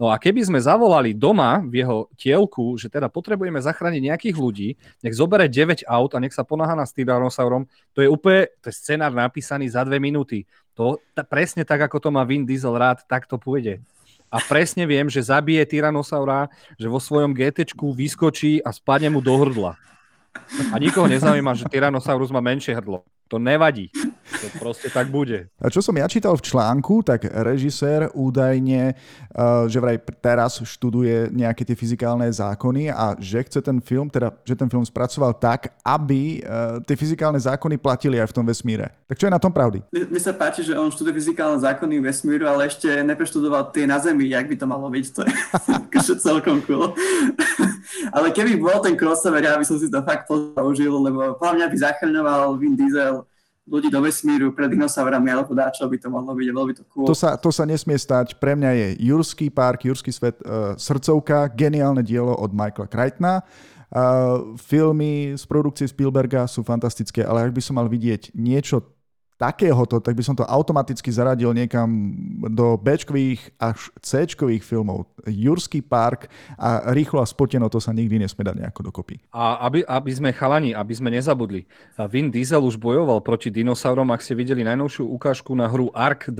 No 0.00 0.08
a 0.08 0.16
keby 0.16 0.40
sme 0.40 0.56
zavolali 0.56 1.12
doma 1.12 1.60
v 1.60 1.84
jeho 1.84 2.08
tielku, 2.16 2.72
že 2.80 2.88
teda 2.88 3.12
potrebujeme 3.12 3.60
zachrániť 3.60 4.00
nejakých 4.08 4.36
ľudí, 4.40 4.68
nech 5.04 5.12
zobere 5.12 5.44
9 5.44 5.84
aut 5.84 6.16
a 6.16 6.22
nech 6.24 6.32
sa 6.32 6.40
ponáha 6.40 6.72
na 6.72 6.88
s 6.88 6.96
tyrannosaurom, 6.96 7.68
to 7.92 8.00
je 8.00 8.08
úplne, 8.08 8.48
to 8.64 8.72
je 8.72 8.80
scenár 8.80 9.12
napísaný 9.12 9.68
za 9.68 9.84
dve 9.84 10.00
minúty. 10.00 10.48
To 10.72 10.96
ta, 11.12 11.20
presne 11.20 11.68
tak, 11.68 11.84
ako 11.84 12.00
to 12.00 12.08
má 12.08 12.24
Vin 12.24 12.48
Diesel 12.48 12.72
rád, 12.72 13.04
tak 13.04 13.28
to 13.28 13.36
pôjde. 13.36 13.84
A 14.32 14.40
presne 14.40 14.88
viem, 14.88 15.04
že 15.12 15.20
zabije 15.20 15.60
Tyrannosaura, 15.68 16.48
že 16.80 16.88
vo 16.88 16.96
svojom 16.96 17.36
GT 17.36 17.68
vyskočí 17.76 18.64
a 18.64 18.72
spadne 18.72 19.12
mu 19.12 19.20
do 19.20 19.36
hrdla. 19.36 19.76
A 20.72 20.80
nikoho 20.80 21.10
nezaujíma, 21.10 21.52
že 21.60 21.68
Tyrannosaurus 21.68 22.32
má 22.32 22.40
menšie 22.40 22.72
hrdlo. 22.72 23.04
To 23.28 23.36
nevadí. 23.36 23.92
To 24.30 24.46
proste 24.62 24.88
tak 24.88 25.10
bude. 25.10 25.50
A 25.58 25.66
čo 25.68 25.82
som 25.82 25.94
ja 25.98 26.06
čítal 26.06 26.38
v 26.38 26.46
článku, 26.46 27.02
tak 27.02 27.26
režisér 27.26 28.08
údajne, 28.14 28.94
uh, 28.94 29.66
že 29.66 29.82
vraj 29.82 29.98
teraz 30.22 30.62
študuje 30.62 31.34
nejaké 31.34 31.66
tie 31.66 31.74
fyzikálne 31.74 32.30
zákony 32.30 32.94
a 32.94 33.18
že 33.18 33.42
chce 33.42 33.60
ten 33.60 33.82
film, 33.82 34.06
teda, 34.06 34.30
že 34.46 34.54
ten 34.54 34.70
film 34.70 34.86
spracoval 34.86 35.34
tak, 35.36 35.74
aby 35.82 36.40
uh, 36.40 36.78
tie 36.86 36.94
fyzikálne 36.94 37.38
zákony 37.42 37.76
platili 37.76 38.22
aj 38.22 38.30
v 38.30 38.36
tom 38.36 38.46
vesmíre. 38.46 38.94
Tak 39.10 39.18
čo 39.18 39.26
je 39.26 39.34
na 39.34 39.42
tom 39.42 39.50
pravdy? 39.50 39.82
Mi 39.90 40.20
sa 40.22 40.30
páči, 40.30 40.62
že 40.62 40.78
on 40.78 40.88
študuje 40.94 41.18
fyzikálne 41.18 41.58
zákony 41.58 41.98
vesmíru, 41.98 42.46
ale 42.46 42.70
ešte 42.70 42.86
nepreštudoval 43.02 43.74
tie 43.74 43.84
na 43.84 43.98
Zemi, 43.98 44.30
jak 44.30 44.46
by 44.46 44.56
to 44.56 44.66
malo 44.70 44.86
byť. 44.86 45.04
To 45.18 45.20
je 45.26 45.32
akože 45.90 46.14
celkom 46.22 46.62
cool. 46.64 46.94
ale 48.16 48.30
keby 48.30 48.56
bol 48.56 48.78
ten 48.80 48.94
crossover, 48.94 49.42
ja 49.42 49.58
by 49.58 49.66
som 49.66 49.76
si 49.76 49.90
to 49.90 50.00
fakt 50.06 50.30
použil, 50.30 50.94
lebo 50.94 51.36
hlavne 51.42 51.66
by 51.66 51.76
zachraňoval 51.76 52.56
Vin 52.56 52.78
Diesel 52.78 53.26
ľudí 53.68 53.88
do 53.92 54.00
vesmíru 54.00 54.52
pred 54.56 54.72
dinosaurami 54.72 55.28
alebo 55.30 55.52
dáčo 55.52 55.84
by 55.86 55.96
to 56.00 56.08
mohlo 56.08 56.32
byť, 56.32 56.46
bolo 56.54 56.66
by 56.70 56.74
to 56.76 56.84
cool. 56.88 57.06
To 57.06 57.14
sa, 57.16 57.36
to 57.36 57.50
sa 57.52 57.64
nesmie 57.68 57.98
stať. 57.98 58.38
Pre 58.40 58.52
mňa 58.56 58.70
je 58.72 58.86
Jurský 59.10 59.48
park, 59.52 59.84
Jurský 59.84 60.10
svet, 60.10 60.38
uh, 60.42 60.74
srdcovka, 60.78 61.52
geniálne 61.52 62.00
dielo 62.00 62.32
od 62.34 62.50
Michaela 62.50 62.88
Crichtona. 62.88 63.34
Uh, 63.90 64.54
filmy 64.54 65.34
z 65.34 65.42
produkcie 65.50 65.90
Spielberga 65.90 66.46
sú 66.46 66.62
fantastické, 66.62 67.26
ale 67.26 67.50
ak 67.50 67.52
by 67.54 67.62
som 67.62 67.74
mal 67.74 67.90
vidieť 67.90 68.38
niečo 68.38 68.86
takéhoto, 69.40 70.04
tak 70.04 70.12
by 70.12 70.20
som 70.20 70.36
to 70.36 70.44
automaticky 70.44 71.08
zaradil 71.08 71.56
niekam 71.56 71.88
do 72.52 72.76
b 72.76 72.92
až 73.56 73.78
c 74.04 74.28
filmov. 74.60 75.08
Jurský 75.24 75.80
park 75.80 76.28
a 76.60 76.92
rýchlo 76.92 77.24
a 77.24 77.26
spoteno 77.26 77.72
to 77.72 77.80
sa 77.80 77.96
nikdy 77.96 78.20
nesmie 78.20 78.44
dať 78.44 78.60
nejako 78.60 78.92
dokopy. 78.92 79.16
A 79.32 79.64
aby, 79.64 79.80
aby 79.88 80.10
sme 80.12 80.36
chalani, 80.36 80.76
aby 80.76 80.92
sme 80.92 81.08
nezabudli. 81.08 81.64
Vin 82.12 82.28
Diesel 82.28 82.60
už 82.60 82.76
bojoval 82.76 83.24
proti 83.24 83.48
dinosaurom, 83.48 84.12
ak 84.12 84.20
ste 84.20 84.36
videli 84.36 84.60
najnovšiu 84.60 85.08
ukážku 85.08 85.56
na 85.56 85.64
hru 85.72 85.88
Ark 85.96 86.28
2, 86.28 86.36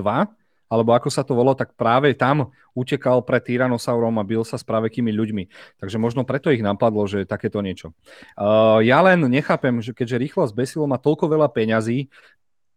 alebo 0.70 0.94
ako 0.94 1.10
sa 1.10 1.26
to 1.26 1.34
volalo, 1.34 1.58
tak 1.58 1.74
práve 1.74 2.14
tam 2.14 2.54
utekal 2.78 3.26
pred 3.26 3.42
tyranosaurom 3.42 4.14
a 4.22 4.24
bil 4.24 4.46
sa 4.46 4.54
s 4.54 4.62
pravekými 4.62 5.10
ľuďmi. 5.10 5.44
Takže 5.82 5.98
možno 5.98 6.22
preto 6.22 6.54
ich 6.54 6.62
napadlo, 6.62 7.02
že 7.10 7.26
takéto 7.26 7.58
niečo. 7.58 7.90
Uh, 8.38 8.78
ja 8.86 9.02
len 9.02 9.26
nechápem, 9.26 9.82
že 9.82 9.90
keďže 9.90 10.22
rýchlosť 10.30 10.54
besilo 10.54 10.86
má 10.86 10.94
toľko 10.94 11.26
veľa 11.26 11.50
peňazí, 11.50 12.06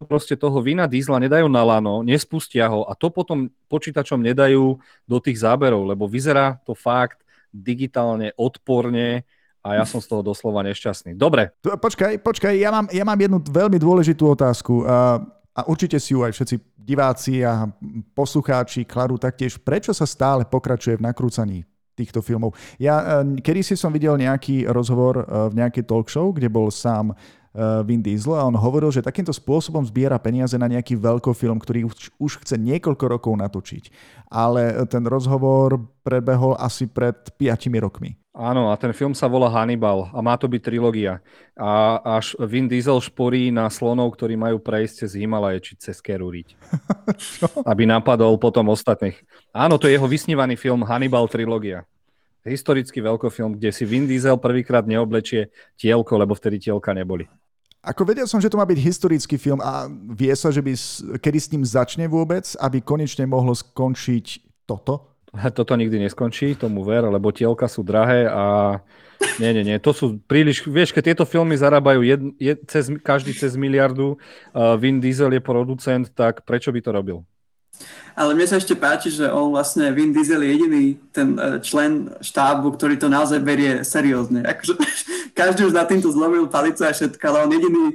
proste 0.05 0.37
toho 0.37 0.59
vína 0.59 0.85
diesla 0.85 1.17
nedajú 1.19 1.47
na 1.49 1.63
lano, 1.65 2.03
nespustia 2.05 2.69
ho 2.69 2.85
a 2.87 2.93
to 2.93 3.09
potom 3.09 3.49
počítačom 3.67 4.19
nedajú 4.19 4.77
do 5.07 5.17
tých 5.23 5.41
záberov, 5.41 5.87
lebo 5.87 6.05
vyzerá 6.05 6.59
to 6.63 6.75
fakt 6.77 7.23
digitálne 7.53 8.33
odporne 8.37 9.23
a 9.63 9.79
ja 9.79 9.87
som 9.87 10.03
z 10.03 10.11
toho 10.11 10.19
doslova 10.19 10.59
nešťastný. 10.67 11.15
Dobre. 11.15 11.55
Počkaj, 11.63 12.19
počkaj, 12.19 12.53
ja 12.59 12.67
mám, 12.67 12.91
ja 12.91 13.07
mám 13.07 13.15
jednu 13.15 13.39
veľmi 13.39 13.79
dôležitú 13.79 14.35
otázku 14.35 14.83
a, 14.83 15.23
a 15.55 15.61
určite 15.71 15.95
si 16.03 16.11
ju 16.11 16.19
aj 16.27 16.35
všetci 16.35 16.55
diváci 16.75 17.47
a 17.47 17.71
poslucháči 18.11 18.83
kladú 18.83 19.15
taktiež. 19.15 19.55
Prečo 19.63 19.95
sa 19.95 20.03
stále 20.03 20.43
pokračuje 20.43 20.99
v 20.99 21.05
nakrúcaní 21.07 21.63
týchto 21.95 22.19
filmov? 22.19 22.59
Ja 22.75 23.23
e, 23.23 23.39
kedy 23.39 23.63
si 23.63 23.75
som 23.79 23.95
videl 23.95 24.19
nejaký 24.19 24.67
rozhovor 24.67 25.23
e, 25.23 25.25
v 25.47 25.53
nejakej 25.55 25.87
talk 25.87 26.11
show, 26.11 26.35
kde 26.35 26.51
bol 26.51 26.67
sám 26.67 27.15
Vin 27.85 28.01
Diesel 28.01 28.33
a 28.33 28.49
on 28.49 28.57
hovoril, 28.57 28.89
že 28.89 29.05
takýmto 29.05 29.29
spôsobom 29.29 29.85
zbiera 29.85 30.17
peniaze 30.17 30.57
na 30.57 30.65
nejaký 30.65 30.97
veľkofilm, 30.97 31.61
ktorý 31.61 31.85
už, 31.85 32.09
už 32.17 32.31
chce 32.41 32.57
niekoľko 32.57 33.05
rokov 33.05 33.33
natočiť. 33.37 33.93
Ale 34.33 34.89
ten 34.89 35.05
rozhovor 35.05 35.77
prebehol 36.01 36.57
asi 36.57 36.89
pred 36.89 37.13
5 37.37 37.69
rokmi. 37.77 38.17
Áno, 38.33 38.73
a 38.73 38.77
ten 38.81 38.89
film 38.97 39.13
sa 39.13 39.29
volá 39.29 39.45
Hannibal 39.53 40.09
a 40.09 40.17
má 40.25 40.33
to 40.33 40.49
byť 40.49 40.61
trilógia. 40.65 41.21
A 41.53 42.01
až 42.17 42.33
Vin 42.41 42.65
Diesel 42.65 42.97
šporí 42.97 43.53
na 43.53 43.69
slonov, 43.69 44.17
ktorí 44.17 44.33
majú 44.33 44.57
prejsť 44.57 45.05
cez 45.05 45.21
Himalaje 45.21 45.61
či 45.61 45.77
cez 45.77 46.01
Keruriť. 46.01 46.57
aby 47.69 47.85
napadol 47.85 48.41
potom 48.41 48.73
ostatných. 48.73 49.21
Áno, 49.53 49.77
to 49.77 49.85
je 49.85 49.93
jeho 49.93 50.09
vysnívaný 50.09 50.57
film 50.57 50.81
Hannibal 50.81 51.29
trilógia 51.29 51.85
historický 52.43 52.99
veľkofilm, 52.99 53.55
kde 53.55 53.71
si 53.71 53.87
Vin 53.87 54.03
Diesel 54.03 54.35
prvýkrát 54.35 54.83
neoblečie 54.83 55.47
tielko, 55.79 56.19
lebo 56.19 56.35
vtedy 56.35 56.59
tielka 56.59 56.91
neboli. 56.91 57.23
Ako 57.83 58.07
vedel 58.07 58.23
som, 58.23 58.39
že 58.39 58.47
to 58.47 58.55
má 58.55 58.63
byť 58.63 58.79
historický 58.79 59.35
film 59.35 59.59
a 59.59 59.91
vie 59.91 60.31
sa, 60.39 60.55
že 60.55 60.63
by, 60.63 60.71
kedy 61.19 61.37
s 61.37 61.51
ním 61.51 61.67
začne 61.67 62.07
vôbec, 62.07 62.47
aby 62.63 62.79
konečne 62.79 63.27
mohlo 63.27 63.51
skončiť 63.51 64.39
toto? 64.63 65.11
Toto 65.57 65.73
nikdy 65.75 65.97
neskončí, 66.07 66.55
tomu 66.55 66.85
ver, 66.85 67.03
lebo 67.09 67.33
tielka 67.33 67.65
sú 67.65 67.81
drahé 67.81 68.29
a 68.29 68.77
nie, 69.41 69.49
nie, 69.49 69.63
nie, 69.65 69.77
to 69.81 69.89
sú 69.89 70.21
príliš, 70.29 70.61
vieš, 70.67 70.93
keď 70.93 71.03
tieto 71.11 71.25
filmy 71.25 71.57
zarábajú 71.57 72.05
jed, 72.05 72.21
jed, 72.37 72.59
cez, 72.69 72.91
každý 73.01 73.33
cez 73.33 73.57
miliardu, 73.57 74.13
uh, 74.13 74.77
Vin 74.77 75.01
Diesel 75.01 75.33
je 75.33 75.41
producent, 75.41 76.05
tak 76.13 76.45
prečo 76.45 76.69
by 76.69 76.79
to 76.85 76.91
robil? 76.93 77.17
Ale 78.13 78.37
mne 78.37 78.45
sa 78.45 78.61
ešte 78.61 78.77
páči, 78.77 79.09
že 79.09 79.25
on 79.25 79.49
vlastne, 79.49 79.89
Vin 79.89 80.13
Diesel 80.13 80.45
je 80.45 80.53
jediný 80.53 80.83
ten 81.09 81.33
e, 81.33 81.57
člen 81.65 82.13
štábu, 82.21 82.77
ktorý 82.77 83.01
to 83.01 83.09
naozaj 83.09 83.41
berie 83.41 83.81
seriózne. 83.81 84.45
Akože, 84.45 84.77
každý 85.33 85.67
už 85.67 85.73
na 85.73 85.83
týmto 85.83 86.09
zlomil 86.13 86.47
palicu 86.47 86.85
a 86.85 86.93
všetko, 86.93 87.23
ale 87.27 87.37
on 87.45 87.51
jediný 87.51 87.85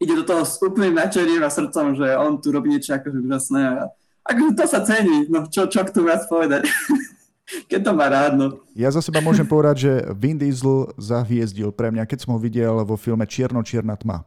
ide 0.00 0.14
do 0.16 0.24
toho 0.24 0.42
s 0.48 0.56
úplným 0.58 0.96
načením 0.96 1.44
a 1.44 1.52
srdcom, 1.52 1.92
že 1.94 2.16
on 2.16 2.40
tu 2.40 2.48
robí 2.50 2.72
niečo 2.72 2.96
akože 2.96 3.20
úžasné. 3.20 3.60
A 3.68 3.92
akože 4.24 4.52
to 4.56 4.64
sa 4.64 4.80
cení, 4.80 5.28
no 5.28 5.44
čo, 5.46 5.68
čo 5.68 5.84
k 5.84 5.92
tomu 5.92 6.08
viac 6.08 6.24
povedať. 6.24 6.64
keď 7.70 7.80
to 7.84 7.92
má 7.92 8.06
rád, 8.08 8.32
no. 8.38 8.46
Ja 8.72 8.88
za 8.88 9.02
seba 9.04 9.20
môžem 9.20 9.44
povedať, 9.44 9.76
že 9.86 9.92
Vin 10.14 10.38
Diesel 10.38 10.94
zahviezdil 10.96 11.74
pre 11.74 11.92
mňa, 11.92 12.08
keď 12.08 12.24
som 12.24 12.32
ho 12.34 12.38
videl 12.40 12.72
vo 12.86 12.96
filme 12.96 13.26
Čierno-čierna 13.26 13.98
tma 14.00 14.24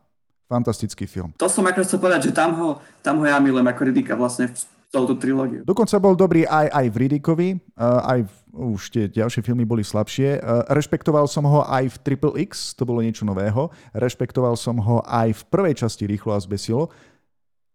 Fantastický 0.52 1.08
film. 1.08 1.34
To 1.40 1.50
som 1.50 1.66
akorát 1.66 1.88
chcel 1.88 1.98
povedať, 1.98 2.30
že 2.30 2.32
tam 2.36 2.54
ho, 2.60 2.70
tam 3.02 3.24
ho 3.24 3.26
ja 3.26 3.40
milujem 3.40 3.66
ako 3.66 3.82
Ridika 3.90 4.14
vlastne 4.14 4.52
v 4.52 4.58
touto 4.94 5.18
trilógiu. 5.18 5.66
Dokonca 5.66 5.98
bol 5.98 6.14
dobrý 6.14 6.46
aj, 6.46 6.70
aj 6.70 6.86
v 6.94 6.96
Ridikovi, 7.02 7.50
uh, 7.58 8.06
aj 8.06 8.20
v, 8.30 8.34
už 8.78 8.82
tie 8.94 9.10
ďalšie 9.10 9.42
filmy 9.42 9.66
boli 9.66 9.82
slabšie. 9.82 10.38
Uh, 10.38 10.62
rešpektoval 10.70 11.26
som 11.26 11.50
ho 11.50 11.66
aj 11.66 11.90
v 11.90 11.96
Triple 12.06 12.38
X, 12.46 12.78
to 12.78 12.86
bolo 12.86 13.02
niečo 13.02 13.26
nového. 13.26 13.74
Rešpektoval 13.98 14.54
som 14.54 14.78
ho 14.78 15.02
aj 15.02 15.34
v 15.34 15.42
prvej 15.50 15.82
časti 15.82 16.06
Rýchlo 16.06 16.38
a 16.38 16.40
zbesilo. 16.40 16.94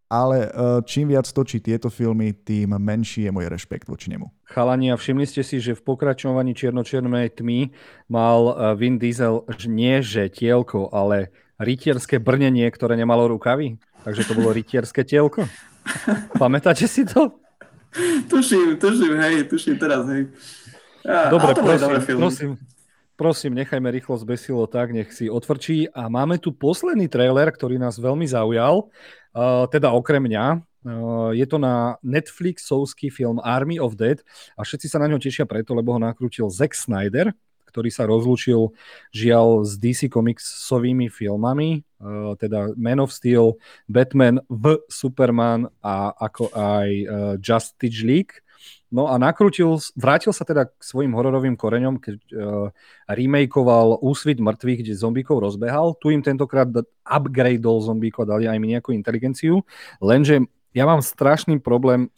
Ale 0.09 0.49
uh, 0.49 0.81
čím 0.81 1.13
viac 1.13 1.29
točí 1.29 1.61
tieto 1.61 1.91
filmy, 1.91 2.33
tým 2.33 2.73
menší 2.79 3.29
je 3.29 3.35
môj 3.35 3.45
rešpekt 3.51 3.85
voči 3.91 4.09
nemu. 4.09 4.25
Chalani, 4.47 4.89
a 4.89 4.97
všimli 4.97 5.27
ste 5.27 5.45
si, 5.45 5.61
že 5.61 5.77
v 5.77 5.85
pokračovaní 5.85 6.57
Čierno-čiernej 6.57 7.29
tmy 7.35 7.69
mal 8.09 8.73
Vin 8.73 8.97
Diesel 8.97 9.45
nie 9.69 10.01
že 10.01 10.31
tielko, 10.33 10.89
ale 10.89 11.29
rytierské 11.61 12.17
brnenie, 12.17 12.65
ktoré 12.73 12.97
nemalo 12.97 13.29
rukavy. 13.29 13.77
Takže 14.01 14.25
to 14.25 14.33
bolo 14.33 14.49
rytierské 14.49 15.05
tielko. 15.05 15.45
Pamätáte 16.41 16.87
si 16.87 17.05
to? 17.05 17.39
tuším, 18.29 18.77
tuším, 18.77 19.13
hej, 19.17 19.35
tuším 19.49 19.75
teraz, 19.81 20.05
hej. 20.09 20.29
Ja, 21.01 21.31
Dobre, 21.31 21.55
prosím, 21.55 22.17
prosím, 22.19 22.51
prosím, 23.15 23.51
nechajme 23.55 23.87
rýchlo 23.89 24.19
zbesilo 24.19 24.67
tak, 24.67 24.91
nech 24.91 25.09
si 25.15 25.31
otvrčí. 25.31 25.89
A 25.95 26.11
máme 26.11 26.37
tu 26.37 26.51
posledný 26.51 27.07
trailer, 27.07 27.49
ktorý 27.49 27.79
nás 27.79 27.97
veľmi 27.97 28.27
zaujal, 28.27 28.85
uh, 28.85 29.65
teda 29.71 29.89
okrem 29.95 30.21
mňa. 30.21 30.45
Uh, 30.79 31.35
je 31.35 31.43
to 31.43 31.59
na 31.59 31.99
Netflixovský 31.99 33.11
film 33.11 33.43
Army 33.43 33.79
of 33.79 33.99
Dead 33.99 34.23
a 34.55 34.63
všetci 34.63 34.87
sa 34.87 34.99
na 34.99 35.11
ňo 35.11 35.19
tešia 35.19 35.43
preto, 35.43 35.75
lebo 35.75 35.95
ho 35.95 35.99
nakrútil 35.99 36.47
Zack 36.47 36.71
Snyder, 36.75 37.35
ktorý 37.67 37.89
sa 37.91 38.07
rozlúčil 38.07 38.71
žiaľ 39.11 39.67
s 39.67 39.75
DC 39.75 40.07
Comicsovými 40.07 41.11
filmami, 41.11 41.83
teda 42.39 42.71
Man 42.79 43.03
of 43.03 43.11
Steel, 43.11 43.59
Batman 43.91 44.39
v 44.47 44.79
Superman 44.87 45.67
a 45.83 46.15
ako 46.15 46.51
aj 46.55 46.89
uh, 46.89 47.33
Justice 47.39 47.99
League. 48.03 48.39
No 48.89 49.05
a 49.05 49.21
nakrútil, 49.21 49.77
vrátil 49.93 50.33
sa 50.33 50.43
teda 50.43 50.65
k 50.67 50.81
svojim 50.81 51.13
hororovým 51.13 51.53
koreňom, 51.53 52.01
keď 52.01 52.17
uh, 52.33 52.67
remakeoval 53.05 54.01
Úsvit 54.01 54.41
mŕtvych, 54.41 54.81
kde 54.81 54.97
zombíkov 54.97 55.45
rozbehal. 55.45 55.93
Tu 56.01 56.17
im 56.17 56.25
tentokrát 56.25 56.67
upgradeol 57.05 57.85
zombíkov 57.85 58.25
a 58.25 58.31
dali 58.35 58.45
aj 58.49 58.57
mi 58.57 58.73
nejakú 58.73 58.91
inteligenciu. 58.95 59.61
Lenže 60.01 60.49
ja 60.73 60.89
mám 60.89 61.05
strašný 61.05 61.61
problém 61.61 62.09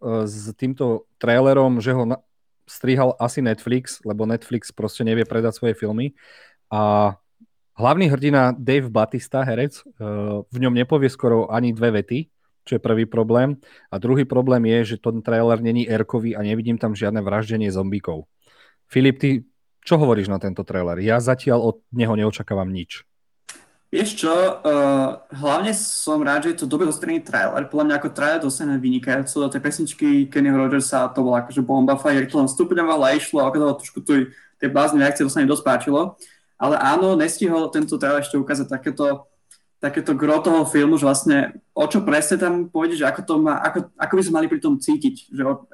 uh, 0.00 0.24
s 0.24 0.50
týmto 0.56 1.04
trailerom, 1.20 1.84
že 1.84 1.92
ho 1.92 2.08
na, 2.08 2.18
strihal 2.66 3.14
asi 3.20 3.44
Netflix, 3.44 4.02
lebo 4.02 4.26
Netflix 4.26 4.74
proste 4.74 5.06
nevie 5.06 5.28
predať 5.28 5.60
svoje 5.60 5.76
filmy. 5.76 6.16
A 6.66 7.14
hlavný 7.76 8.08
hrdina 8.08 8.56
Dave 8.56 8.88
Batista, 8.88 9.44
herec, 9.44 9.80
eh, 9.80 9.84
v 10.42 10.56
ňom 10.56 10.74
nepovie 10.74 11.12
skoro 11.12 11.52
ani 11.52 11.76
dve 11.76 12.02
vety, 12.02 12.18
čo 12.66 12.76
je 12.76 12.82
prvý 12.82 13.06
problém. 13.06 13.54
A 13.92 14.00
druhý 14.02 14.26
problém 14.26 14.66
je, 14.66 14.96
že 14.96 14.96
ten 14.98 15.22
trailer 15.22 15.62
není 15.62 15.86
erkový 15.86 16.34
a 16.34 16.42
nevidím 16.42 16.80
tam 16.80 16.98
žiadne 16.98 17.22
vraždenie 17.22 17.70
zombíkov. 17.70 18.26
Filip, 18.90 19.16
ty 19.22 19.30
čo 19.86 20.02
hovoríš 20.02 20.26
na 20.26 20.42
tento 20.42 20.66
trailer? 20.66 20.98
Ja 20.98 21.22
zatiaľ 21.22 21.62
od 21.62 21.76
neho 21.94 22.10
neočakávam 22.18 22.66
nič. 22.66 23.06
Vieš 23.86 24.18
čo, 24.18 24.34
uh, 24.34 25.22
hlavne 25.30 25.70
som 25.70 26.18
rád, 26.18 26.50
že 26.50 26.58
je 26.58 26.58
to 26.58 26.66
dobre 26.66 26.90
dostrený 26.90 27.22
trailer. 27.22 27.70
Podľa 27.70 27.86
mňa 27.86 27.96
ako 28.02 28.08
trailer 28.10 28.42
dostane 28.42 28.82
vynikajúco 28.82 29.46
do 29.46 29.48
tej 29.54 29.62
pesničky 29.62 30.26
Kennyho 30.26 30.58
Rogersa, 30.58 31.06
to 31.14 31.22
bola 31.22 31.46
akože 31.46 31.62
bomba, 31.62 31.94
fajr, 31.94 32.26
to 32.26 32.42
len 32.42 32.50
stupňovalo 32.50 33.06
a 33.06 33.14
išlo 33.14 33.38
a 33.38 33.46
okolo 33.46 33.78
trošku 33.78 34.02
tu 34.02 34.26
tie 34.58 34.66
blázne 34.66 34.98
reakcie, 34.98 35.22
to 35.22 35.30
sa 35.30 35.38
dosť 35.38 35.62
páčilo. 35.62 36.18
Ale 36.56 36.80
áno, 36.80 37.16
nestihol 37.16 37.68
tento 37.68 38.00
trailer 38.00 38.24
ešte 38.24 38.40
ukázať 38.40 38.72
takéto, 38.72 39.28
takéto 39.76 40.16
gro 40.16 40.40
toho 40.40 40.64
filmu, 40.64 40.96
že 40.96 41.04
vlastne 41.04 41.38
o 41.76 41.84
čo 41.84 42.00
presne 42.00 42.40
tam 42.40 42.72
pôjde, 42.72 43.04
že 43.04 43.08
ako, 43.08 43.20
to 43.24 43.34
má, 43.36 43.60
ako, 43.60 43.92
ako 43.92 44.12
by 44.16 44.22
sme 44.24 44.36
mali 44.40 44.48
pri 44.48 44.60
tom 44.64 44.80
cítiť, 44.80 45.36
že 45.36 45.42
o, 45.44 45.68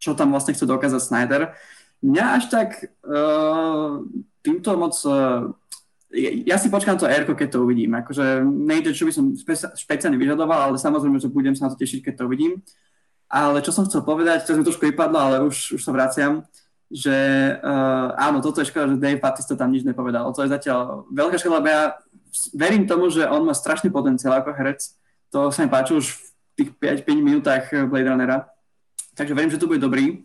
čo 0.00 0.16
tam 0.16 0.32
vlastne 0.32 0.56
chce 0.56 0.64
dokázať 0.64 1.00
Snyder. 1.04 1.52
Mňa 2.02 2.24
až 2.34 2.44
tak 2.50 2.68
uh, 3.06 4.02
týmto 4.42 4.74
moc 4.74 4.96
uh, 5.06 5.54
ja 6.46 6.60
si 6.60 6.68
počkám 6.68 7.00
to 7.00 7.08
r 7.08 7.24
keď 7.24 7.48
to 7.56 7.64
uvidím. 7.64 7.96
Akože 7.96 8.44
nejde, 8.44 8.92
čo 8.92 9.08
by 9.08 9.12
som 9.16 9.32
špe- 9.32 9.72
špeciálne 9.72 10.20
vyžadoval, 10.20 10.68
ale 10.68 10.76
samozrejme, 10.76 11.16
že 11.16 11.32
budem 11.32 11.56
sa 11.56 11.66
na 11.66 11.72
to 11.72 11.80
tešiť, 11.80 12.04
keď 12.04 12.14
to 12.20 12.26
uvidím. 12.28 12.60
Ale 13.32 13.64
čo 13.64 13.72
som 13.72 13.88
chcel 13.88 14.04
povedať, 14.04 14.44
to 14.44 14.52
mi 14.52 14.60
trošku 14.60 14.84
vypadlo, 14.92 15.16
ale 15.16 15.36
už, 15.48 15.80
už 15.80 15.80
sa 15.80 15.88
vraciam, 15.88 16.44
že 16.92 17.16
uh, 17.56 18.12
áno, 18.20 18.44
toto 18.44 18.60
je 18.60 18.68
škoda, 18.68 18.92
že 18.92 19.00
Dave 19.00 19.16
Batista 19.16 19.56
tam 19.56 19.72
nič 19.72 19.80
nepovedal. 19.88 20.28
To 20.36 20.44
je 20.44 20.52
zatiaľ 20.52 21.08
veľká 21.08 21.40
škoda, 21.40 21.64
lebo 21.64 21.68
ja 21.72 21.82
verím 22.52 22.84
tomu, 22.84 23.08
že 23.08 23.24
on 23.24 23.48
má 23.48 23.56
strašný 23.56 23.88
potenciál 23.88 24.36
ako 24.36 24.52
herec. 24.52 24.92
To 25.32 25.48
sa 25.48 25.64
mi 25.64 25.72
páči 25.72 25.96
už 25.96 26.12
v 26.12 26.20
tých 26.52 26.70
5, 26.76 27.08
5 27.08 27.16
minútach 27.24 27.64
Blade 27.88 28.12
Runnera. 28.12 28.52
Takže 29.16 29.32
verím, 29.32 29.48
že 29.48 29.56
to 29.56 29.68
bude 29.68 29.80
dobrý. 29.80 30.20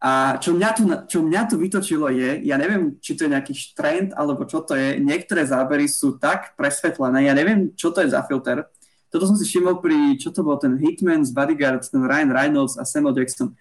A 0.00 0.40
čo 0.40 0.56
mňa, 0.56 0.70
tu, 0.72 0.82
čo 1.12 1.20
mňa 1.20 1.42
tu 1.44 1.60
vytočilo 1.60 2.08
je, 2.08 2.40
ja 2.48 2.56
neviem, 2.56 2.96
či 3.04 3.12
to 3.12 3.28
je 3.28 3.36
nejaký 3.36 3.52
trend, 3.76 4.16
alebo 4.16 4.48
čo 4.48 4.64
to 4.64 4.72
je, 4.72 4.96
niektoré 4.96 5.44
zábery 5.44 5.84
sú 5.84 6.16
tak 6.16 6.56
presvetlené, 6.56 7.28
ja 7.28 7.36
neviem, 7.36 7.76
čo 7.76 7.92
to 7.92 8.00
je 8.00 8.08
za 8.08 8.24
filter. 8.24 8.64
Toto 9.12 9.28
som 9.28 9.36
si 9.36 9.44
všimol 9.44 9.76
pri, 9.84 10.16
čo 10.16 10.32
to 10.32 10.40
bol, 10.40 10.56
ten 10.56 10.80
Hitman's 10.80 11.28
Bodyguard, 11.36 11.84
ten 11.84 12.00
Ryan 12.00 12.32
Reynolds 12.32 12.80
a 12.80 12.88
Samuel 12.88 13.12
Jackson. 13.12 13.52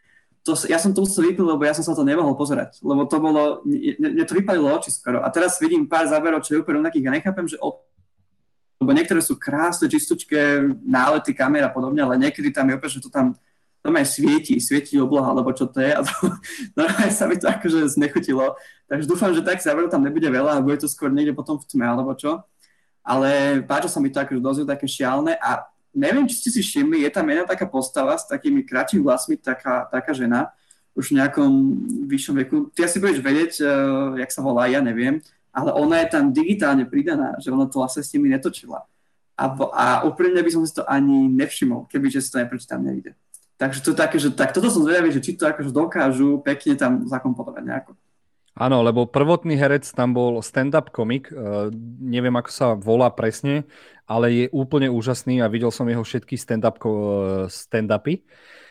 To, 0.47 0.56
ja 0.71 0.80
som 0.80 0.95
to 0.95 1.04
musel 1.04 1.28
vypnúť, 1.28 1.47
lebo 1.52 1.63
ja 1.67 1.75
som 1.75 1.84
sa 1.84 1.91
to 1.91 2.08
nemohol 2.08 2.34
pozerať, 2.34 2.80
lebo 2.80 3.04
to 3.06 3.17
bolo, 3.19 3.60
mne 3.67 4.23
to 4.23 4.38
vypadilo 4.39 4.71
oči 4.71 4.89
skoro. 4.89 5.19
A 5.19 5.28
teraz 5.30 5.60
vidím 5.60 5.86
pár 5.86 6.08
záberov, 6.08 6.41
čo 6.41 6.56
je 6.56 6.62
úplne 6.63 6.80
rovnakých 6.80 7.06
a 7.12 7.15
nechápem, 7.19 7.45
že 7.45 7.60
op- 7.60 7.84
lebo 8.80 8.95
niektoré 8.95 9.19
sú 9.19 9.36
krásne, 9.36 9.91
čistúčké, 9.91 10.63
nálety, 10.88 11.36
kamer 11.36 11.67
a 11.67 11.71
podobne, 11.71 11.99
ale 11.99 12.15
niekedy 12.15 12.56
tam 12.56 12.71
je 12.71 12.80
opäť, 12.80 12.89
že 12.95 13.04
to 13.04 13.12
tam 13.12 13.36
normálne 13.84 14.08
svieti, 14.08 14.56
svieti 14.60 14.95
obloha, 14.95 15.32
alebo 15.32 15.52
čo 15.52 15.67
to 15.67 15.84
je 15.84 15.91
a 15.91 15.99
to, 15.99 16.15
normálne 16.80 17.12
sa 17.12 17.28
mi 17.28 17.36
to 17.36 17.52
akože 17.52 17.91
znechutilo. 17.95 18.56
Takže 18.88 19.06
dúfam, 19.08 19.36
že 19.36 19.43
tak 19.43 19.60
záveru 19.60 19.91
tam 19.91 20.04
nebude 20.04 20.28
veľa 20.28 20.60
a 20.60 20.63
bude 20.63 20.80
to 20.80 20.88
skôr 20.88 21.12
niekde 21.12 21.36
potom 21.36 21.60
v 21.60 21.67
tme 21.67 21.88
alebo 21.88 22.15
čo. 22.15 22.43
Ale 23.04 23.60
páčilo 23.63 23.91
sa 23.91 23.99
mi 23.99 24.12
to 24.12 24.19
akože 24.23 24.39
dosť 24.39 24.60
také 24.67 24.88
šialné 24.88 25.36
a 25.39 25.67
neviem, 25.99 26.23
či 26.31 26.39
ste 26.39 26.49
si 26.55 26.62
všimli, 26.63 27.03
je 27.03 27.12
tam 27.12 27.27
jedna 27.27 27.43
taká 27.43 27.67
postava 27.67 28.15
s 28.15 28.23
takými 28.23 28.63
kratšími 28.63 29.03
vlasmi, 29.03 29.35
taká, 29.35 29.91
taká 29.91 30.15
žena, 30.15 30.55
už 30.95 31.12
v 31.12 31.19
nejakom 31.19 31.51
vyššom 32.07 32.35
veku. 32.43 32.57
Ty 32.71 32.88
asi 32.88 32.97
budeš 33.03 33.19
vedieť, 33.19 33.51
uh, 33.62 33.67
jak 34.19 34.31
sa 34.31 34.39
volá, 34.39 34.71
ja 34.71 34.79
neviem, 34.79 35.19
ale 35.51 35.75
ona 35.75 35.99
je 36.03 36.07
tam 36.15 36.31
digitálne 36.31 36.88
pridaná, 36.88 37.35
že 37.43 37.51
ona 37.51 37.67
to 37.67 37.83
vlastne 37.83 38.03
s 38.03 38.12
nimi 38.15 38.31
netočila. 38.31 38.88
A, 39.39 39.45
a 39.55 39.85
úprimne 40.03 40.43
by 40.43 40.51
som 40.51 40.63
si 40.67 40.75
to 40.75 40.83
ani 40.83 41.31
nevšimol, 41.31 41.88
kebyže 41.88 42.19
si 42.19 42.31
to 42.31 42.43
neprečítam 42.43 42.83
niekde. 42.83 43.15
Takže 43.59 43.83
to 43.83 43.91
je 43.91 43.97
také, 43.97 44.17
že 44.19 44.31
tak 44.31 44.55
toto 44.55 44.71
som 44.71 44.88
zvedavý, 44.88 45.12
že 45.12 45.19
či 45.19 45.35
to 45.35 45.43
akože 45.43 45.75
dokážu 45.75 46.39
pekne 46.43 46.79
tam 46.79 47.03
zakomponovať 47.07 47.63
nejako. 47.63 47.91
Áno, 48.57 48.81
lebo 48.81 49.05
prvotný 49.05 49.55
herec 49.57 49.85
tam 49.93 50.17
bol 50.17 50.41
stand-up 50.41 50.89
komik, 50.89 51.29
uh, 51.29 51.69
neviem 52.01 52.33
ako 52.33 52.49
sa 52.49 52.67
volá 52.73 53.09
presne, 53.13 53.69
ale 54.09 54.33
je 54.33 54.45
úplne 54.49 54.89
úžasný 54.89 55.41
a 55.43 55.51
videl 55.51 55.69
som 55.69 55.85
jeho 55.85 56.01
všetky 56.01 56.35
stand-up, 56.35 56.81
uh, 56.81 57.45
stand-upy. 57.45 58.25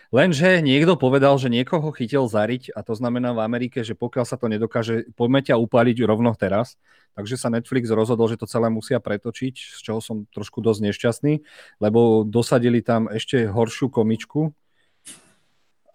Lenže 0.08 0.64
niekto 0.64 0.96
povedal, 0.96 1.36
že 1.36 1.52
niekoho 1.52 1.92
chytil 1.92 2.24
zariť 2.32 2.72
a 2.72 2.80
to 2.80 2.96
znamená 2.96 3.36
v 3.36 3.44
Amerike, 3.44 3.84
že 3.84 3.92
pokiaľ 3.92 4.24
sa 4.24 4.40
to 4.40 4.48
nedokáže, 4.48 5.12
poďme 5.12 5.44
ťa 5.44 5.60
upaliť 5.60 6.00
rovno 6.08 6.32
teraz. 6.32 6.80
Takže 7.12 7.36
sa 7.36 7.52
Netflix 7.52 7.92
rozhodol, 7.92 8.30
že 8.32 8.40
to 8.40 8.48
celé 8.48 8.72
musia 8.72 9.04
pretočiť, 9.04 9.54
z 9.76 9.80
čoho 9.84 10.00
som 10.00 10.24
trošku 10.32 10.64
dosť 10.64 10.80
nešťastný, 10.88 11.34
lebo 11.82 12.24
dosadili 12.24 12.80
tam 12.80 13.10
ešte 13.10 13.52
horšiu 13.52 13.92
komičku, 13.92 14.54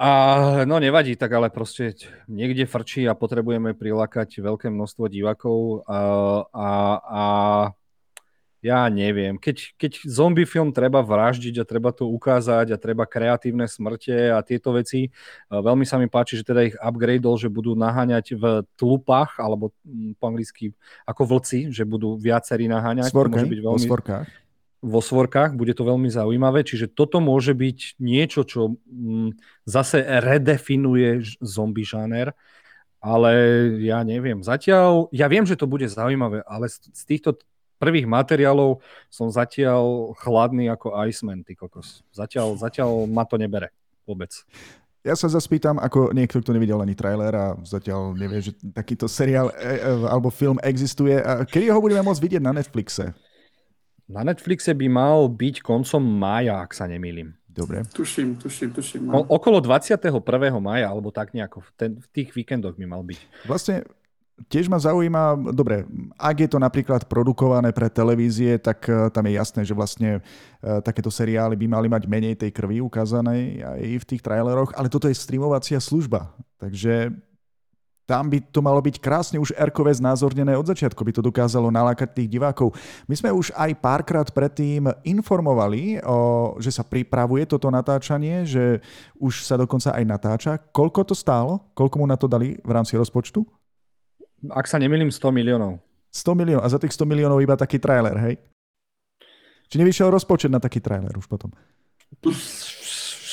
a 0.03 0.11
no 0.67 0.83
nevadí, 0.83 1.15
tak 1.15 1.31
ale 1.31 1.47
proste 1.47 1.95
niekde 2.27 2.67
frčí 2.67 3.07
a 3.07 3.15
potrebujeme 3.15 3.71
prilákať 3.71 4.43
veľké 4.43 4.67
množstvo 4.67 5.07
divákov 5.07 5.87
a, 5.87 5.99
a, 6.51 6.69
a 6.99 7.23
ja 8.63 8.87
neviem. 8.87 9.35
Keď, 9.39 9.75
keď 9.79 9.91
zombie 10.07 10.47
film 10.47 10.71
treba 10.71 11.03
vraždiť 11.03 11.59
a 11.59 11.67
treba 11.67 11.91
to 11.91 12.07
ukázať 12.07 12.71
a 12.71 12.79
treba 12.79 13.03
kreatívne 13.03 13.67
smrte 13.67 14.31
a 14.31 14.39
tieto 14.39 14.71
veci, 14.75 15.11
veľmi 15.51 15.83
sa 15.83 15.99
mi 15.99 16.07
páči, 16.11 16.39
že 16.39 16.47
teda 16.47 16.67
ich 16.67 16.75
upgradeol, 16.79 17.35
že 17.35 17.51
budú 17.51 17.75
naháňať 17.75 18.39
v 18.39 18.43
tlupách, 18.79 19.39
alebo 19.39 19.75
po 20.19 20.25
anglicky 20.27 20.71
ako 21.03 21.39
vlci, 21.39 21.71
že 21.71 21.83
budú 21.83 22.15
viacerí 22.15 22.71
naháňať. 22.71 23.11
Svorky, 23.11 23.35
to 23.35 23.47
môže 23.47 23.51
byť 23.51 23.61
veľmi 23.63 23.87
vo 24.83 24.99
svorkách, 24.99 25.55
bude 25.55 25.71
to 25.71 25.87
veľmi 25.87 26.11
zaujímavé, 26.11 26.67
čiže 26.67 26.91
toto 26.91 27.23
môže 27.23 27.55
byť 27.55 28.03
niečo, 28.03 28.43
čo 28.43 28.75
mm, 28.83 29.39
zase 29.63 30.03
redefinuje 30.03 31.23
zombie 31.39 31.87
žáner, 31.87 32.35
ale 32.99 33.31
ja 33.79 34.03
neviem, 34.03 34.43
zatiaľ, 34.43 35.07
ja 35.15 35.31
viem, 35.31 35.47
že 35.47 35.55
to 35.55 35.67
bude 35.67 35.87
zaujímavé, 35.87 36.43
ale 36.43 36.67
z, 36.67 37.03
týchto 37.07 37.39
prvých 37.79 38.07
materiálov 38.07 38.83
som 39.07 39.31
zatiaľ 39.31 40.15
chladný 40.19 40.67
ako 40.71 40.95
Iceman, 41.07 41.43
ty 41.43 41.55
kokos. 41.55 42.03
Zatiaľ, 42.15 42.55
zatiaľ 42.59 43.07
ma 43.07 43.27
to 43.27 43.35
nebere 43.35 43.75
vôbec. 44.07 44.31
Ja 45.03 45.19
sa 45.19 45.27
zaspýtam, 45.27 45.83
ako 45.83 46.15
niekto, 46.15 46.39
kto 46.39 46.55
nevidel 46.55 46.79
ani 46.79 46.95
trailer 46.95 47.35
a 47.35 47.47
zatiaľ 47.67 48.15
nevie, 48.15 48.39
že 48.39 48.55
takýto 48.71 49.11
seriál 49.11 49.51
e, 49.51 49.83
e, 49.83 50.07
alebo 50.07 50.31
film 50.31 50.55
existuje. 50.63 51.19
Kedy 51.51 51.75
ho 51.75 51.83
budeme 51.83 52.07
môcť 52.07 52.23
vidieť 52.23 52.43
na 52.43 52.55
Netflixe? 52.55 53.11
Na 54.11 54.21
Netflixe 54.27 54.75
by 54.75 54.87
mal 54.91 55.31
byť 55.31 55.63
koncom 55.63 56.03
mája, 56.03 56.59
ak 56.59 56.75
sa 56.75 56.87
nemýlim. 56.87 57.33
Dobre. 57.53 57.85
Tuším, 57.93 58.35
tuším, 58.41 58.69
tuším. 58.73 59.01
No. 59.07 59.23
Okolo 59.29 59.61
21. 59.61 60.09
maja, 60.57 60.89
alebo 60.89 61.13
tak 61.13 61.37
nejako, 61.37 61.61
v, 61.61 61.69
ten, 61.77 61.91
v 62.01 62.07
tých 62.09 62.33
víkendoch 62.33 62.73
by 62.75 62.85
mal 62.89 63.05
byť. 63.05 63.19
Vlastne 63.45 63.85
Tiež 64.49 64.65
ma 64.65 64.81
zaujíma, 64.81 65.53
dobre, 65.53 65.85
ak 66.17 66.37
je 66.41 66.49
to 66.49 66.57
napríklad 66.57 67.05
produkované 67.05 67.69
pre 67.69 67.85
televízie, 67.85 68.57
tak 68.57 68.89
eh, 68.89 69.07
tam 69.13 69.29
je 69.29 69.37
jasné, 69.37 69.61
že 69.61 69.77
vlastne 69.77 70.19
eh, 70.19 70.81
takéto 70.81 71.13
seriály 71.13 71.53
by 71.53 71.67
mali 71.69 71.87
mať 71.87 72.09
menej 72.09 72.35
tej 72.41 72.49
krvi 72.49 72.81
ukázanej 72.81 73.61
aj 73.61 73.81
v 74.01 74.07
tých 74.09 74.25
traileroch, 74.25 74.73
ale 74.73 74.89
toto 74.89 75.05
je 75.05 75.13
streamovacia 75.13 75.77
služba. 75.77 76.33
Takže 76.57 77.13
tam 78.03 78.27
by 78.27 78.43
to 78.51 78.59
malo 78.59 78.83
byť 78.83 78.99
krásne 78.99 79.39
už 79.39 79.55
erkové 79.55 79.95
znázornené 79.95 80.59
od 80.59 80.67
začiatku, 80.67 80.99
by 81.07 81.13
to 81.15 81.23
dokázalo 81.23 81.71
nalákať 81.71 82.11
tých 82.11 82.29
divákov. 82.35 82.75
My 83.07 83.15
sme 83.15 83.31
už 83.31 83.55
aj 83.55 83.71
párkrát 83.79 84.27
predtým 84.27 84.91
informovali, 85.07 86.03
o, 86.03 86.55
že 86.59 86.75
sa 86.75 86.83
pripravuje 86.83 87.47
toto 87.47 87.71
natáčanie, 87.71 88.43
že 88.43 88.83
už 89.15 89.47
sa 89.47 89.55
dokonca 89.55 89.95
aj 89.95 90.03
natáča. 90.03 90.51
Koľko 90.75 91.07
to 91.07 91.15
stálo? 91.15 91.63
Koľko 91.71 91.95
mu 92.03 92.05
na 92.07 92.19
to 92.19 92.27
dali 92.27 92.59
v 92.59 92.71
rámci 92.75 92.99
rozpočtu? 92.99 93.47
Ak 94.51 94.67
sa 94.67 94.75
nemýlim, 94.75 95.07
100 95.07 95.23
miliónov. 95.31 95.79
100 96.11 96.35
miliónov. 96.35 96.63
A 96.67 96.69
za 96.69 96.79
tých 96.83 96.91
100 96.91 97.07
miliónov 97.07 97.39
iba 97.39 97.55
taký 97.55 97.79
trailer, 97.79 98.19
hej? 98.19 98.35
Či 99.71 99.79
nevyšiel 99.79 100.11
rozpočet 100.11 100.51
na 100.51 100.59
taký 100.59 100.83
trailer 100.83 101.15
už 101.15 101.25
potom? 101.25 101.49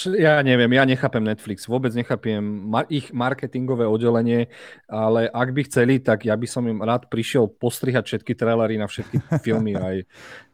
Ja 0.06 0.40
neviem, 0.40 0.70
ja 0.72 0.84
nechápem 0.86 1.24
Netflix, 1.24 1.66
vôbec 1.66 1.90
nechápem 1.92 2.40
ich 2.88 3.10
marketingové 3.10 3.84
oddelenie, 3.84 4.48
ale 4.86 5.26
ak 5.28 5.48
by 5.50 5.62
chceli, 5.66 5.98
tak 5.98 6.24
ja 6.24 6.38
by 6.38 6.46
som 6.46 6.64
im 6.70 6.80
rád 6.80 7.10
prišiel 7.10 7.50
postrihať 7.50 8.06
všetky 8.06 8.32
trailery 8.38 8.78
na 8.78 8.86
všetky 8.86 9.18
filmy 9.46 9.74
aj, 9.76 10.06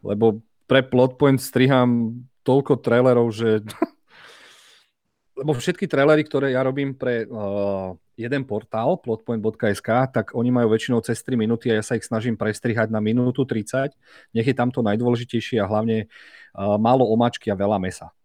lebo 0.03 0.41
pre 0.67 0.83
Plotpoint 0.83 1.39
striham 1.39 2.23
toľko 2.43 2.79
trailerov, 2.83 3.31
že 3.31 3.63
lebo 5.39 5.53
všetky 5.53 5.85
trailery, 5.85 6.25
ktoré 6.25 6.57
ja 6.57 6.65
robím 6.65 6.97
pre 6.97 7.29
uh, 7.29 7.93
jeden 8.17 8.41
portál, 8.49 8.97
plotpoint.sk, 8.97 9.89
tak 10.09 10.33
oni 10.33 10.49
majú 10.49 10.73
väčšinou 10.73 11.05
cez 11.05 11.21
3 11.21 11.37
minúty 11.37 11.69
a 11.69 11.77
ja 11.77 11.83
sa 11.85 11.93
ich 11.93 12.09
snažím 12.09 12.33
prestrihať 12.33 12.89
na 12.89 12.97
minútu 12.97 13.45
30. 13.45 13.93
Nech 14.33 14.47
je 14.49 14.55
tam 14.57 14.73
to 14.73 14.81
najdôležitejšie 14.81 15.61
a 15.61 15.69
hlavne 15.69 16.09
uh, 16.09 16.81
málo 16.81 17.05
omačky 17.05 17.53
a 17.53 17.59
veľa 17.59 17.77
mesa. 17.77 18.16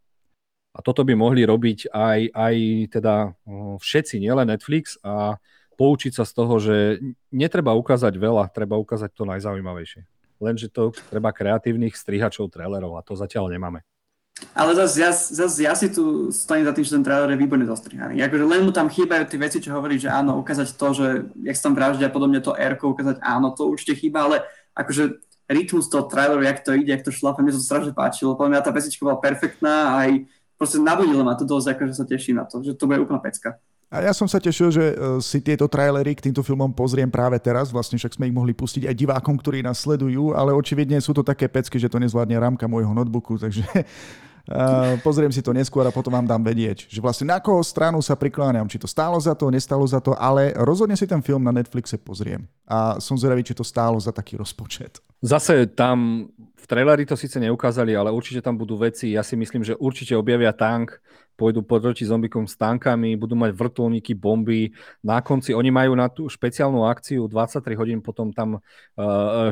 A 0.72 0.80
toto 0.80 1.04
by 1.04 1.12
mohli 1.12 1.44
robiť 1.44 1.92
aj, 1.92 2.20
aj 2.32 2.54
teda 2.88 3.36
všetci, 3.76 4.16
nielen 4.24 4.48
Netflix 4.48 4.96
a 5.04 5.36
poučiť 5.76 6.12
sa 6.16 6.24
z 6.24 6.32
toho, 6.32 6.54
že 6.56 6.76
netreba 7.28 7.76
ukázať 7.76 8.16
veľa, 8.16 8.48
treba 8.52 8.80
ukázať 8.80 9.12
to 9.12 9.28
najzaujímavejšie. 9.28 10.08
Lenže 10.40 10.72
to 10.72 10.96
treba 11.12 11.30
kreatívnych 11.30 11.92
strihačov 11.92 12.48
trailerov 12.48 12.96
a 12.96 13.04
to 13.04 13.12
zatiaľ 13.14 13.52
nemáme. 13.52 13.84
Ale 14.56 14.74
zase 14.74 14.96
ja, 15.04 15.12
zase 15.12 15.58
ja 15.62 15.74
si 15.76 15.92
tu 15.92 16.32
stojím 16.32 16.64
za 16.66 16.72
tým, 16.72 16.84
že 16.88 16.94
ten 16.98 17.04
trailer 17.04 17.30
je 17.30 17.38
výborne 17.38 17.68
zostrihaný. 17.68 18.18
Akože 18.26 18.44
len 18.48 18.64
mu 18.64 18.72
tam 18.72 18.88
chýbajú 18.88 19.28
tie 19.28 19.38
veci, 19.38 19.60
čo 19.60 19.76
hovorí, 19.76 20.00
že 20.00 20.08
áno, 20.10 20.40
ukázať 20.40 20.68
to, 20.74 20.88
že 20.96 21.06
jak 21.46 21.56
sa 21.56 21.70
tam 21.70 21.76
vraždia 21.76 22.08
podobne 22.10 22.40
to 22.40 22.56
r 22.56 22.74
ukázať 22.80 23.20
áno, 23.22 23.52
to 23.54 23.68
určite 23.68 24.00
chýba, 24.00 24.26
ale 24.26 24.42
akože 24.72 25.20
rytmus 25.46 25.86
toho 25.86 26.08
traileru, 26.08 26.42
jak 26.42 26.64
to 26.64 26.74
ide, 26.74 26.90
jak 26.90 27.04
to 27.04 27.12
šlape, 27.12 27.44
mne 27.44 27.54
to 27.54 27.62
strašne 27.62 27.92
páčilo. 27.92 28.34
Podľa 28.34 28.50
mňa 28.56 28.66
tá 28.66 28.70
vesička 28.72 29.04
bola 29.04 29.20
perfektná 29.20 30.00
aj 30.00 30.26
proste 30.62 30.78
nabudilo 30.78 31.26
ma 31.26 31.34
to 31.34 31.42
dosť, 31.42 31.74
akože 31.74 31.94
sa 31.98 32.06
teším 32.06 32.38
na 32.38 32.46
to, 32.46 32.62
že 32.62 32.78
to 32.78 32.86
bude 32.86 33.02
úplná 33.02 33.18
pecka. 33.18 33.58
A 33.92 34.00
ja 34.00 34.14
som 34.14 34.30
sa 34.30 34.40
tešil, 34.40 34.72
že 34.72 34.94
e, 34.94 35.20
si 35.20 35.42
tieto 35.42 35.66
trailery 35.68 36.14
k 36.16 36.30
týmto 36.30 36.40
filmom 36.40 36.70
pozriem 36.72 37.10
práve 37.10 37.36
teraz, 37.42 37.68
vlastne 37.68 37.98
však 37.98 38.16
sme 38.16 38.30
ich 38.30 38.32
mohli 38.32 38.54
pustiť 38.56 38.88
aj 38.88 38.94
divákom, 38.94 39.36
ktorí 39.36 39.60
nás 39.60 39.82
sledujú, 39.82 40.32
ale 40.32 40.54
očividne 40.54 40.96
sú 41.02 41.12
to 41.12 41.26
také 41.26 41.50
pecky, 41.50 41.76
že 41.76 41.90
to 41.90 42.00
nezvládne 42.00 42.38
rámka 42.38 42.64
môjho 42.70 42.94
notebooku, 42.94 43.36
takže 43.36 43.66
uh, 44.48 44.98
pozriem 45.04 45.30
si 45.30 45.44
to 45.44 45.54
neskôr 45.54 45.86
a 45.86 45.94
potom 45.94 46.14
vám 46.14 46.26
dám 46.26 46.42
vedieť, 46.42 46.90
že 46.90 46.98
vlastne 46.98 47.30
na 47.30 47.38
koho 47.38 47.62
stranu 47.62 48.02
sa 48.02 48.18
prikláňam, 48.18 48.66
či 48.66 48.80
to 48.80 48.90
stálo 48.90 49.18
za 49.20 49.36
to, 49.36 49.50
nestalo 49.52 49.86
za 49.86 50.02
to, 50.02 50.16
ale 50.18 50.50
rozhodne 50.58 50.98
si 50.98 51.06
ten 51.06 51.22
film 51.22 51.42
na 51.44 51.54
Netflixe 51.54 51.98
pozriem. 51.98 52.46
A 52.66 52.98
som 52.98 53.14
zvedavý, 53.14 53.46
či 53.46 53.54
to 53.54 53.62
stálo 53.62 54.00
za 54.02 54.10
taký 54.10 54.40
rozpočet. 54.40 54.98
Zase 55.22 55.70
tam 55.70 56.26
v 56.34 56.66
traileri 56.66 57.02
to 57.02 57.18
síce 57.18 57.38
neukázali, 57.42 57.94
ale 57.94 58.14
určite 58.14 58.42
tam 58.42 58.54
budú 58.54 58.78
veci. 58.78 59.14
Ja 59.14 59.26
si 59.26 59.34
myslím, 59.34 59.66
že 59.66 59.78
určite 59.78 60.14
objavia 60.14 60.54
tank, 60.54 60.94
pôjdu 61.34 61.64
proti 61.64 62.04
zombikom 62.04 62.44
s 62.46 62.54
tankami, 62.54 63.16
budú 63.16 63.34
mať 63.34 63.56
vrtulníky, 63.56 64.12
bomby. 64.14 64.70
Na 65.02 65.20
konci 65.24 65.56
oni 65.56 65.72
majú 65.72 65.92
na 65.96 66.06
tú 66.06 66.28
špeciálnu 66.28 66.84
akciu 66.86 67.26
23 67.26 67.78
hodín, 67.78 67.98
potom 68.04 68.30
tam 68.30 68.60
uh, 68.96 69.50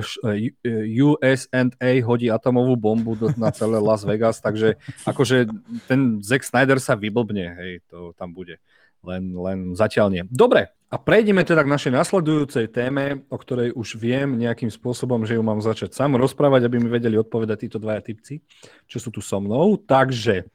USA 1.01 1.67
hodí 2.05 2.29
atomovú 2.29 2.75
bombu 2.77 3.17
na 3.35 3.51
celé 3.51 3.81
Las 3.81 4.05
Vegas, 4.05 4.39
takže 4.39 4.77
akože 5.05 5.49
ten 5.91 6.21
Zack 6.21 6.47
Snyder 6.47 6.79
sa 6.79 6.95
vyblbne, 6.95 7.47
hej, 7.59 7.73
to 7.89 8.13
tam 8.15 8.33
bude. 8.33 8.61
Len, 9.01 9.33
len 9.33 9.73
zatiaľ 9.73 10.13
nie. 10.13 10.23
Dobre, 10.29 10.69
a 10.91 10.99
prejdeme 10.99 11.47
teda 11.47 11.63
k 11.63 11.71
našej 11.71 11.93
nasledujúcej 11.95 12.67
téme, 12.67 13.23
o 13.31 13.39
ktorej 13.39 13.71
už 13.79 13.95
viem 13.95 14.35
nejakým 14.35 14.75
spôsobom, 14.75 15.23
že 15.23 15.39
ju 15.39 15.43
mám 15.47 15.63
začať 15.63 15.95
sám 15.95 16.19
rozprávať, 16.19 16.67
aby 16.67 16.83
mi 16.83 16.91
vedeli 16.91 17.15
odpovedať 17.15 17.71
títo 17.71 17.79
dvaja 17.79 18.03
typci, 18.03 18.43
čo 18.91 18.99
sú 18.99 19.15
tu 19.15 19.23
so 19.23 19.39
mnou. 19.39 19.79
Takže 19.79 20.51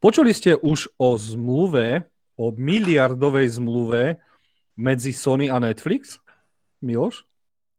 Počuli 0.00 0.32
ste 0.32 0.56
už 0.56 0.88
o 0.96 1.12
zmluve, 1.20 2.08
o 2.32 2.48
miliardovej 2.56 3.60
zmluve 3.60 4.16
medzi 4.72 5.12
Sony 5.12 5.52
a 5.52 5.60
Netflix? 5.60 6.16
Miloš? 6.80 7.28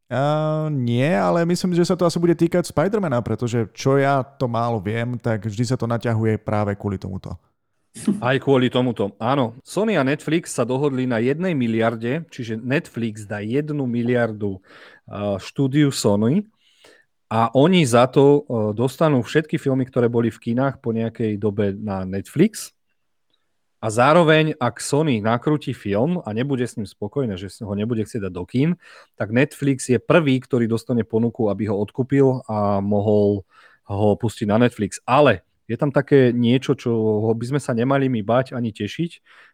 Uh, 0.06 0.70
nie, 0.70 1.10
ale 1.10 1.42
myslím, 1.50 1.74
že 1.74 1.82
sa 1.82 1.98
to 1.98 2.06
asi 2.06 2.22
bude 2.22 2.38
týkať 2.38 2.70
Spidermana, 2.70 3.26
pretože 3.26 3.66
čo 3.74 3.98
ja 3.98 4.22
to 4.22 4.46
málo 4.46 4.78
viem, 4.78 5.18
tak 5.18 5.50
vždy 5.50 5.66
sa 5.66 5.80
to 5.80 5.90
naťahuje 5.90 6.38
práve 6.38 6.78
kvôli 6.78 7.02
tomuto. 7.02 7.34
Aj 8.22 8.38
kvôli 8.38 8.70
tomuto. 8.70 9.18
Áno, 9.18 9.58
Sony 9.66 9.98
a 9.98 10.06
Netflix 10.06 10.54
sa 10.54 10.62
dohodli 10.62 11.10
na 11.10 11.18
jednej 11.20 11.58
miliarde, 11.58 12.24
čiže 12.30 12.56
Netflix 12.56 13.26
dá 13.26 13.42
jednu 13.42 13.90
miliardu 13.90 14.62
štúdiu 15.42 15.90
Sony 15.90 16.46
a 17.32 17.48
oni 17.56 17.88
za 17.88 18.12
to 18.12 18.44
dostanú 18.76 19.24
všetky 19.24 19.56
filmy, 19.56 19.88
ktoré 19.88 20.12
boli 20.12 20.28
v 20.28 20.52
kinách 20.52 20.84
po 20.84 20.92
nejakej 20.92 21.40
dobe 21.40 21.72
na 21.72 22.04
Netflix. 22.04 22.76
A 23.80 23.88
zároveň, 23.88 24.54
ak 24.60 24.84
Sony 24.84 25.24
nakrúti 25.24 25.72
film 25.72 26.20
a 26.22 26.36
nebude 26.36 26.68
s 26.68 26.76
ním 26.76 26.84
spokojné, 26.84 27.40
že 27.40 27.50
ho 27.64 27.72
nebude 27.72 28.04
chcieť 28.04 28.28
dať 28.28 28.34
do 28.36 28.44
kín, 28.44 28.70
tak 29.16 29.32
Netflix 29.32 29.88
je 29.88 29.98
prvý, 29.98 30.44
ktorý 30.44 30.68
dostane 30.68 31.08
ponuku, 31.08 31.48
aby 31.48 31.72
ho 31.72 31.80
odkúpil 31.80 32.44
a 32.52 32.84
mohol 32.84 33.48
ho 33.88 34.10
pustiť 34.20 34.46
na 34.52 34.68
Netflix. 34.68 35.00
Ale 35.08 35.48
je 35.72 35.80
tam 35.80 35.90
také 35.90 36.36
niečo, 36.36 36.76
čo 36.76 36.92
by 37.32 37.46
sme 37.48 37.60
sa 37.64 37.72
nemali 37.72 38.12
mi 38.12 38.22
bať 38.28 38.52
ani 38.52 38.76
tešiť. 38.76 39.12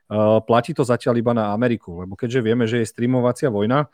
Uh, 0.10 0.42
platí 0.42 0.74
to 0.74 0.82
zatiaľ 0.82 1.22
iba 1.22 1.38
na 1.38 1.54
Ameriku, 1.54 2.02
lebo 2.02 2.18
keďže 2.18 2.42
vieme, 2.42 2.66
že 2.66 2.82
je 2.82 2.90
streamovacia 2.90 3.54
vojna, 3.54 3.86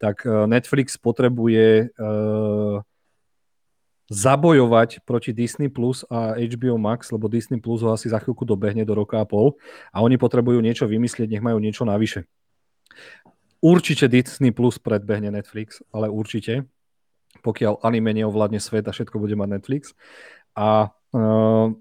tak 0.00 0.24
Netflix 0.24 0.96
potrebuje 0.96 1.94
uh, 1.94 2.80
zabojovať 4.06 5.02
proti 5.02 5.34
Disney 5.34 5.66
Plus 5.66 6.06
a 6.06 6.38
HBO 6.38 6.78
Max, 6.78 7.10
lebo 7.10 7.26
Disney 7.26 7.58
Plus 7.58 7.82
ho 7.82 7.90
asi 7.90 8.06
za 8.06 8.22
chvíľku 8.22 8.46
dobehne 8.46 8.86
do 8.86 8.94
roka 8.94 9.18
a 9.18 9.26
pol 9.26 9.58
a 9.90 9.98
oni 10.02 10.14
potrebujú 10.14 10.62
niečo 10.62 10.86
vymyslieť, 10.86 11.26
nech 11.26 11.42
majú 11.42 11.58
niečo 11.58 11.82
navyše. 11.82 12.26
Určite 13.58 14.06
Disney 14.06 14.54
Plus 14.54 14.78
predbehne 14.78 15.34
Netflix, 15.34 15.82
ale 15.90 16.06
určite, 16.06 16.70
pokiaľ 17.42 17.82
anime 17.82 18.14
neovládne 18.14 18.62
svet 18.62 18.86
a 18.86 18.94
všetko 18.94 19.18
bude 19.18 19.34
mať 19.34 19.48
Netflix. 19.58 19.90
A 20.54 20.94
uh, 20.94 21.74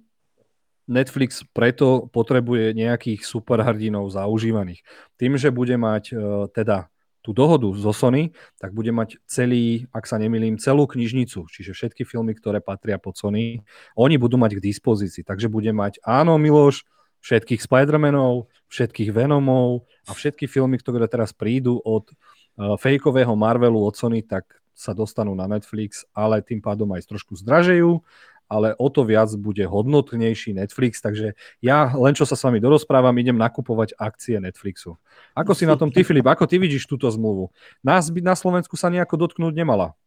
Netflix 0.89 1.45
preto 1.53 2.09
potrebuje 2.09 2.73
nejakých 2.73 3.21
superhrdinov 3.21 4.09
zaužívaných. 4.09 4.81
Tým, 5.21 5.37
že 5.37 5.53
bude 5.53 5.77
mať 5.77 6.03
uh, 6.13 6.49
teda 6.49 6.89
tú 7.25 7.33
dohodu 7.33 7.65
zo 7.73 7.89
Sony, 7.89 8.37
tak 8.61 8.77
bude 8.77 8.93
mať 8.93 9.17
celý, 9.25 9.89
ak 9.89 10.05
sa 10.05 10.21
nemýlim, 10.21 10.61
celú 10.61 10.85
knižnicu, 10.85 11.49
čiže 11.49 11.73
všetky 11.73 12.05
filmy, 12.05 12.37
ktoré 12.37 12.61
patria 12.61 13.01
pod 13.01 13.17
Sony, 13.17 13.65
oni 13.97 14.21
budú 14.21 14.37
mať 14.37 14.61
k 14.61 14.69
dispozícii. 14.69 15.25
Takže 15.25 15.49
bude 15.49 15.73
mať, 15.73 15.97
áno, 16.05 16.37
Miloš, 16.37 16.85
všetkých 17.25 17.65
Spider-Manov, 17.65 18.45
všetkých 18.69 19.09
Venomov 19.09 19.89
a 20.05 20.13
všetky 20.13 20.45
filmy, 20.45 20.77
ktoré 20.77 21.09
teraz 21.09 21.33
prídu 21.33 21.81
od 21.81 22.05
uh, 22.13 22.77
fejkového 22.77 23.33
Marvelu 23.33 23.81
od 23.81 23.97
Sony, 23.97 24.21
tak 24.21 24.45
sa 24.75 24.93
dostanú 24.93 25.33
na 25.33 25.49
Netflix, 25.49 26.05
ale 26.13 26.45
tým 26.45 26.61
pádom 26.61 26.91
aj 26.93 27.07
trošku 27.09 27.33
zdražejú 27.39 28.03
ale 28.45 28.77
o 28.77 28.87
to 28.89 29.05
viac 29.05 29.29
bude 29.37 29.61
hodnotnejší 29.65 30.53
Netflix, 30.53 31.01
takže 31.01 31.33
ja 31.59 31.89
len 31.93 32.13
čo 32.13 32.23
sa 32.23 32.37
s 32.37 32.43
vami 32.45 32.61
dorozprávam, 32.61 33.15
idem 33.17 33.35
nakupovať 33.35 33.97
akcie 33.97 34.37
Netflixu. 34.37 34.97
Ako 35.33 35.57
si 35.57 35.65
na 35.65 35.75
tom 35.75 35.89
ty, 35.89 36.05
Filip, 36.05 36.25
ako 36.25 36.45
ty 36.45 36.61
vidíš 36.61 36.85
túto 36.85 37.09
zmluvu? 37.09 37.49
Nás 37.81 38.09
by 38.13 38.21
na 38.21 38.37
Slovensku 38.37 38.77
sa 38.77 38.93
nejako 38.93 39.25
dotknúť 39.25 39.53
nemala. 39.53 39.97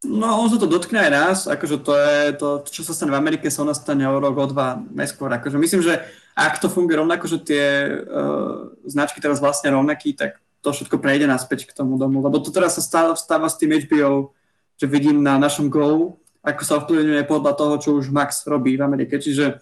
No, 0.00 0.40
on 0.40 0.48
sa 0.48 0.56
to 0.56 0.64
dotkne 0.64 0.96
aj 0.96 1.10
nás, 1.12 1.38
akože 1.44 1.76
to 1.84 1.92
je 1.92 2.20
to, 2.40 2.48
čo 2.72 2.80
sa 2.88 2.96
stane 2.96 3.12
v 3.12 3.20
Amerike, 3.20 3.52
sa 3.52 3.60
u 3.60 3.68
nás 3.68 3.76
stane 3.76 4.08
o 4.08 4.16
rok, 4.16 4.32
o 4.32 4.46
dva 4.48 4.80
neskôr. 4.96 5.28
Akože 5.28 5.60
myslím, 5.60 5.84
že 5.84 6.00
ak 6.32 6.56
to 6.56 6.72
funguje 6.72 6.96
rovnako, 6.96 7.28
že 7.28 7.38
tie 7.44 7.64
uh, 8.00 8.72
značky 8.88 9.20
teraz 9.20 9.44
vlastne 9.44 9.76
rovnaký, 9.76 10.16
tak 10.16 10.40
to 10.64 10.72
všetko 10.72 10.96
prejde 11.00 11.28
naspäť 11.28 11.68
k 11.68 11.76
tomu 11.76 12.00
domu, 12.00 12.24
lebo 12.24 12.40
to 12.40 12.48
teraz 12.48 12.80
sa 12.80 12.82
stáva, 12.84 13.12
stáva 13.12 13.48
s 13.48 13.60
tým 13.60 13.76
HBO, 13.76 14.32
že 14.80 14.88
vidím 14.88 15.20
na 15.20 15.36
našom 15.36 15.68
Go, 15.68 16.19
ako 16.40 16.62
sa 16.64 16.80
ovplyvňuje 16.80 17.22
podľa 17.28 17.52
toho, 17.52 17.74
čo 17.76 17.90
už 18.00 18.08
Max 18.08 18.48
robí 18.48 18.76
v 18.76 18.84
Amerike. 18.84 19.20
Čiže 19.20 19.60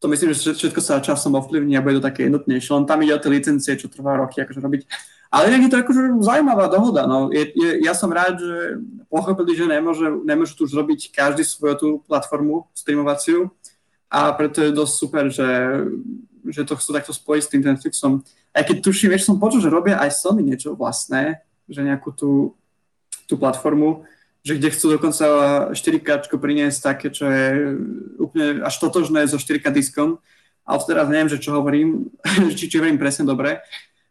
to 0.00 0.08
myslím, 0.08 0.36
že 0.36 0.52
všetko 0.52 0.80
sa 0.80 1.00
časom 1.00 1.36
ovplyvní 1.36 1.76
a 1.76 1.84
bude 1.84 2.00
to 2.00 2.06
také 2.08 2.28
jednotnejšie. 2.28 2.76
Len 2.76 2.84
tam 2.84 3.00
ide 3.00 3.16
o 3.16 3.22
tie 3.22 3.32
licencie, 3.32 3.76
čo 3.76 3.88
trvá 3.88 4.20
roky 4.20 4.40
akože 4.40 4.60
robiť. 4.60 4.82
Ale 5.34 5.50
je 5.50 5.66
to 5.66 5.80
akože 5.82 6.00
zaujímavá 6.22 6.70
dohoda. 6.70 7.10
No. 7.10 7.32
Je, 7.32 7.50
je, 7.56 7.82
ja 7.82 7.90
som 7.90 8.06
rád, 8.12 8.38
že 8.38 8.78
pochopili, 9.10 9.58
že 9.58 9.66
nemôže, 9.66 10.06
nemôžu 10.22 10.54
tu 10.54 10.62
už 10.68 10.76
robiť 10.78 11.10
každý 11.10 11.42
svoju 11.42 11.74
tú 11.74 11.88
platformu 12.06 12.70
streamovaciu 12.70 13.50
a 14.06 14.30
preto 14.30 14.62
je 14.62 14.70
dosť 14.70 14.94
super, 14.94 15.24
že, 15.26 15.50
že 16.46 16.62
to 16.62 16.78
chcú 16.78 16.90
takto 16.94 17.10
spojiť 17.10 17.42
s 17.42 17.50
tým 17.50 17.62
Netflixom. 17.66 18.12
Aj 18.54 18.62
keď 18.62 18.76
tuším, 18.78 19.10
vieš, 19.10 19.26
som 19.26 19.42
počul, 19.42 19.58
že 19.58 19.74
robia 19.74 19.98
aj 19.98 20.14
Sony 20.14 20.46
niečo 20.46 20.78
vlastné, 20.78 21.42
že 21.66 21.82
nejakú 21.82 22.14
tú, 22.14 22.54
tú 23.26 23.34
platformu, 23.34 24.06
že 24.44 24.60
kde 24.60 24.68
chcú 24.76 24.86
dokonca 24.92 25.24
4K 25.72 26.28
priniesť 26.36 26.78
také, 26.84 27.08
čo 27.08 27.24
je 27.24 27.80
úplne 28.20 28.60
až 28.60 28.76
totožné 28.76 29.24
so 29.24 29.40
4K 29.40 29.72
diskom. 29.72 30.20
Ale 30.68 30.80
teraz 30.84 31.08
neviem, 31.08 31.32
že 31.32 31.40
čo 31.40 31.56
hovorím, 31.56 32.12
či, 32.56 32.68
či 32.68 32.76
hovorím 32.76 33.00
presne 33.00 33.24
dobre. 33.24 33.64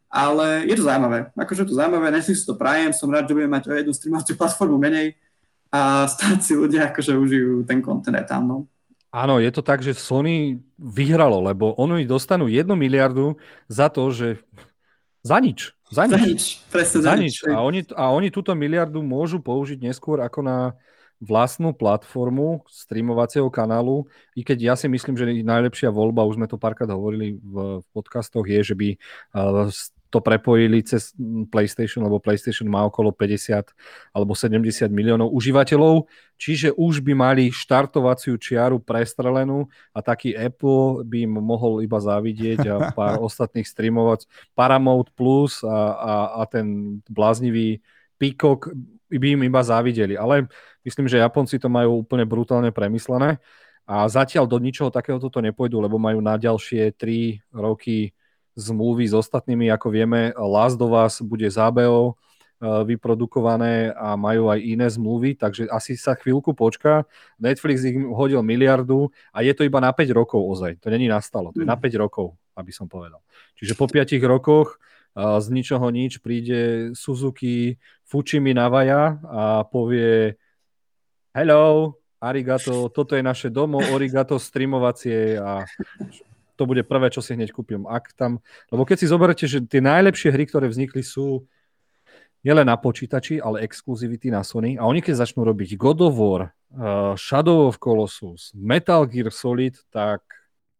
Ale 0.10 0.66
je 0.70 0.78
to 0.78 0.86
zaujímavé. 0.86 1.34
Akože 1.38 1.66
je 1.66 1.70
to 1.74 1.78
zaujímavé, 1.78 2.14
Netflix 2.14 2.46
to 2.46 2.54
prajem, 2.54 2.94
som 2.94 3.10
rád, 3.10 3.30
že 3.30 3.34
budeme 3.34 3.58
mať 3.58 3.64
o 3.70 3.74
jednu 3.74 3.94
streamovaciu 3.94 4.38
platformu 4.38 4.78
menej 4.78 5.18
a 5.74 6.06
stáť 6.06 6.38
si 6.38 6.54
ľudia 6.54 6.94
akože 6.94 7.18
užijú 7.18 7.66
ten 7.66 7.82
kontent 7.82 8.22
tam. 8.30 8.46
No. 8.46 8.58
Áno, 9.10 9.42
je 9.42 9.50
to 9.54 9.66
tak, 9.66 9.82
že 9.82 9.98
Sony 9.98 10.62
vyhralo, 10.78 11.42
lebo 11.42 11.74
oni 11.78 12.06
dostanú 12.06 12.46
jednu 12.50 12.78
miliardu 12.78 13.38
za 13.70 13.90
to, 13.90 14.10
že 14.14 14.42
za 15.24 15.38
nič. 15.40 15.72
Za 15.88 16.04
nič. 16.06 16.14
Za 16.14 16.20
nič, 16.20 16.44
presne 16.68 17.00
za, 17.00 17.10
za 17.10 17.14
nič. 17.16 17.36
A 17.48 17.64
oni, 17.64 17.88
a 17.96 18.12
oni 18.12 18.28
túto 18.28 18.52
miliardu 18.54 19.00
môžu 19.00 19.40
použiť 19.40 19.80
neskôr 19.80 20.20
ako 20.20 20.44
na 20.44 20.58
vlastnú 21.24 21.72
platformu 21.72 22.68
streamovacieho 22.68 23.48
kanálu, 23.48 24.04
i 24.36 24.44
keď 24.44 24.58
ja 24.60 24.76
si 24.76 24.92
myslím, 24.92 25.16
že 25.16 25.32
najlepšia 25.32 25.88
voľba, 25.88 26.28
už 26.28 26.36
sme 26.36 26.52
to 26.52 26.60
párkrát 26.60 26.92
hovorili 26.92 27.40
v 27.40 27.80
podcastoch, 27.96 28.44
je, 28.44 28.60
že 28.60 28.76
by 28.76 29.00
to 30.14 30.22
prepojili 30.22 30.86
cez 30.86 31.18
PlayStation, 31.50 32.06
lebo 32.06 32.22
PlayStation 32.22 32.70
má 32.70 32.86
okolo 32.86 33.10
50 33.10 33.74
alebo 34.14 34.38
70 34.38 34.94
miliónov 34.94 35.34
užívateľov, 35.34 36.06
čiže 36.38 36.70
už 36.78 37.02
by 37.02 37.18
mali 37.18 37.50
štartovaciu 37.50 38.38
čiaru 38.38 38.78
prestrelenú 38.78 39.66
a 39.90 40.06
taký 40.06 40.38
Apple 40.38 41.02
by 41.02 41.26
im 41.26 41.34
mohol 41.42 41.82
iba 41.82 41.98
závidieť 41.98 42.62
a 42.70 42.76
pár 42.98 43.26
ostatných 43.26 43.66
streamovať 43.66 44.30
Paramount 44.54 45.10
Plus 45.18 45.66
a, 45.66 45.98
a, 45.98 46.14
a 46.38 46.42
ten 46.46 47.02
bláznivý 47.10 47.82
Peacock 48.22 48.70
by 49.10 49.28
im 49.34 49.42
iba 49.50 49.62
závideli. 49.66 50.14
Ale 50.14 50.46
myslím, 50.86 51.10
že 51.10 51.18
Japonci 51.18 51.58
to 51.58 51.74
majú 51.74 52.06
úplne 52.06 52.30
brutálne 52.30 52.70
premyslené 52.70 53.42
a 53.84 54.06
zatiaľ 54.06 54.46
do 54.46 54.62
ničoho 54.62 54.94
takéhoto 54.94 55.28
to 55.28 55.42
nepôjdu, 55.42 55.82
lebo 55.82 55.98
majú 55.98 56.22
na 56.22 56.38
ďalšie 56.38 56.94
3 56.96 57.42
roky 57.52 58.14
zmluvy 58.54 59.10
s 59.10 59.16
ostatnými. 59.18 59.70
Ako 59.74 59.90
vieme, 59.90 60.34
Last 60.38 60.82
of 60.82 60.94
Us 60.94 61.22
bude 61.22 61.50
zábeo 61.50 62.18
vyprodukované 62.64 63.92
a 63.92 64.16
majú 64.16 64.48
aj 64.48 64.60
iné 64.64 64.88
zmluvy, 64.88 65.36
takže 65.36 65.68
asi 65.68 66.00
sa 66.00 66.16
chvíľku 66.16 66.56
počká. 66.56 67.04
Netflix 67.36 67.84
im 67.84 68.16
hodil 68.16 68.40
miliardu 68.40 69.12
a 69.36 69.44
je 69.44 69.52
to 69.52 69.68
iba 69.68 69.84
na 69.84 69.92
5 69.92 70.08
rokov 70.16 70.40
ozaj. 70.40 70.80
To 70.80 70.88
není 70.88 71.12
nastalo, 71.12 71.52
to 71.52 71.60
je 71.60 71.68
na 71.68 71.76
5 71.76 71.92
mm. 71.92 72.00
rokov, 72.00 72.40
aby 72.56 72.72
som 72.72 72.88
povedal. 72.88 73.20
Čiže 73.60 73.76
po 73.76 73.92
5 73.92 74.16
rokoch 74.24 74.80
z 75.14 75.48
ničoho 75.52 75.92
nič 75.92 76.24
príde 76.24 76.96
Suzuki 76.96 77.76
Fuchimi 78.08 78.56
Navaya 78.56 79.20
a 79.28 79.68
povie 79.68 80.40
hello, 81.36 82.00
arigato, 82.24 82.88
toto 82.96 83.20
je 83.20 83.24
naše 83.28 83.52
domo, 83.52 83.84
origato 83.92 84.40
streamovacie 84.40 85.36
a 85.36 85.68
to 86.56 86.64
bude 86.70 86.84
prvé, 86.86 87.10
čo 87.10 87.20
si 87.20 87.34
hneď 87.34 87.52
kúpim. 87.52 87.86
Ak 87.90 88.14
tam, 88.14 88.40
lebo 88.70 88.84
keď 88.86 88.98
si 89.04 89.08
zoberete, 89.10 89.46
že 89.50 89.64
tie 89.66 89.82
najlepšie 89.82 90.30
hry, 90.30 90.46
ktoré 90.46 90.70
vznikli, 90.70 91.02
sú 91.02 91.46
nielen 92.44 92.68
na 92.68 92.76
počítači, 92.76 93.40
ale 93.40 93.64
exkluzivity 93.64 94.30
na 94.30 94.44
Sony. 94.44 94.76
A 94.76 94.84
oni 94.84 95.00
keď 95.00 95.24
začnú 95.24 95.48
robiť 95.48 95.80
God 95.80 96.00
of 96.04 96.14
War, 96.20 96.42
uh, 96.76 97.16
Shadow 97.16 97.72
of 97.72 97.80
Colossus, 97.80 98.52
Metal 98.54 99.08
Gear 99.08 99.32
Solid, 99.32 99.80
tak... 99.90 100.22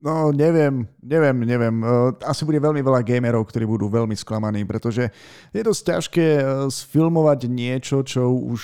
No, 0.04 0.36
neviem, 0.36 0.84
neviem, 1.00 1.48
neviem. 1.48 1.76
Uh, 1.80 2.12
asi 2.28 2.44
bude 2.44 2.60
veľmi 2.60 2.84
veľa 2.84 3.08
gamerov, 3.08 3.48
ktorí 3.48 3.64
budú 3.64 3.88
veľmi 3.88 4.14
sklamaní, 4.20 4.68
pretože 4.68 5.08
je 5.56 5.62
dosť 5.64 5.82
ťažké 5.96 6.28
uh, 6.44 6.46
sfilmovať 6.68 7.48
niečo, 7.48 8.04
čo 8.04 8.28
už 8.28 8.62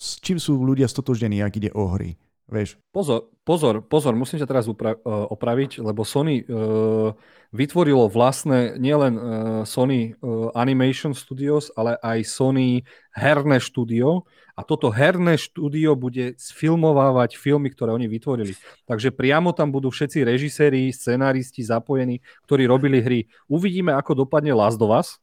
s 0.00 0.16
čím 0.24 0.40
sú 0.40 0.56
ľudia 0.56 0.88
stotožnení, 0.88 1.44
ak 1.44 1.60
ide 1.60 1.70
o 1.76 1.84
hry. 1.92 2.16
Vieš. 2.50 2.80
Pozor, 2.90 3.30
pozor, 3.50 3.82
pozor, 3.82 4.14
musím 4.14 4.38
ťa 4.38 4.46
teraz 4.46 4.70
upra- 4.70 4.94
uh, 5.02 5.26
opraviť, 5.26 5.82
lebo 5.82 6.06
Sony 6.06 6.46
uh, 6.46 7.10
vytvorilo 7.50 8.06
vlastné 8.06 8.78
nielen 8.78 9.18
uh, 9.18 9.22
Sony 9.66 10.14
uh, 10.22 10.54
Animation 10.54 11.10
Studios, 11.18 11.74
ale 11.74 11.98
aj 11.98 12.30
Sony 12.30 12.86
herné 13.10 13.58
štúdio 13.58 14.22
a 14.54 14.62
toto 14.62 14.86
herné 14.94 15.34
štúdio 15.34 15.98
bude 15.98 16.38
sfilmovávať 16.38 17.34
filmy, 17.34 17.74
ktoré 17.74 17.90
oni 17.90 18.06
vytvorili. 18.06 18.54
Takže 18.86 19.10
priamo 19.10 19.50
tam 19.50 19.74
budú 19.74 19.90
všetci 19.90 20.22
režiséri, 20.22 20.94
scenáristi 20.94 21.66
zapojení, 21.66 22.22
ktorí 22.46 22.70
robili 22.70 23.02
hry. 23.02 23.20
Uvidíme, 23.50 23.98
ako 23.98 24.22
dopadne 24.22 24.54
Last 24.54 24.78
of 24.78 24.94
Us. 24.94 25.18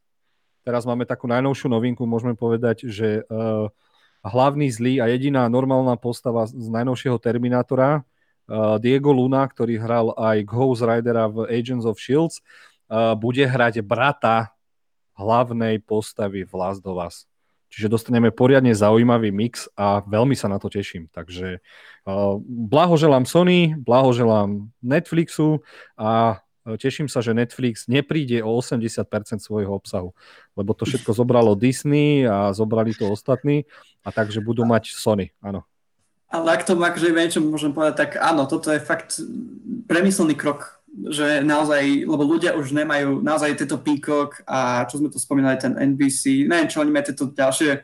Teraz 0.68 0.84
máme 0.84 1.08
takú 1.08 1.32
najnovšiu 1.32 1.72
novinku, 1.72 2.04
môžeme 2.04 2.36
povedať, 2.36 2.92
že 2.92 3.24
uh, 3.24 3.72
hlavný 4.20 4.68
zlý 4.68 5.00
a 5.00 5.08
jediná 5.08 5.48
normálna 5.48 5.96
postava 5.96 6.44
z 6.44 6.68
najnovšieho 6.68 7.16
Terminátora, 7.24 8.04
Diego 8.80 9.12
Luna, 9.12 9.44
ktorý 9.44 9.76
hral 9.76 10.16
aj 10.16 10.48
Ghost 10.48 10.80
Ridera 10.80 11.28
v 11.28 11.52
Agents 11.52 11.84
of 11.84 12.00
Shields, 12.00 12.40
uh, 12.88 13.12
bude 13.14 13.44
hrať 13.44 13.84
brata 13.84 14.56
hlavnej 15.20 15.84
postavy 15.84 16.48
v 16.48 16.54
Last 16.56 16.88
of 16.88 16.96
Us. 16.96 17.28
Čiže 17.68 17.92
dostaneme 17.92 18.32
poriadne 18.32 18.72
zaujímavý 18.72 19.36
mix 19.36 19.68
a 19.76 20.00
veľmi 20.00 20.40
sa 20.40 20.48
na 20.48 20.56
to 20.56 20.72
teším. 20.72 21.12
Takže 21.12 21.60
uh, 21.60 22.40
blahoželám 22.48 23.28
Sony, 23.28 23.76
blahoželám 23.76 24.72
Netflixu 24.80 25.60
a 26.00 26.40
Teším 26.76 27.08
sa, 27.08 27.24
že 27.24 27.32
Netflix 27.32 27.88
nepríde 27.88 28.44
o 28.44 28.60
80% 28.60 29.08
svojho 29.40 29.72
obsahu, 29.72 30.12
lebo 30.52 30.76
to 30.76 30.84
všetko 30.84 31.16
zobralo 31.16 31.56
Disney 31.56 32.28
a 32.28 32.52
zobrali 32.52 32.92
to 32.92 33.08
ostatní 33.08 33.64
a 34.04 34.12
takže 34.12 34.44
budú 34.44 34.68
mať 34.68 34.92
Sony, 34.92 35.32
áno. 35.40 35.64
Ale 36.28 36.60
ak 36.60 36.68
to 36.68 36.76
akože 36.76 37.16
niečo 37.16 37.40
môžem 37.40 37.72
povedať, 37.72 37.96
tak 37.96 38.10
áno, 38.20 38.44
toto 38.52 38.68
je 38.68 38.84
fakt 38.84 39.24
premyslený 39.88 40.36
krok, 40.36 40.84
že 41.08 41.40
naozaj, 41.40 42.04
lebo 42.04 42.24
ľudia 42.28 42.60
už 42.60 42.76
nemajú 42.76 43.24
naozaj 43.24 43.56
tieto 43.56 43.80
Peacock 43.80 44.44
a 44.44 44.84
čo 44.92 45.00
sme 45.00 45.08
tu 45.08 45.22
spomínali, 45.24 45.56
ten 45.56 45.78
NBC, 45.78 46.50
neviem 46.52 46.68
čo 46.68 46.84
oni 46.84 46.92
majú 46.92 47.08
tieto 47.08 47.32
ďalšie 47.32 47.80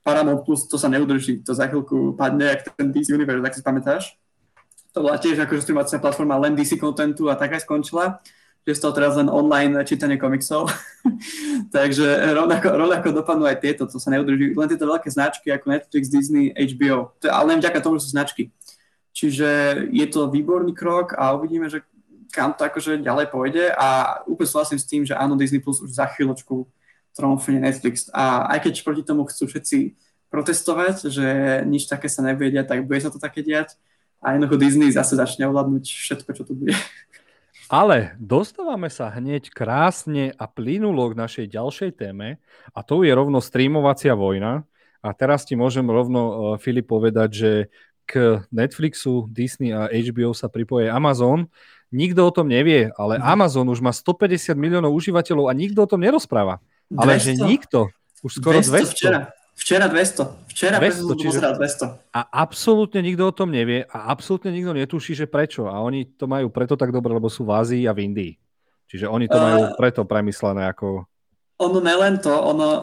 Paramount 0.00 0.48
Plus, 0.48 0.64
to 0.64 0.80
sa 0.80 0.88
neudrží, 0.88 1.44
to 1.44 1.52
za 1.52 1.68
chvíľku 1.68 2.16
padne, 2.16 2.56
ak 2.56 2.72
ten 2.72 2.88
DC 2.88 3.12
Universe, 3.12 3.44
ak 3.44 3.56
si 3.56 3.62
pamätáš? 3.64 4.04
To 4.96 5.04
bola 5.04 5.20
tiež 5.20 5.42
akože 5.44 5.64
streamovacia 5.64 6.00
platforma 6.00 6.40
len 6.40 6.56
DC 6.56 6.80
contentu 6.80 7.28
a 7.28 7.36
tak 7.36 7.56
aj 7.56 7.68
skončila, 7.68 8.20
že 8.64 8.80
toho 8.80 8.96
teraz 8.96 9.12
len 9.20 9.28
online 9.28 9.76
čítanie 9.84 10.16
komiksov. 10.16 10.72
Takže 11.76 12.32
rovnako, 12.32 12.68
rovnako 12.72 13.08
dopadnú 13.12 13.44
aj 13.44 13.60
tieto, 13.60 13.84
to 13.84 14.00
sa 14.00 14.08
neudrží. 14.08 14.56
Len 14.56 14.68
tieto 14.72 14.88
veľké 14.88 15.12
značky 15.12 15.52
ako 15.52 15.68
Netflix, 15.68 16.08
Disney, 16.08 16.48
HBO. 16.56 17.12
To, 17.20 17.28
ale 17.28 17.54
len 17.54 17.60
vďaka 17.60 17.84
tomu, 17.84 18.00
že 18.00 18.08
sú 18.08 18.16
značky. 18.16 18.48
Čiže 19.12 19.48
je 19.92 20.06
to 20.08 20.32
výborný 20.32 20.72
krok 20.72 21.12
a 21.14 21.36
uvidíme, 21.36 21.68
že 21.68 21.84
kam 22.34 22.50
to 22.50 22.66
akože 22.66 23.04
ďalej 23.04 23.30
pôjde 23.30 23.70
a 23.70 24.18
úplne 24.26 24.50
súhlasím 24.50 24.80
s 24.80 24.88
tým, 24.90 25.06
že 25.06 25.14
áno, 25.14 25.38
Disney 25.38 25.62
Plus 25.62 25.78
už 25.78 25.94
za 25.94 26.10
chvíľočku 26.10 26.66
tromfne 27.14 27.62
Netflix 27.62 28.10
a 28.10 28.50
aj 28.50 28.66
keď 28.66 28.74
proti 28.82 29.02
tomu 29.06 29.22
chcú 29.30 29.46
všetci 29.46 29.94
protestovať, 30.34 31.14
že 31.14 31.26
nič 31.62 31.86
také 31.86 32.10
sa 32.10 32.26
nebude 32.26 32.50
diať, 32.50 32.74
tak 32.74 32.90
bude 32.90 32.98
sa 32.98 33.14
to 33.14 33.22
také 33.22 33.46
diať 33.46 33.78
a 34.18 34.34
jednoducho 34.34 34.58
Disney 34.58 34.90
zase 34.90 35.14
začne 35.14 35.46
ovládnuť 35.46 35.84
všetko, 35.86 36.30
čo 36.34 36.42
tu 36.42 36.58
bude. 36.58 36.74
Ale 37.72 38.12
dostávame 38.20 38.92
sa 38.92 39.08
hneď 39.08 39.48
krásne 39.48 40.36
a 40.36 40.44
plynulo 40.44 41.12
k 41.12 41.18
našej 41.18 41.46
ďalšej 41.48 41.90
téme 41.96 42.36
a 42.76 42.78
to 42.84 43.00
je 43.04 43.12
rovno 43.12 43.40
streamovacia 43.40 44.12
vojna. 44.12 44.68
A 45.04 45.12
teraz 45.12 45.44
ti 45.44 45.52
môžem 45.52 45.84
rovno, 45.84 46.20
uh, 46.20 46.34
Filip, 46.56 46.88
povedať, 46.88 47.28
že 47.32 47.52
k 48.04 48.44
Netflixu, 48.52 49.28
Disney 49.28 49.72
a 49.72 49.88
HBO 49.88 50.32
sa 50.36 50.48
pripoje 50.48 50.88
Amazon. 50.88 51.48
Nikto 51.92 52.24
o 52.24 52.32
tom 52.32 52.48
nevie, 52.48 52.92
ale 52.96 53.20
mhm. 53.20 53.24
Amazon 53.24 53.66
už 53.68 53.80
má 53.80 53.92
150 53.92 54.56
miliónov 54.56 54.92
užívateľov 54.96 55.48
a 55.48 55.56
nikto 55.56 55.84
o 55.84 55.90
tom 55.90 56.00
nerozpráva. 56.04 56.60
200, 56.92 57.00
ale 57.00 57.12
že 57.16 57.32
nikto, 57.40 57.88
už 58.20 58.40
skoro 58.40 58.60
200. 58.60 58.92
200. 58.92 58.92
Včera. 58.92 59.20
Včera 59.54 59.86
200. 59.86 60.50
Včera 60.50 60.76
200, 60.82 61.14
čiže... 61.14 61.38
200. 61.38 62.14
A 62.14 62.20
absolútne 62.42 63.00
nikto 63.00 63.26
o 63.26 63.34
tom 63.34 63.54
nevie 63.54 63.86
a 63.86 64.10
absolútne 64.10 64.50
nikto 64.50 64.74
netuší, 64.74 65.14
že 65.14 65.30
prečo. 65.30 65.70
A 65.70 65.78
oni 65.78 66.10
to 66.14 66.26
majú 66.26 66.50
preto 66.50 66.74
tak 66.74 66.90
dobre, 66.90 67.14
lebo 67.14 67.30
sú 67.30 67.46
v 67.46 67.54
Ázii 67.54 67.82
a 67.86 67.94
v 67.94 68.02
Indii. 68.10 68.32
Čiže 68.90 69.06
oni 69.06 69.30
to 69.30 69.38
uh, 69.38 69.42
majú 69.42 69.62
preto 69.78 70.02
premyslené 70.06 70.66
ako... 70.70 71.06
ono 71.58 71.78
nelen 71.78 72.18
to, 72.18 72.30
ono 72.30 72.68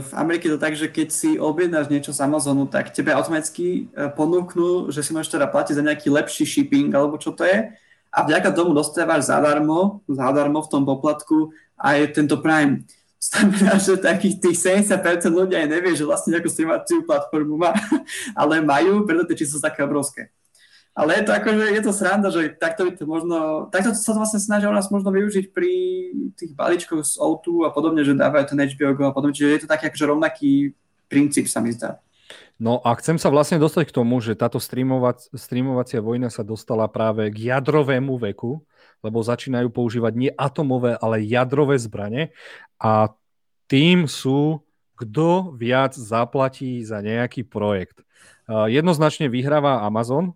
v 0.00 0.12
Amerike 0.16 0.48
to 0.48 0.58
tak, 0.60 0.76
že 0.76 0.88
keď 0.88 1.08
si 1.12 1.36
objednáš 1.36 1.88
niečo 1.92 2.12
z 2.12 2.24
Amazonu, 2.24 2.68
tak 2.68 2.92
tebe 2.92 3.12
automaticky 3.12 3.88
uh, 3.92 4.12
ponúknú, 4.12 4.88
že 4.92 5.04
si 5.04 5.12
môžeš 5.12 5.36
teda 5.36 5.46
platiť 5.48 5.80
za 5.80 5.84
nejaký 5.84 6.08
lepší 6.12 6.44
shipping 6.44 6.92
alebo 6.92 7.20
čo 7.20 7.32
to 7.32 7.44
je 7.44 7.72
a 8.16 8.24
vďaka 8.24 8.48
tomu 8.56 8.72
dostávaš 8.72 9.28
zadarmo, 9.28 10.00
zadarmo 10.08 10.64
v 10.64 10.70
tom 10.72 10.88
poplatku 10.88 11.52
aj 11.76 12.16
tento 12.16 12.40
Prime. 12.40 12.88
Znamená, 13.26 13.82
že 13.82 13.98
takých 13.98 14.38
tých 14.38 14.56
70% 14.86 15.34
ľudia 15.34 15.66
aj 15.66 15.68
nevie, 15.68 15.98
že 15.98 16.06
vlastne 16.06 16.38
nejakú 16.38 16.46
streamovaciu 16.46 17.02
platformu 17.02 17.58
má, 17.58 17.74
ale 18.40 18.62
majú, 18.62 19.02
preto 19.02 19.26
tie 19.26 19.42
číslo 19.42 19.58
sú 19.58 19.66
také 19.66 19.82
obrovské. 19.82 20.30
Ale 20.96 21.12
je 21.20 21.28
to 21.28 21.32
akože, 21.36 21.64
je 21.76 21.82
to 21.84 21.92
sranda, 21.92 22.28
že 22.32 22.56
takto 22.56 22.88
by 22.88 22.96
to 22.96 23.04
možno, 23.04 23.68
takto 23.68 23.92
sa 23.92 24.16
to 24.16 24.16
vlastne 24.16 24.40
snažia 24.40 24.72
nás 24.72 24.88
možno 24.88 25.12
využiť 25.12 25.52
pri 25.52 25.72
tých 26.40 26.56
balíčkoch 26.56 27.04
z 27.04 27.20
O2 27.20 27.68
a 27.68 27.70
podobne, 27.74 28.00
že 28.00 28.16
dávajú 28.16 28.48
ten 28.48 28.64
HBO 28.64 28.96
Go 28.96 29.04
a 29.10 29.12
podobne, 29.12 29.36
čiže 29.36 29.52
je 29.52 29.60
to 29.66 29.68
taký 29.68 29.92
akože 29.92 30.08
rovnaký 30.08 30.72
princíp 31.12 31.52
sa 31.52 31.60
mi 31.60 31.76
zdá. 31.76 32.00
No 32.56 32.80
a 32.80 32.96
chcem 32.96 33.20
sa 33.20 33.28
vlastne 33.28 33.60
dostať 33.60 33.92
k 33.92 33.96
tomu, 34.00 34.16
že 34.24 34.32
táto 34.32 34.56
streamovac- 34.56 35.28
streamovacia 35.36 36.00
vojna 36.00 36.32
sa 36.32 36.40
dostala 36.40 36.88
práve 36.88 37.28
k 37.28 37.52
jadrovému 37.52 38.16
veku, 38.16 38.64
lebo 39.04 39.20
začínajú 39.20 39.68
používať 39.68 40.12
nie 40.16 40.32
atomové, 40.32 40.96
ale 40.96 41.20
jadrové 41.20 41.76
zbranie 41.76 42.32
a 42.80 43.12
tým 43.66 44.06
sú, 44.06 44.62
kto 44.96 45.52
viac 45.56 45.92
zaplatí 45.92 46.80
za 46.86 47.04
nejaký 47.04 47.44
projekt. 47.44 48.00
Jednoznačne 48.48 49.28
vyhráva 49.28 49.84
Amazon, 49.84 50.32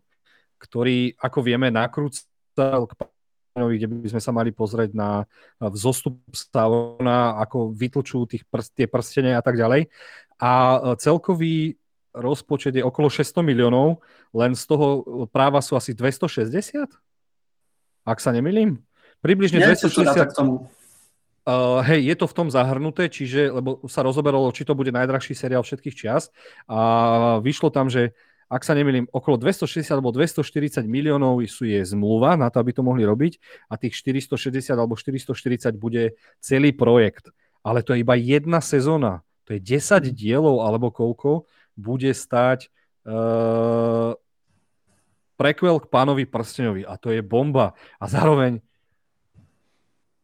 ktorý, 0.61 1.17
ako 1.17 1.39
vieme, 1.41 1.73
nakrúcal 1.73 2.85
k 2.85 2.93
kde 3.51 3.91
by 3.91 4.07
sme 4.07 4.23
sa 4.23 4.31
mali 4.31 4.55
pozrieť 4.55 4.95
na 4.95 5.27
vzostup 5.59 6.23
Saurona, 6.31 7.35
ako 7.43 7.75
vytlčujú 7.75 8.31
tých 8.31 8.47
prst, 8.47 8.79
tie 8.79 8.87
prstenia 8.87 9.37
a 9.37 9.45
tak 9.45 9.59
ďalej. 9.59 9.91
A 10.39 10.79
celkový 11.03 11.75
rozpočet 12.15 12.79
je 12.79 12.87
okolo 12.87 13.11
600 13.11 13.43
miliónov, 13.43 14.03
len 14.31 14.55
z 14.55 14.65
toho 14.71 15.03
práva 15.35 15.59
sú 15.63 15.75
asi 15.75 15.93
260? 15.99 16.87
Ak 18.07 18.23
sa 18.23 18.31
nemýlim? 18.31 18.79
Približne 19.19 19.61
Nie, 19.61 19.75
260. 19.75 20.31
Uh, 21.51 21.83
hej, 21.83 22.15
je 22.15 22.15
to 22.15 22.31
v 22.31 22.37
tom 22.37 22.49
zahrnuté, 22.53 23.11
čiže, 23.11 23.51
lebo 23.51 23.83
sa 23.91 24.07
rozoberalo, 24.07 24.55
či 24.55 24.63
to 24.63 24.79
bude 24.79 24.95
najdrahší 24.95 25.35
seriál 25.35 25.67
všetkých 25.67 25.99
čias 25.99 26.31
a 26.71 27.43
vyšlo 27.43 27.75
tam, 27.75 27.91
že 27.91 28.15
ak 28.51 28.67
sa 28.67 28.75
nemýlim, 28.75 29.07
okolo 29.11 29.39
260 29.39 29.87
alebo 29.95 30.11
240 30.11 30.83
miliónov 30.87 31.39
sú 31.47 31.67
je 31.67 31.79
zmluva 31.87 32.35
na 32.35 32.51
to, 32.51 32.59
aby 32.59 32.75
to 32.75 32.83
mohli 32.83 33.07
robiť 33.07 33.39
a 33.71 33.79
tých 33.79 33.95
460 33.99 34.75
alebo 34.75 34.99
440 34.99 35.75
bude 35.79 36.19
celý 36.43 36.75
projekt. 36.75 37.31
Ale 37.63 37.87
to 37.87 37.95
je 37.95 38.03
iba 38.03 38.19
jedna 38.19 38.59
sezóna. 38.59 39.23
To 39.47 39.55
je 39.55 39.63
10 39.63 40.11
dielov 40.11 40.67
alebo 40.67 40.91
koľko 40.91 41.47
bude 41.79 42.11
stať 42.11 42.75
uh, 43.07 44.19
prequel 45.39 45.79
k 45.79 45.87
pánovi 45.87 46.27
prsteňovi 46.27 46.83
a 46.91 46.99
to 46.99 47.15
je 47.15 47.23
bomba. 47.23 47.79
A 48.03 48.11
zároveň, 48.11 48.59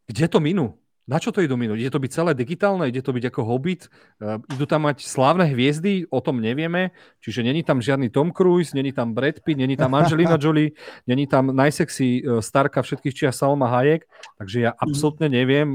kde 0.07 0.25
to 0.27 0.43
minú? 0.43 0.75
Na 1.07 1.23
čo 1.23 1.31
to 1.31 1.39
idú 1.39 1.55
minúť? 1.55 1.87
Ide 1.87 1.91
to 1.95 2.03
byť 2.03 2.11
celé 2.11 2.31
digitálne? 2.35 2.91
Ide 2.91 2.99
to 2.99 3.15
byť 3.15 3.31
ako 3.31 3.47
Hobbit? 3.47 3.87
Uh, 4.19 4.43
idú 4.51 4.67
tam 4.67 4.83
mať 4.91 5.07
slávne 5.07 5.47
hviezdy? 5.47 6.03
O 6.11 6.19
tom 6.19 6.43
nevieme. 6.43 6.91
Čiže 7.23 7.47
není 7.47 7.63
tam 7.63 7.79
žiadny 7.79 8.11
Tom 8.11 8.35
Cruise, 8.35 8.75
není 8.75 8.91
tam 8.91 9.15
Brad 9.15 9.39
Pitt, 9.39 9.55
není 9.55 9.79
tam 9.79 9.95
Angelina 9.95 10.35
Jolie, 10.43 10.75
není 11.07 11.23
tam 11.23 11.55
najsexy 11.55 12.27
uh, 12.27 12.43
starka 12.43 12.83
všetkých 12.83 13.15
čia 13.15 13.31
Salma 13.31 13.71
Hayek. 13.71 14.03
Takže 14.35 14.67
ja 14.67 14.71
mhm. 14.75 14.79
absolútne 14.83 15.27
neviem, 15.31 15.67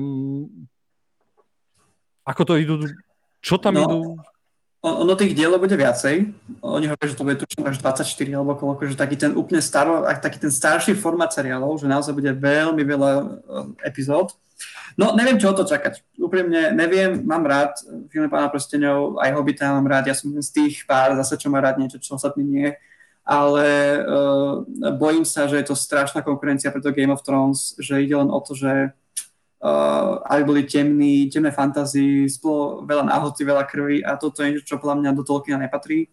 ako 2.23 2.43
to 2.47 2.55
idú, 2.61 2.75
čo 3.43 3.59
tam 3.59 3.75
no, 3.75 3.83
idú 3.83 3.99
ono 4.83 5.15
tých 5.15 5.39
dielov 5.39 5.63
bude 5.63 5.79
viacej. 5.79 6.35
Oni 6.59 6.91
hovoria, 6.91 7.07
že 7.07 7.15
to 7.15 7.23
bude 7.23 7.39
tučím 7.39 7.63
až 7.71 7.79
24 7.79 8.03
alebo 8.35 8.59
koľko, 8.59 8.91
že 8.91 8.99
taký 8.99 9.15
ten 9.15 9.31
úplne 9.39 9.63
staro, 9.63 10.03
taký 10.19 10.43
ten 10.43 10.51
starší 10.51 10.99
formát 10.99 11.31
seriálov, 11.31 11.79
že 11.79 11.87
naozaj 11.87 12.11
bude 12.11 12.35
veľmi 12.35 12.83
veľa 12.83 13.11
eh, 13.15 13.87
epizód. 13.87 14.35
No, 14.99 15.15
neviem, 15.15 15.39
čo 15.39 15.55
o 15.55 15.57
to 15.57 15.65
čakať. 15.65 16.03
Úprimne, 16.19 16.75
neviem, 16.75 17.23
mám 17.23 17.47
rád 17.47 17.79
filmy 18.13 18.29
Pána 18.29 18.53
prsteňov, 18.53 19.23
aj 19.23 19.31
Hobbita 19.33 19.73
mám 19.73 19.89
rád, 19.89 20.11
ja 20.11 20.17
som 20.19 20.35
z 20.35 20.51
tých 20.53 20.85
pár 20.85 21.17
zase, 21.17 21.41
čo 21.41 21.49
má 21.49 21.63
rád 21.65 21.81
niečo, 21.81 21.97
čo 21.97 22.21
ostatní 22.21 22.45
nie. 22.45 22.69
Ale 23.23 24.03
uh, 24.03 24.67
bojím 24.99 25.23
sa, 25.25 25.47
že 25.47 25.63
je 25.63 25.67
to 25.71 25.79
strašná 25.79 26.21
konkurencia 26.27 26.75
pre 26.75 26.83
to 26.83 26.93
Game 26.93 27.15
of 27.15 27.23
Thrones, 27.23 27.79
že 27.79 28.03
ide 28.03 28.19
len 28.19 28.29
o 28.29 28.41
to, 28.43 28.53
že 28.53 28.93
uh, 29.63 30.19
aby 30.27 30.43
boli 30.43 30.63
temní, 30.67 31.31
temné 31.31 31.55
fantasy, 31.55 32.27
bolo 32.43 32.83
veľa 32.83 33.07
náhodci, 33.07 33.47
veľa 33.47 33.65
krvi 33.65 34.03
a 34.03 34.19
toto 34.19 34.43
je 34.43 34.51
niečo, 34.51 34.75
čo 34.75 34.83
podľa 34.83 34.99
mňa 34.99 35.11
do 35.15 35.23
Tolkiena 35.23 35.63
nepatrí. 35.63 36.11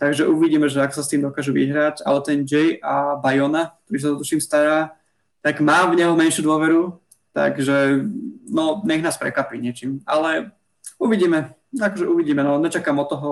Takže 0.00 0.26
uvidíme, 0.26 0.66
že 0.66 0.80
ako 0.80 0.94
sa 0.96 1.04
s 1.04 1.12
tým 1.12 1.22
dokážu 1.22 1.52
vyhrať, 1.52 2.02
ale 2.08 2.18
ten 2.24 2.42
Jay 2.48 2.80
a 2.80 3.20
Bayona, 3.20 3.76
ktorý 3.84 3.98
sa 4.00 4.08
tuším 4.16 4.40
stará, 4.40 4.96
tak 5.44 5.60
má 5.60 5.84
v 5.88 6.00
neho 6.00 6.16
menšiu 6.16 6.44
dôveru, 6.44 6.96
takže 7.36 8.00
no, 8.48 8.80
nech 8.84 9.04
nás 9.04 9.20
prekapí 9.20 9.60
niečím. 9.60 10.00
Ale 10.08 10.56
uvidíme, 10.96 11.52
takže 11.76 12.08
uvidíme, 12.08 12.40
no 12.40 12.56
nečakám 12.56 12.96
od 12.96 13.08
toho 13.12 13.30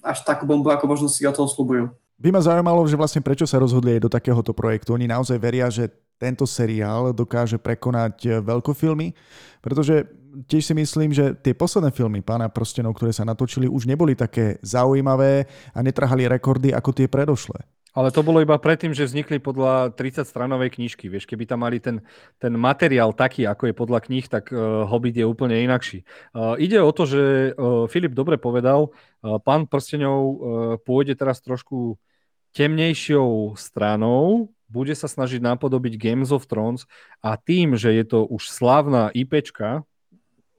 až 0.00 0.24
takú 0.24 0.48
bombu, 0.48 0.72
ako 0.72 0.88
možno 0.88 1.06
si 1.12 1.28
od 1.28 1.36
toho 1.36 1.48
slúbujú. 1.48 1.92
By 2.18 2.34
ma 2.34 2.42
zaujímalo, 2.42 2.82
že 2.88 2.98
vlastne 2.98 3.22
prečo 3.22 3.46
sa 3.46 3.62
rozhodli 3.62 3.94
aj 3.94 4.08
do 4.08 4.10
takéhoto 4.10 4.50
projektu. 4.50 4.96
Oni 4.96 5.06
naozaj 5.06 5.38
veria, 5.38 5.70
že 5.70 5.92
tento 6.18 6.44
seriál 6.44 7.14
dokáže 7.14 7.56
prekonať 7.56 8.14
eh, 8.26 8.30
veľkofilmy, 8.42 9.14
pretože 9.62 10.10
tiež 10.46 10.70
si 10.70 10.74
myslím, 10.76 11.10
že 11.10 11.34
tie 11.40 11.56
posledné 11.56 11.90
filmy 11.90 12.20
Pána 12.20 12.52
prstenov, 12.52 12.94
ktoré 12.98 13.14
sa 13.14 13.24
natočili, 13.24 13.70
už 13.70 13.88
neboli 13.88 14.12
také 14.12 14.60
zaujímavé 14.60 15.48
a 15.72 15.78
netrhali 15.80 16.28
rekordy 16.28 16.74
ako 16.74 16.90
tie 16.92 17.08
predošlé. 17.08 17.64
Ale 17.96 18.14
to 18.14 18.22
bolo 18.22 18.38
iba 18.38 18.54
predtým, 18.54 18.94
že 18.94 19.08
vznikli 19.10 19.42
podľa 19.42 19.90
30-stranovej 19.96 20.70
knižky. 20.76 21.10
Vieš, 21.10 21.26
keby 21.26 21.48
tam 21.50 21.66
mali 21.66 21.82
ten, 21.82 22.04
ten 22.38 22.54
materiál 22.54 23.16
taký, 23.16 23.48
ako 23.48 23.72
je 23.72 23.74
podľa 23.74 24.00
kníh, 24.06 24.22
tak 24.28 24.54
uh, 24.54 24.86
Hobbit 24.86 25.18
je 25.18 25.26
úplne 25.26 25.58
inakší. 25.64 26.06
Uh, 26.30 26.54
ide 26.60 26.78
o 26.78 26.92
to, 26.94 27.08
že 27.08 27.22
uh, 27.56 27.90
Filip 27.90 28.14
dobre 28.14 28.38
povedal, 28.38 28.92
uh, 28.92 29.40
pán 29.42 29.66
prstenov 29.66 30.20
uh, 30.20 30.36
pôjde 30.78 31.18
teraz 31.18 31.42
trošku 31.42 31.98
temnejšou 32.52 33.58
stranou, 33.58 34.52
bude 34.68 34.92
sa 34.92 35.08
snažiť 35.08 35.40
napodobiť 35.40 35.96
Games 35.96 36.30
of 36.30 36.44
Thrones 36.44 36.84
a 37.24 37.40
tým, 37.40 37.74
že 37.74 37.92
je 37.96 38.04
to 38.04 38.28
už 38.28 38.52
slávna 38.52 39.08
IPčka, 39.16 39.88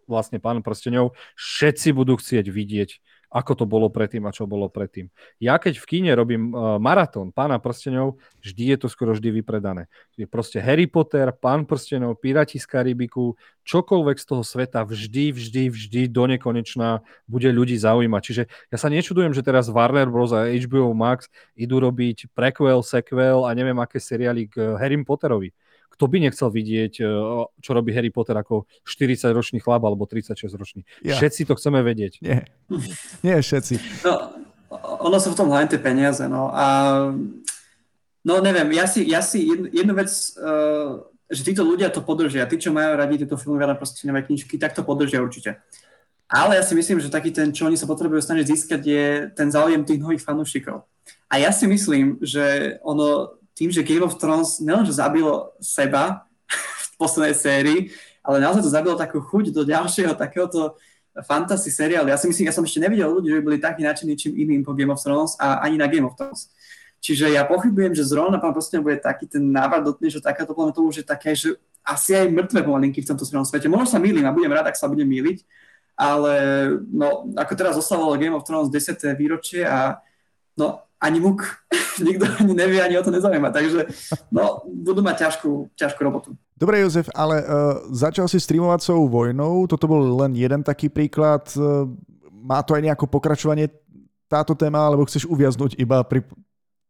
vlastne 0.09 0.41
pán 0.41 0.65
prstenov, 0.65 1.13
všetci 1.37 1.93
budú 1.93 2.17
chcieť 2.17 2.49
vidieť 2.49 2.89
ako 3.29 3.63
to 3.63 3.65
bolo 3.69 3.93
predtým 3.93 4.25
a 4.25 4.33
čo 4.33 4.49
bolo 4.49 4.67
predtým. 4.67 5.07
Ja 5.37 5.61
keď 5.61 5.77
v 5.77 5.85
kine 5.85 6.11
robím 6.17 6.49
uh, 6.49 6.81
maratón 6.81 7.29
Pána 7.29 7.61
prstenov, 7.61 8.17
vždy 8.41 8.73
je 8.73 8.77
to 8.81 8.87
skoro 8.89 9.13
vždy 9.13 9.41
vypredané. 9.41 9.85
Je 10.17 10.25
proste 10.25 10.57
Harry 10.57 10.89
Potter, 10.89 11.29
Pán 11.29 11.69
prstenov, 11.69 12.17
Pirati 12.17 12.57
z 12.57 12.65
Karibiku, 12.65 13.37
čokoľvek 13.69 14.17
z 14.17 14.25
toho 14.25 14.41
sveta 14.41 14.81
vždy, 14.81 15.29
vždy, 15.29 15.63
vždy 15.69 16.01
do 16.09 16.25
nekonečná 16.25 17.05
bude 17.29 17.49
ľudí 17.53 17.77
zaujímať. 17.77 18.21
Čiže 18.25 18.43
ja 18.73 18.77
sa 18.81 18.89
nečudujem, 18.89 19.31
že 19.37 19.45
teraz 19.45 19.69
Warner 19.69 20.09
Bros. 20.09 20.33
a 20.33 20.49
HBO 20.49 20.97
Max 20.97 21.29
idú 21.53 21.77
robiť 21.77 22.33
prequel, 22.33 22.81
sequel 22.81 23.45
a 23.45 23.53
neviem 23.53 23.77
aké 23.77 24.01
seriály 24.01 24.49
k 24.49 24.73
Harry 24.81 24.97
Potterovi 25.05 25.53
kto 25.99 26.07
by 26.07 26.23
nechcel 26.23 26.47
vidieť, 26.47 27.03
e, 27.03 27.11
čo 27.59 27.71
robí 27.75 27.91
Harry 27.91 28.07
Potter 28.07 28.31
ako 28.39 28.63
40-ročný 28.87 29.59
chlap 29.59 29.83
alebo 29.83 30.07
36-ročný. 30.07 30.87
Ja. 31.03 31.19
Všetci 31.19 31.43
to 31.43 31.59
chceme 31.59 31.83
vedieť. 31.83 32.23
Nie, 32.23 32.47
nie 33.19 33.35
všetci. 33.35 34.07
No, 34.07 34.31
ono 35.03 35.19
sú 35.19 35.35
v 35.35 35.43
tom 35.43 35.51
hlavne 35.51 35.67
tie 35.67 35.83
peniaze, 35.83 36.23
no 36.31 36.55
a 36.55 36.65
no 38.23 38.33
neviem, 38.39 38.71
ja 38.79 38.87
si, 38.87 39.03
ja 39.11 39.19
si 39.19 39.43
jednu, 39.43 39.67
jednu 39.75 39.93
vec, 39.99 40.07
uh, 40.39 41.03
že 41.27 41.43
títo 41.43 41.67
ľudia 41.67 41.91
to 41.91 41.99
podržia, 41.99 42.47
tí, 42.47 42.55
čo 42.55 42.71
majú 42.71 42.95
radi 42.95 43.19
tieto 43.19 43.35
filmy, 43.35 43.59
veľa 43.59 43.75
proste 43.75 44.07
nové 44.07 44.23
knižky, 44.23 44.55
tak 44.55 44.71
to 44.71 44.87
podržia 44.87 45.19
určite. 45.19 45.59
Ale 46.31 46.55
ja 46.55 46.63
si 46.63 46.79
myslím, 46.79 47.03
že 47.03 47.11
taký 47.11 47.35
ten, 47.35 47.51
čo 47.51 47.67
oni 47.67 47.75
sa 47.75 47.89
potrebujú 47.89 48.23
snažiť 48.23 48.45
získať, 48.47 48.81
je 48.85 49.05
ten 49.35 49.51
záujem 49.51 49.83
tých 49.83 49.99
nových 49.99 50.23
fanúšikov. 50.23 50.85
A 51.27 51.41
ja 51.41 51.49
si 51.49 51.65
myslím, 51.65 52.21
že 52.21 52.77
ono, 52.85 53.38
tým, 53.59 53.75
že 53.75 53.83
Game 53.83 54.07
of 54.07 54.15
Thrones 54.15 54.63
nielenže 54.63 54.95
zabilo 54.95 55.51
seba 55.59 56.23
v 56.87 56.89
poslednej 56.95 57.35
sérii, 57.35 57.79
ale 58.23 58.39
naozaj 58.39 58.63
to 58.63 58.71
zabilo 58.71 58.95
takú 58.95 59.19
chuť 59.19 59.51
do 59.51 59.67
ďalšieho 59.67 60.15
takéhoto 60.15 60.79
fantasy 61.27 61.67
seriálu. 61.67 62.07
Ja 62.07 62.15
si 62.15 62.31
myslím, 62.31 62.47
ja 62.47 62.55
som 62.55 62.63
ešte 62.63 62.79
nevidel 62.79 63.11
ľudí, 63.11 63.27
že 63.27 63.37
by 63.41 63.43
boli 63.43 63.57
takí 63.59 63.83
nadšení 63.83 64.15
čím 64.15 64.39
iným 64.39 64.63
po 64.63 64.71
Game 64.71 64.93
of 64.93 65.03
Thrones 65.03 65.35
a 65.35 65.59
ani 65.59 65.75
na 65.75 65.91
Game 65.91 66.07
of 66.07 66.15
Thrones. 66.15 66.47
Čiže 66.99 67.31
ja 67.31 67.47
pochybujem, 67.47 67.95
že 67.95 68.03
zrovna 68.03 68.39
pán 68.39 68.51
proste 68.51 68.79
bude 68.79 68.99
taký 68.99 69.27
ten 69.27 69.43
návrat 69.51 69.87
že 70.03 70.19
takáto 70.19 70.51
plná 70.51 70.75
to 70.75 70.83
už 70.83 71.03
je 71.03 71.05
také, 71.07 71.31
že 71.31 71.55
asi 71.83 72.11
aj 72.15 72.27
mŕtve 72.27 72.59
pomalinky 72.63 72.99
v 72.99 73.07
tomto 73.07 73.23
svete. 73.23 73.71
Možno 73.71 73.87
sa 73.87 73.99
mýlim 74.03 74.27
a 74.27 74.35
budem 74.35 74.51
rád, 74.51 74.67
ak 74.67 74.75
sa 74.75 74.91
budem 74.91 75.07
mýliť, 75.07 75.47
ale 75.95 76.33
no, 76.91 77.31
ako 77.39 77.53
teraz 77.55 77.79
oslavovalo 77.79 78.19
Game 78.19 78.35
of 78.35 78.43
Thrones 78.43 78.67
10. 78.67 78.99
výročie 79.15 79.63
a 79.63 80.03
no, 80.59 80.83
ani 80.99 81.19
muk, 81.23 81.41
nikto 82.07 82.27
ani 82.39 82.53
nevie, 82.53 82.79
ani 82.83 82.95
o 82.99 83.03
to 83.03 83.11
nezaujíma. 83.11 83.49
Takže 83.55 83.87
no, 84.31 84.63
budú 84.67 84.99
mať 84.99 85.27
ťažkú, 85.27 85.73
ťažkú 85.79 85.99
robotu. 86.03 86.35
Dobre, 86.59 86.83
Jozef, 86.83 87.07
ale 87.15 87.39
uh, 87.39 87.47
začal 87.95 88.27
si 88.27 88.35
streamovacou 88.39 89.07
vojnou, 89.07 89.63
toto 89.65 89.87
bol 89.87 90.03
len 90.23 90.35
jeden 90.35 90.59
taký 90.59 90.91
príklad. 90.91 91.47
Uh, 91.55 91.87
má 92.29 92.59
to 92.63 92.75
aj 92.75 92.83
nejaké 92.83 93.05
pokračovanie 93.07 93.71
táto 94.27 94.53
téma, 94.53 94.83
alebo 94.83 95.07
chceš 95.07 95.25
uviaznuť 95.25 95.79
iba 95.79 96.03
pri 96.03 96.27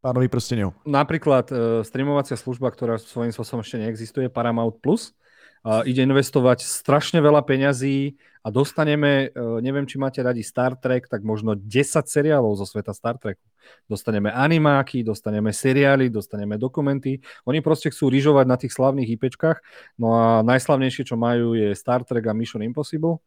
pánovi 0.02 0.28
prstenov? 0.28 0.74
Napríklad 0.84 1.46
uh, 1.54 1.58
streamovacia 1.86 2.34
služba, 2.34 2.74
ktorá 2.74 2.98
svojím 2.98 3.30
spôsobom 3.30 3.62
ešte 3.62 3.78
neexistuje, 3.78 4.28
Paramount+, 4.28 4.74
Plus, 4.82 5.14
uh, 5.62 5.86
ide 5.86 6.02
investovať 6.02 6.66
strašne 6.66 7.22
veľa 7.22 7.46
peňazí 7.46 8.18
a 8.40 8.48
dostaneme, 8.56 9.36
uh, 9.36 9.60
neviem, 9.60 9.84
či 9.84 10.00
máte 10.00 10.24
radi 10.24 10.40
Star 10.48 10.80
Trek, 10.80 11.12
tak 11.12 11.28
možno 11.28 11.60
10 11.60 12.08
seriálov 12.08 12.56
zo 12.56 12.64
sveta 12.64 12.96
Star 12.96 13.20
Treku. 13.20 13.44
Dostaneme 13.92 14.32
animáky, 14.32 15.04
dostaneme 15.04 15.52
seriály, 15.52 16.08
dostaneme 16.08 16.56
dokumenty. 16.56 17.20
Oni 17.44 17.60
proste 17.60 17.92
chcú 17.92 18.08
rýžovať 18.08 18.46
na 18.48 18.56
tých 18.56 18.72
slavných 18.72 19.20
IPčkách. 19.20 19.60
No 20.00 20.16
a 20.16 20.40
najslavnejšie, 20.48 21.04
čo 21.04 21.20
majú, 21.20 21.52
je 21.52 21.76
Star 21.76 22.08
Trek 22.08 22.32
a 22.32 22.34
Mission 22.34 22.64
Impossible. 22.64 23.20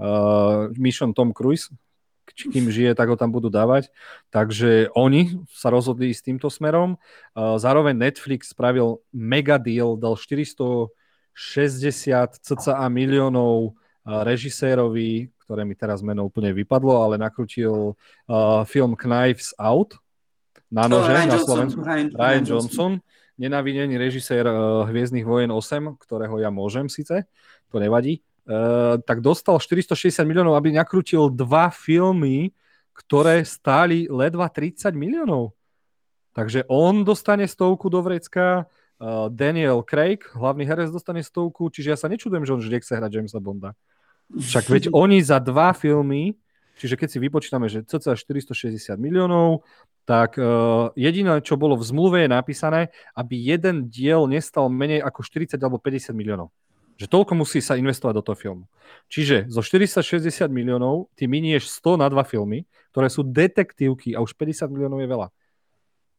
Uh, 0.00 0.72
Mission 0.80 1.12
Tom 1.12 1.36
Cruise, 1.36 1.68
kým 2.32 2.72
žije, 2.72 2.96
tak 2.96 3.12
ho 3.12 3.20
tam 3.20 3.30
budú 3.30 3.52
dávať. 3.52 3.92
Takže 4.32 4.88
oni 4.96 5.44
sa 5.52 5.68
rozhodli 5.68 6.08
s 6.10 6.24
týmto 6.24 6.48
smerom. 6.48 6.96
Uh, 7.36 7.60
zároveň 7.60 7.92
Netflix 7.94 8.56
spravil 8.56 9.04
mega 9.12 9.60
deal, 9.60 10.00
dal 10.00 10.16
460 10.16 10.88
cca 12.40 12.88
miliónov 12.88 13.76
režisérovi 14.04 15.34
ktoré 15.44 15.68
mi 15.68 15.76
teraz 15.76 16.00
meno 16.00 16.24
úplne 16.24 16.56
vypadlo, 16.56 17.04
ale 17.04 17.20
nakrutil 17.20 17.92
uh, 17.92 18.64
film 18.64 18.96
Knives 18.96 19.52
Out 19.60 20.00
na 20.72 20.88
nože 20.88 21.12
oh, 21.12 21.28
na 21.28 21.38
Slovensku. 21.38 21.80
Ryan, 21.84 22.08
Ryan 22.16 22.44
Johnson, 22.48 22.92
nenávidený 23.36 24.00
režisér 24.00 24.48
uh, 24.48 24.88
Hviezdnych 24.88 25.28
vojen 25.28 25.52
8, 25.52 26.00
ktorého 26.00 26.40
ja 26.40 26.48
môžem 26.48 26.88
síce, 26.88 27.28
to 27.68 27.76
nevadí, 27.76 28.24
uh, 28.48 28.96
tak 29.04 29.20
dostal 29.20 29.60
460 29.60 30.24
miliónov, 30.24 30.56
aby 30.56 30.72
nakrutil 30.72 31.28
dva 31.28 31.68
filmy, 31.68 32.56
ktoré 32.96 33.44
stáli 33.44 34.08
ledva 34.08 34.48
30 34.48 34.96
miliónov. 34.96 35.52
Takže 36.34 36.66
on 36.66 37.06
dostane 37.06 37.46
stovku 37.46 37.86
do 37.86 38.02
vrecka, 38.02 38.66
Daniel 39.30 39.82
Craig, 39.86 40.22
hlavný 40.34 40.66
herec, 40.66 40.90
dostane 40.90 41.22
stovku, 41.22 41.66
čiže 41.70 41.94
ja 41.94 41.98
sa 41.98 42.10
nečudujem, 42.10 42.46
že 42.46 42.54
on 42.54 42.62
vždy 42.62 42.78
chce 42.82 42.98
hrať 42.98 43.10
Jamesa 43.10 43.38
Bonda. 43.42 43.74
Však 44.32 44.64
veď 44.70 44.84
oni 45.02 45.20
za 45.20 45.42
dva 45.42 45.76
filmy, 45.76 46.38
čiže 46.80 46.96
keď 46.96 47.08
si 47.10 47.18
vypočítame, 47.20 47.68
že 47.68 47.84
cca 47.84 48.16
460 48.16 48.96
miliónov, 48.96 49.66
tak 50.04 50.36
uh, 50.36 50.92
jediné, 50.96 51.40
čo 51.40 51.56
bolo 51.56 51.80
v 51.80 51.84
zmluve 51.84 52.24
je 52.24 52.28
napísané, 52.28 52.92
aby 53.16 53.40
jeden 53.40 53.88
diel 53.88 54.28
nestal 54.28 54.68
menej 54.68 55.00
ako 55.00 55.24
40 55.24 55.56
alebo 55.56 55.80
50 55.80 56.12
miliónov. 56.12 56.52
Že 56.94 57.10
toľko 57.10 57.32
musí 57.34 57.58
sa 57.58 57.74
investovať 57.74 58.14
do 58.20 58.22
toho 58.22 58.36
filmu. 58.38 58.64
Čiže 59.10 59.50
zo 59.50 59.64
460 59.64 60.46
miliónov 60.52 61.10
ty 61.18 61.26
minieš 61.26 61.72
100 61.82 61.98
na 61.98 62.06
dva 62.06 62.22
filmy, 62.22 62.68
ktoré 62.94 63.10
sú 63.10 63.26
detektívky 63.26 64.14
a 64.14 64.22
už 64.22 64.36
50 64.38 64.70
miliónov 64.70 65.02
je 65.02 65.08
veľa. 65.10 65.28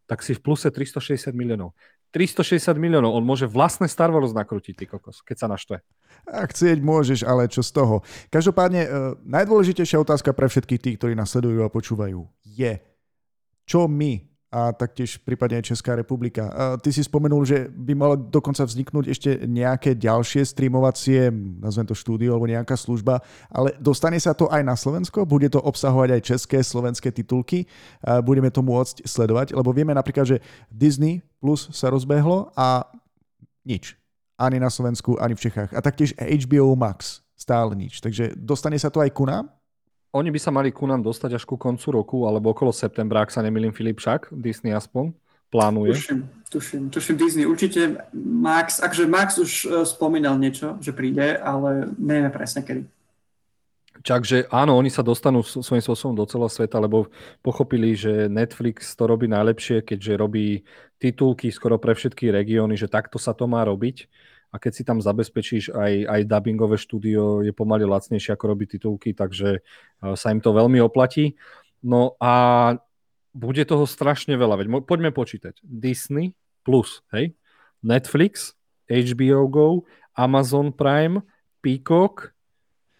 Tak 0.05 0.19
si 0.19 0.35
v 0.35 0.43
pluse 0.43 0.67
360 0.67 1.31
miliónov. 1.31 1.71
360 2.15 2.79
miliónov, 2.79 3.11
on 3.11 3.27
môže 3.27 3.43
vlastné 3.43 3.91
Star 3.91 4.07
Wars 4.07 4.31
nakrútiť, 4.31 4.71
ty 4.71 4.85
kokos, 4.87 5.19
keď 5.19 5.35
sa 5.35 5.47
naštve. 5.51 5.83
Ak 6.23 6.55
chcieť 6.55 6.79
môžeš, 6.79 7.27
ale 7.27 7.51
čo 7.51 7.59
z 7.59 7.75
toho. 7.75 8.07
Každopádne, 8.31 8.81
uh, 8.87 8.89
najdôležitejšia 9.27 9.99
otázka 9.99 10.31
pre 10.31 10.47
všetkých 10.47 10.79
tých, 10.79 10.95
ktorí 10.95 11.11
nás 11.11 11.35
sledujú 11.35 11.67
a 11.67 11.73
počúvajú, 11.73 12.23
je, 12.47 12.79
čo 13.67 13.91
my 13.91 14.34
a 14.55 14.71
taktiež 14.71 15.19
prípadne 15.19 15.59
Česká 15.59 15.99
republika. 15.99 16.47
Ty 16.79 16.89
si 16.95 17.03
spomenul, 17.03 17.43
že 17.43 17.67
by 17.67 17.91
malo 17.91 18.15
dokonca 18.15 18.63
vzniknúť 18.63 19.05
ešte 19.11 19.29
nejaké 19.43 19.99
ďalšie 19.99 20.47
streamovacie, 20.47 21.27
nazvem 21.59 21.83
to 21.83 21.91
štúdio 21.91 22.31
alebo 22.31 22.47
nejaká 22.47 22.79
služba, 22.79 23.19
ale 23.51 23.75
dostane 23.83 24.15
sa 24.15 24.31
to 24.31 24.47
aj 24.47 24.63
na 24.63 24.79
Slovensko? 24.79 25.27
Bude 25.27 25.51
to 25.51 25.59
obsahovať 25.59 26.09
aj 26.15 26.21
české, 26.23 26.63
slovenské 26.63 27.11
titulky? 27.11 27.67
Budeme 28.23 28.47
to 28.47 28.63
môcť 28.63 29.03
sledovať? 29.03 29.51
Lebo 29.51 29.75
vieme 29.75 29.91
napríklad, 29.91 30.23
že 30.23 30.37
Disney 30.71 31.19
Plus 31.43 31.67
sa 31.75 31.91
rozbehlo 31.91 32.55
a 32.55 32.87
nič. 33.67 33.99
Ani 34.39 34.55
na 34.55 34.71
Slovensku, 34.71 35.19
ani 35.19 35.35
v 35.35 35.51
Čechách. 35.51 35.75
A 35.75 35.83
taktiež 35.83 36.15
HBO 36.15 36.79
Max. 36.79 37.19
Stále 37.35 37.75
nič. 37.75 37.99
Takže 37.99 38.39
dostane 38.39 38.79
sa 38.79 38.87
to 38.87 39.03
aj 39.03 39.11
ku 39.11 39.27
nám? 39.27 39.51
Oni 40.15 40.31
by 40.31 40.39
sa 40.39 40.47
mali 40.47 40.71
ku 40.71 40.87
nám 40.87 41.03
dostať 41.03 41.35
až 41.35 41.43
ku 41.43 41.59
koncu 41.59 41.91
roku, 41.91 42.23
alebo 42.23 42.55
okolo 42.55 42.71
septembra, 42.71 43.27
ak 43.27 43.35
sa 43.35 43.43
nemýlim, 43.43 43.75
Filip 43.75 43.99
však, 43.99 44.31
Disney 44.31 44.71
aspoň 44.71 45.11
plánuje. 45.51 45.91
Tuším, 45.99 46.19
tuším, 46.47 46.83
tuším 46.87 47.15
Disney. 47.19 47.43
Určite 47.43 48.07
Max, 48.15 48.79
akže 48.79 49.11
Max 49.11 49.35
už 49.35 49.51
uh, 49.67 49.83
spomínal 49.83 50.39
niečo, 50.39 50.79
že 50.79 50.95
príde, 50.95 51.35
ale 51.35 51.91
nevieme 51.99 52.31
presne 52.31 52.63
kedy. 52.63 52.87
Takže 54.05 54.51
áno, 54.51 54.75
oni 54.75 54.91
sa 54.91 55.01
dostanú 55.01 55.41
svojím 55.41 55.81
spôsobom 55.81 56.13
do 56.13 56.27
celého 56.27 56.51
sveta, 56.51 56.77
lebo 56.77 57.09
pochopili, 57.39 57.95
že 57.95 58.27
Netflix 58.27 58.93
to 58.93 59.07
robí 59.07 59.25
najlepšie, 59.25 59.81
keďže 59.81 60.13
robí 60.19 60.67
titulky 60.99 61.49
skoro 61.49 61.79
pre 61.79 61.95
všetky 61.95 62.29
regióny, 62.29 62.75
že 62.75 62.91
takto 62.91 63.17
sa 63.17 63.31
to 63.31 63.47
má 63.47 63.63
robiť 63.63 64.05
a 64.55 64.59
keď 64.61 64.71
si 64.71 64.87
tam 64.87 65.03
zabezpečíš 65.03 65.75
aj, 65.75 65.93
aj 66.07 66.21
dubbingové 66.31 66.79
štúdio, 66.79 67.43
je 67.43 67.51
pomaly 67.51 67.83
lacnejšie 67.83 68.39
ako 68.39 68.55
robiť 68.55 68.79
titulky, 68.79 69.11
takže 69.11 69.59
eh, 69.59 70.15
sa 70.15 70.31
im 70.31 70.39
to 70.39 70.55
veľmi 70.55 70.79
oplatí. 70.79 71.35
No 71.83 72.15
a 72.23 72.33
bude 73.35 73.67
toho 73.67 73.83
strašne 73.83 74.39
veľa, 74.39 74.63
veď 74.63 74.87
poďme 74.87 75.11
počítať. 75.11 75.59
Disney 75.59 76.39
plus, 76.63 77.03
hej, 77.11 77.35
Netflix, 77.83 78.55
HBO 78.87 79.51
Go, 79.51 79.67
Amazon 80.15 80.71
Prime, 80.71 81.19
Peacock, 81.59 82.31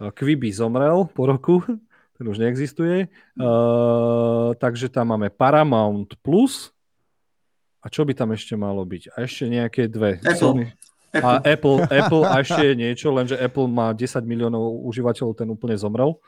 eh, 0.04 0.12
Quibi 0.12 0.52
zomrel 0.52 1.08
po 1.08 1.24
roku, 1.24 1.64
ten 2.20 2.26
už 2.32 2.40
neexistuje, 2.40 3.12
uh, 3.12 4.56
takže 4.56 4.88
tam 4.88 5.12
máme 5.12 5.28
Paramount 5.36 6.16
Plus, 6.24 6.72
a 7.84 7.92
čo 7.92 8.02
by 8.02 8.18
tam 8.18 8.32
ešte 8.32 8.58
malo 8.58 8.82
byť? 8.82 9.14
A 9.14 9.28
ešte 9.28 9.46
nejaké 9.46 9.86
dve. 9.86 10.18
Apple. 10.24 10.40
Sony, 10.40 10.66
a 11.22 11.40
Apple, 11.44 11.88
Apple 11.88 12.24
a 12.28 12.44
ešte 12.44 12.76
niečo, 12.76 13.12
lenže 13.12 13.40
Apple 13.40 13.68
má 13.70 13.92
10 13.96 14.24
miliónov 14.24 14.84
užívateľov, 14.88 15.38
ten 15.40 15.50
úplne 15.52 15.76
zomrel. 15.80 16.20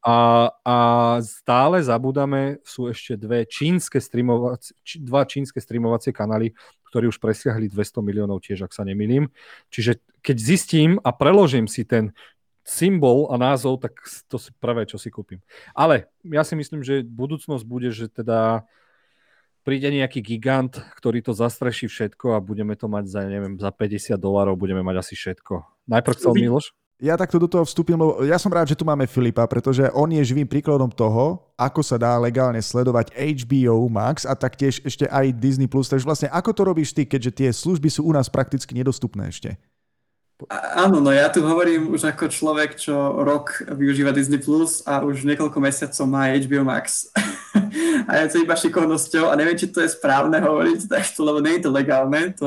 A, 0.00 0.48
a 0.64 0.76
stále 1.20 1.84
zabúdame, 1.84 2.56
sú 2.64 2.88
ešte 2.88 3.20
dve 3.20 3.44
čínske 3.44 4.00
streamovacie, 4.00 4.72
dva 5.04 5.28
čínske 5.28 5.60
streamovacie 5.60 6.08
kanály, 6.16 6.56
ktorí 6.88 7.12
už 7.12 7.20
presiahli 7.20 7.68
200 7.68 8.00
miliónov 8.00 8.40
tiež, 8.40 8.64
ak 8.64 8.72
sa 8.72 8.88
nemýlim. 8.88 9.28
Čiže 9.68 10.00
keď 10.24 10.36
zistím 10.40 10.96
a 11.04 11.12
preložím 11.12 11.68
si 11.68 11.84
ten 11.84 12.16
symbol 12.64 13.28
a 13.28 13.36
názov, 13.36 13.84
tak 13.84 13.92
to 14.30 14.40
si 14.40 14.54
prvé, 14.56 14.88
čo 14.88 14.96
si 14.96 15.12
kúpim. 15.12 15.44
Ale 15.76 16.08
ja 16.24 16.48
si 16.48 16.56
myslím, 16.56 16.80
že 16.80 17.04
budúcnosť 17.04 17.64
bude, 17.68 17.92
že 17.92 18.08
teda 18.08 18.64
príde 19.62 19.88
nejaký 19.92 20.20
gigant, 20.24 20.72
ktorý 20.96 21.20
to 21.20 21.32
zastreší 21.36 21.86
všetko 21.86 22.36
a 22.36 22.38
budeme 22.40 22.74
to 22.76 22.88
mať 22.88 23.04
za, 23.08 23.20
neviem, 23.28 23.54
za 23.60 23.70
50 23.72 24.16
dolárov 24.16 24.56
budeme 24.56 24.80
mať 24.80 24.96
asi 25.04 25.14
všetko. 25.16 25.86
Najprv 25.88 26.14
chcel 26.16 26.32
Miloš? 26.36 26.66
Ja 27.00 27.16
takto 27.16 27.40
do 27.40 27.48
toho 27.48 27.64
vstúpim, 27.64 27.96
lebo 27.96 28.20
ja 28.28 28.36
som 28.36 28.52
rád, 28.52 28.68
že 28.68 28.76
tu 28.76 28.84
máme 28.84 29.08
Filipa, 29.08 29.48
pretože 29.48 29.88
on 29.96 30.12
je 30.12 30.20
živým 30.20 30.44
príkladom 30.44 30.92
toho, 30.92 31.40
ako 31.56 31.80
sa 31.80 31.96
dá 31.96 32.12
legálne 32.20 32.60
sledovať 32.60 33.16
HBO 33.16 33.88
Max 33.88 34.28
a 34.28 34.36
taktiež 34.36 34.84
ešte 34.84 35.08
aj 35.08 35.32
Disney+. 35.32 35.64
Takže 35.64 36.04
vlastne 36.04 36.28
ako 36.28 36.52
to 36.52 36.62
robíš 36.68 36.92
ty, 36.92 37.08
keďže 37.08 37.32
tie 37.32 37.48
služby 37.56 37.88
sú 37.88 38.04
u 38.04 38.12
nás 38.12 38.28
prakticky 38.28 38.76
nedostupné 38.76 39.32
ešte? 39.32 39.56
Áno, 40.48 41.04
no 41.04 41.12
ja 41.12 41.28
tu 41.28 41.44
hovorím 41.44 41.92
už 41.92 42.16
ako 42.16 42.32
človek, 42.32 42.80
čo 42.80 42.96
rok 43.20 43.60
využíva 43.76 44.08
Disney 44.08 44.40
Plus 44.40 44.80
a 44.88 45.04
už 45.04 45.28
niekoľko 45.28 45.58
mesiacov 45.60 46.04
má 46.08 46.32
HBO 46.32 46.64
Max. 46.64 47.12
a 48.08 48.24
je 48.24 48.26
to 48.32 48.36
iba 48.40 48.56
šikovnosťou 48.56 49.28
a 49.28 49.36
neviem, 49.36 49.58
či 49.60 49.68
to 49.68 49.84
je 49.84 49.92
správne 49.92 50.40
hovoriť 50.40 50.88
takto, 50.88 51.20
lebo 51.28 51.44
nie 51.44 51.60
je 51.60 51.68
to 51.68 51.70
legálne, 51.74 52.32
to 52.32 52.46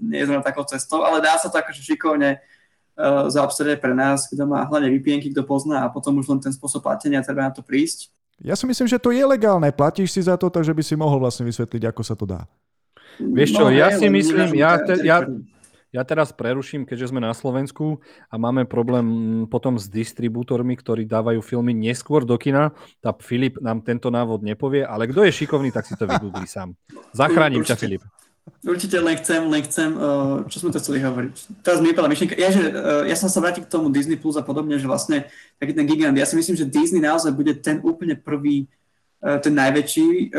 nie 0.00 0.24
je 0.24 0.26
zrovna 0.32 0.44
takou 0.46 0.64
cestou, 0.64 1.04
ale 1.04 1.20
dá 1.20 1.36
sa 1.36 1.52
to 1.52 1.60
akože 1.60 1.84
šikovne 1.84 2.40
uh, 2.40 3.28
zaobstarať 3.28 3.84
pre 3.84 3.92
nás, 3.92 4.32
kto 4.32 4.48
má 4.48 4.64
hlavne 4.64 4.88
VPNky, 4.96 5.36
kto 5.36 5.44
pozná 5.44 5.84
a 5.84 5.92
potom 5.92 6.16
už 6.16 6.32
len 6.32 6.40
ten 6.40 6.54
spôsob 6.56 6.80
platenia 6.80 7.20
treba 7.20 7.44
na 7.44 7.52
to 7.52 7.60
prísť. 7.60 8.08
Ja 8.40 8.56
si 8.56 8.68
myslím, 8.68 8.88
že 8.88 9.00
to 9.00 9.12
je 9.12 9.24
legálne. 9.24 9.72
Platíš 9.72 10.12
si 10.12 10.20
za 10.20 10.36
to, 10.36 10.52
takže 10.52 10.76
by 10.76 10.82
si 10.84 10.92
mohol 10.92 11.20
vlastne 11.20 11.48
vysvetliť, 11.48 11.88
ako 11.88 12.02
sa 12.04 12.12
to 12.12 12.28
dá. 12.28 12.44
Vieš 13.16 13.56
čo, 13.56 13.64
no, 13.64 13.72
ja 13.72 13.88
si 13.96 14.12
myslím, 14.12 14.60
ja, 14.60 14.76
te, 14.76 15.00
ja, 15.00 15.24
ja 15.94 16.02
teraz 16.02 16.34
preruším, 16.34 16.84
keďže 16.84 17.14
sme 17.14 17.22
na 17.22 17.30
Slovensku 17.30 18.02
a 18.30 18.34
máme 18.36 18.66
problém 18.66 19.06
potom 19.46 19.78
s 19.78 19.86
distribútormi, 19.86 20.74
ktorí 20.74 21.06
dávajú 21.06 21.40
filmy 21.40 21.72
neskôr 21.72 22.26
do 22.26 22.34
kina. 22.36 22.74
Tá 22.98 23.14
Filip 23.16 23.62
nám 23.62 23.86
tento 23.86 24.10
návod 24.10 24.42
nepovie, 24.42 24.82
ale 24.82 25.06
kto 25.06 25.22
je 25.26 25.32
šikovný, 25.32 25.70
tak 25.70 25.86
si 25.86 25.94
to 25.94 26.10
vygooglí 26.10 26.44
sám. 26.46 26.74
Zachránim 27.14 27.62
ťa, 27.62 27.78
Filip. 27.78 28.02
Určite 28.62 29.02
len 29.02 29.18
chcem, 29.18 29.42
len 29.50 29.62
chcem, 29.66 29.90
eh, 29.90 30.36
čo 30.46 30.62
sme 30.62 30.70
to 30.70 30.78
chceli 30.78 31.02
hovoriť. 31.02 31.66
Teraz 31.66 31.82
mi 31.82 31.90
vypadla 31.90 32.10
myšlienka. 32.10 32.38
Ja, 32.38 32.54
že, 32.54 32.62
eh, 32.70 33.02
ja 33.10 33.16
som 33.18 33.26
sa 33.26 33.42
vrátil 33.42 33.66
k 33.66 33.70
tomu 33.70 33.90
Disney 33.90 34.14
Plus 34.14 34.38
a 34.38 34.42
podobne, 34.46 34.78
že 34.78 34.86
vlastne 34.86 35.26
taký 35.58 35.74
ten 35.74 35.86
gigant. 35.86 36.14
Ja 36.14 36.30
si 36.30 36.38
myslím, 36.38 36.54
že 36.54 36.66
Disney 36.66 37.02
naozaj 37.02 37.34
bude 37.34 37.58
ten 37.58 37.82
úplne 37.82 38.14
prvý, 38.14 38.70
eh, 39.22 39.38
ten 39.42 39.50
najväčší 39.50 40.30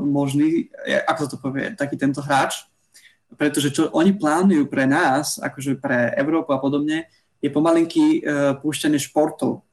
možný, 0.00 0.72
ako 1.04 1.22
to 1.28 1.36
povie, 1.36 1.76
taký 1.76 2.00
tento 2.00 2.24
hráč, 2.24 2.64
pretože 3.34 3.74
čo 3.74 3.90
oni 3.90 4.14
plánujú 4.14 4.70
pre 4.70 4.86
nás, 4.86 5.42
akože 5.42 5.82
pre 5.82 6.14
Európu 6.14 6.54
a 6.54 6.62
podobne, 6.62 7.10
je 7.42 7.50
pomalinky 7.50 8.22
uh, 8.22 8.54
púšťanie 8.62 9.02
športov 9.02 9.66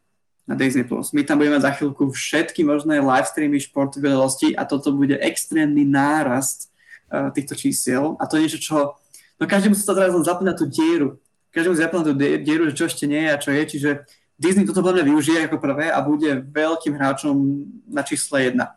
na 0.43 0.57
Disney+. 0.57 0.83
My 0.89 1.21
tam 1.23 1.39
budeme 1.39 1.61
za 1.61 1.71
chvíľku 1.71 2.11
všetky 2.11 2.65
možné 2.65 2.99
live 2.99 3.29
streamy 3.29 3.61
športových 3.63 4.11
udalostí 4.11 4.49
a 4.57 4.67
toto 4.67 4.91
bude 4.91 5.15
extrémny 5.21 5.87
nárast 5.87 6.73
uh, 7.07 7.31
týchto 7.31 7.55
čísiel 7.55 8.19
a 8.19 8.27
to 8.27 8.35
je 8.35 8.43
niečo, 8.49 8.59
čo 8.59 8.77
no 9.39 9.43
každý 9.45 9.71
musí 9.71 9.85
sa 9.85 9.95
teraz 9.95 10.11
len 10.11 10.25
tú 10.57 10.65
dieru. 10.67 11.21
Každý 11.53 11.69
musí 11.69 11.85
zaplňať 11.85 12.05
tú 12.09 12.13
dieru, 12.17 12.63
že 12.67 12.75
čo 12.75 12.85
ešte 12.89 13.05
nie 13.05 13.23
je 13.23 13.31
a 13.31 13.41
čo 13.41 13.49
je, 13.53 13.61
čiže 13.69 13.89
Disney 14.35 14.65
toto 14.65 14.81
mňa 14.81 15.05
využije 15.05 15.39
ako 15.47 15.57
prvé 15.61 15.93
a 15.93 16.01
bude 16.01 16.41
veľkým 16.49 16.97
hráčom 16.97 17.35
na 17.87 18.01
čísle 18.01 18.51
jedna. 18.51 18.75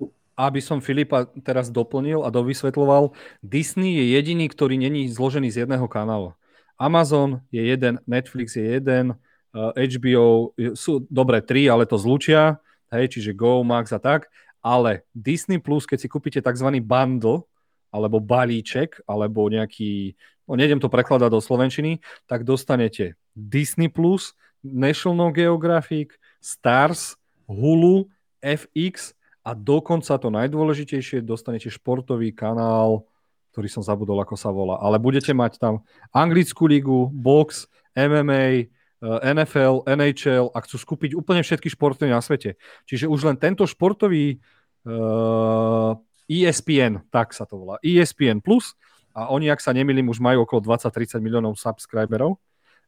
Áno, 0.00 0.10
aby 0.40 0.64
som 0.64 0.80
Filipa 0.80 1.28
teraz 1.44 1.68
doplnil 1.68 2.24
a 2.24 2.32
dovysvetloval, 2.32 3.12
Disney 3.44 4.00
je 4.00 4.16
jediný, 4.16 4.48
ktorý 4.48 4.80
není 4.80 5.04
zložený 5.12 5.52
z 5.52 5.66
jedného 5.66 5.84
kanálu. 5.84 6.32
Amazon 6.80 7.44
je 7.52 7.60
jeden, 7.60 8.00
Netflix 8.08 8.56
je 8.56 8.80
jeden, 8.80 9.12
uh, 9.52 9.76
eh, 9.76 9.84
HBO 9.84 10.56
sú 10.72 11.04
dobre 11.12 11.44
tri, 11.44 11.68
ale 11.68 11.84
to 11.84 12.00
zlučia, 12.00 12.56
hej, 12.88 13.12
čiže 13.12 13.36
Go, 13.36 13.60
Max 13.60 13.92
a 13.92 14.00
tak, 14.00 14.32
ale 14.64 15.04
Disney 15.12 15.60
Plus, 15.60 15.84
keď 15.84 15.98
si 16.00 16.08
kúpite 16.08 16.40
tzv. 16.40 16.68
bundle, 16.80 17.44
alebo 17.92 18.22
balíček, 18.22 19.02
alebo 19.04 19.50
nejaký, 19.50 20.16
no 20.48 20.56
nejdem 20.56 20.80
to 20.80 20.88
prekladať 20.88 21.28
do 21.28 21.42
slovenčiny, 21.42 22.00
tak 22.24 22.48
dostanete 22.48 23.18
Disney 23.36 23.92
Plus, 23.92 24.32
National 24.64 25.34
Geographic, 25.36 26.16
Stars, 26.40 27.18
Hulu, 27.50 28.08
FX 28.40 29.12
a 29.40 29.56
dokonca 29.56 30.20
to 30.20 30.28
najdôležitejšie, 30.28 31.24
dostanete 31.24 31.72
športový 31.72 32.32
kanál, 32.36 33.08
ktorý 33.50 33.66
som 33.66 33.82
zabudol, 33.82 34.20
ako 34.22 34.36
sa 34.36 34.52
volá. 34.52 34.78
Ale 34.78 35.00
budete 35.00 35.34
mať 35.34 35.58
tam 35.58 35.82
anglickú 36.14 36.68
ligu, 36.70 37.10
box, 37.10 37.66
MMA, 37.96 38.68
eh, 39.02 39.20
NFL, 39.34 39.88
NHL 39.88 40.52
a 40.54 40.58
chcú 40.62 40.76
skúpiť 40.76 41.16
úplne 41.18 41.42
všetky 41.42 41.72
športy 41.72 42.06
na 42.06 42.22
svete. 42.22 42.60
Čiže 42.86 43.10
už 43.10 43.26
len 43.26 43.36
tento 43.40 43.66
športový 43.66 44.38
uh, 44.86 45.96
eh, 46.28 46.46
ESPN, 46.46 47.10
tak 47.10 47.34
sa 47.34 47.42
to 47.42 47.58
volá, 47.58 47.82
ESPN 47.82 48.38
Plus 48.38 48.78
a 49.10 49.34
oni, 49.34 49.50
ak 49.50 49.58
sa 49.58 49.74
nemýlim, 49.74 50.06
už 50.06 50.22
majú 50.22 50.46
okolo 50.46 50.62
20-30 50.62 51.18
miliónov 51.18 51.58
subscriberov 51.58 52.38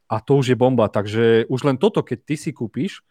a 0.07 0.22
to 0.22 0.38
už 0.38 0.55
je 0.55 0.57
bomba. 0.57 0.86
Takže 0.86 1.50
už 1.50 1.61
len 1.66 1.74
toto, 1.74 2.07
keď 2.07 2.18
ty 2.22 2.34
si 2.38 2.55
kúpiš, 2.55 3.03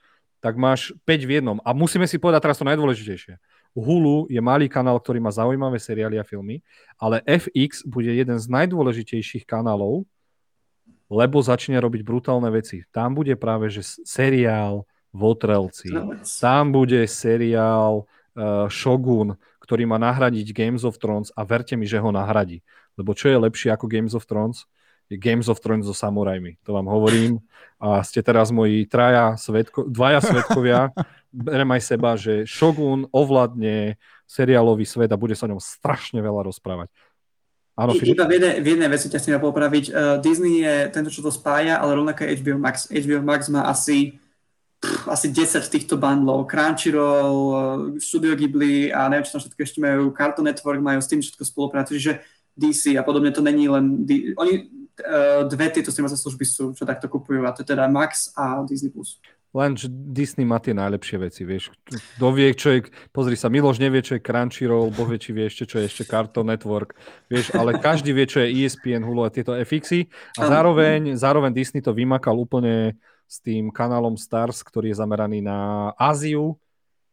tak 0.42 0.58
máš 0.58 0.92
5 1.06 1.30
v 1.30 1.32
jednom. 1.40 1.58
A 1.62 1.72
musíme 1.72 2.10
si 2.10 2.18
povedať 2.18 2.50
teraz 2.50 2.58
to 2.58 2.66
najdôležitejšie. 2.66 3.38
Hulu 3.72 4.28
je 4.28 4.42
malý 4.44 4.68
kanál, 4.68 5.00
ktorý 5.00 5.24
má 5.24 5.32
zaujímavé 5.32 5.80
seriály 5.80 6.20
a 6.20 6.28
filmy, 6.28 6.60
ale 7.00 7.24
FX 7.24 7.88
bude 7.88 8.12
jeden 8.12 8.36
z 8.36 8.46
najdôležitejších 8.52 9.48
kanálov, 9.48 10.04
lebo 11.08 11.38
začne 11.40 11.80
robiť 11.80 12.04
brutálne 12.04 12.52
veci. 12.52 12.84
Tam 12.92 13.16
bude 13.16 13.32
práve, 13.40 13.72
že 13.72 13.86
seriál 14.04 14.84
Votrelci, 15.12 15.92
tam 16.40 16.72
bude 16.72 17.04
seriál 17.08 18.04
uh, 18.04 18.68
Shogun, 18.68 19.40
ktorý 19.60 19.84
má 19.88 20.00
nahradiť 20.00 20.52
Games 20.52 20.84
of 20.84 21.00
Thrones 21.00 21.32
a 21.36 21.48
verte 21.48 21.80
mi, 21.80 21.88
že 21.88 22.00
ho 22.00 22.12
nahradí. 22.12 22.60
Lebo 23.00 23.16
čo 23.16 23.32
je 23.32 23.40
lepšie 23.40 23.72
ako 23.72 23.88
Games 23.88 24.12
of 24.12 24.28
Thrones? 24.28 24.68
Je 25.12 25.20
Games 25.20 25.52
of 25.52 25.60
Thrones 25.60 25.84
so 25.84 25.92
samurajmi. 25.92 26.56
To 26.64 26.72
vám 26.72 26.88
hovorím. 26.88 27.44
A 27.84 28.00
ste 28.08 28.24
teraz 28.24 28.48
moji 28.48 28.88
traja 28.88 29.36
svetko, 29.36 29.92
dvaja 29.92 30.24
svetkovia. 30.24 30.96
Berem 31.36 31.68
aj 31.76 31.82
seba, 31.84 32.16
že 32.16 32.48
Shogun 32.48 33.12
ovládne 33.12 34.00
seriálový 34.24 34.88
svet 34.88 35.12
a 35.12 35.20
bude 35.20 35.36
sa 35.36 35.48
o 35.48 35.52
ňom 35.52 35.60
strašne 35.60 36.24
veľa 36.24 36.48
rozprávať. 36.48 36.88
Áno, 37.76 37.96
I, 37.96 38.16
iba 38.16 38.28
v 38.28 38.40
jednej, 38.40 38.56
v 38.60 38.68
jednej 38.76 38.90
veci 38.92 39.08
ťa 39.12 39.20
chcem 39.20 39.40
popraviť. 39.40 39.86
Uh, 39.92 40.16
Disney 40.20 40.64
je 40.64 40.76
tento, 40.92 41.12
čo 41.12 41.24
to 41.24 41.32
spája, 41.32 41.80
ale 41.80 42.00
rovnako 42.00 42.28
HBO 42.28 42.60
Max. 42.60 42.88
HBO 42.88 43.24
Max 43.24 43.48
má 43.48 43.68
asi 43.68 44.20
pff, 44.80 45.08
asi 45.08 45.32
10 45.32 45.60
týchto 45.72 45.96
bundlov. 45.96 46.52
Crunchyroll, 46.52 47.40
uh, 47.52 47.56
Studio 48.00 48.36
Ghibli 48.36 48.92
a 48.92 49.08
neviem, 49.08 49.24
čo 49.24 49.40
tam 49.40 49.42
všetko 49.48 49.62
ešte 49.64 49.80
majú. 49.80 50.12
Cartoon 50.12 50.48
Network 50.52 50.80
majú 50.84 51.00
s 51.00 51.10
tým 51.10 51.24
všetko 51.24 51.44
spoluprácu. 51.48 51.96
Čiže 51.96 52.22
DC 52.60 53.00
a 53.00 53.04
podobne 53.08 53.32
to 53.32 53.40
není 53.40 53.72
len... 53.72 54.04
Oni 54.36 54.81
dve 55.50 55.66
tieto 55.74 55.90
streamovacie 55.90 56.22
služby 56.22 56.46
sú, 56.46 56.64
čo 56.78 56.84
takto 56.86 57.10
kupujú 57.12 57.44
a 57.46 57.54
to 57.54 57.66
je 57.66 57.74
teda 57.74 57.90
Max 57.90 58.32
a 58.38 58.62
Disney+. 58.66 58.94
Len, 59.52 59.76
Disney 60.16 60.48
má 60.48 60.64
tie 60.64 60.72
najlepšie 60.72 61.28
veci, 61.28 61.44
vieš. 61.44 61.76
Kto 62.16 62.32
vie, 62.32 62.56
čo 62.56 62.72
je, 62.72 62.88
pozri 63.12 63.36
sa, 63.36 63.52
Miloš 63.52 63.84
nevie, 63.84 64.00
čo 64.00 64.16
je 64.16 64.24
Crunchyroll, 64.24 64.96
Boh 64.96 65.04
vie, 65.12 65.20
či 65.20 65.36
vie 65.36 65.52
ešte, 65.52 65.68
čo 65.68 65.84
je 65.84 65.92
ešte 65.92 66.08
Cartoon 66.08 66.48
Network, 66.48 66.96
vieš, 67.28 67.52
ale 67.52 67.76
každý 67.76 68.16
vie, 68.16 68.24
čo 68.32 68.40
je 68.40 68.48
ESPN, 68.48 69.04
Hulu 69.04 69.28
a 69.28 69.34
tieto 69.34 69.52
FXy 69.52 70.08
a 70.40 70.48
zároveň, 70.48 71.20
zároveň 71.20 71.52
Disney 71.52 71.84
to 71.84 71.92
vymakal 71.92 72.40
úplne 72.40 72.96
s 73.28 73.44
tým 73.44 73.76
kanálom 73.76 74.16
Stars, 74.16 74.64
ktorý 74.64 74.96
je 74.96 75.00
zameraný 75.04 75.44
na 75.44 75.92
Áziu 76.00 76.56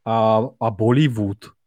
a, 0.06 0.46
a 0.46 0.68
Bollywood. 0.70 1.57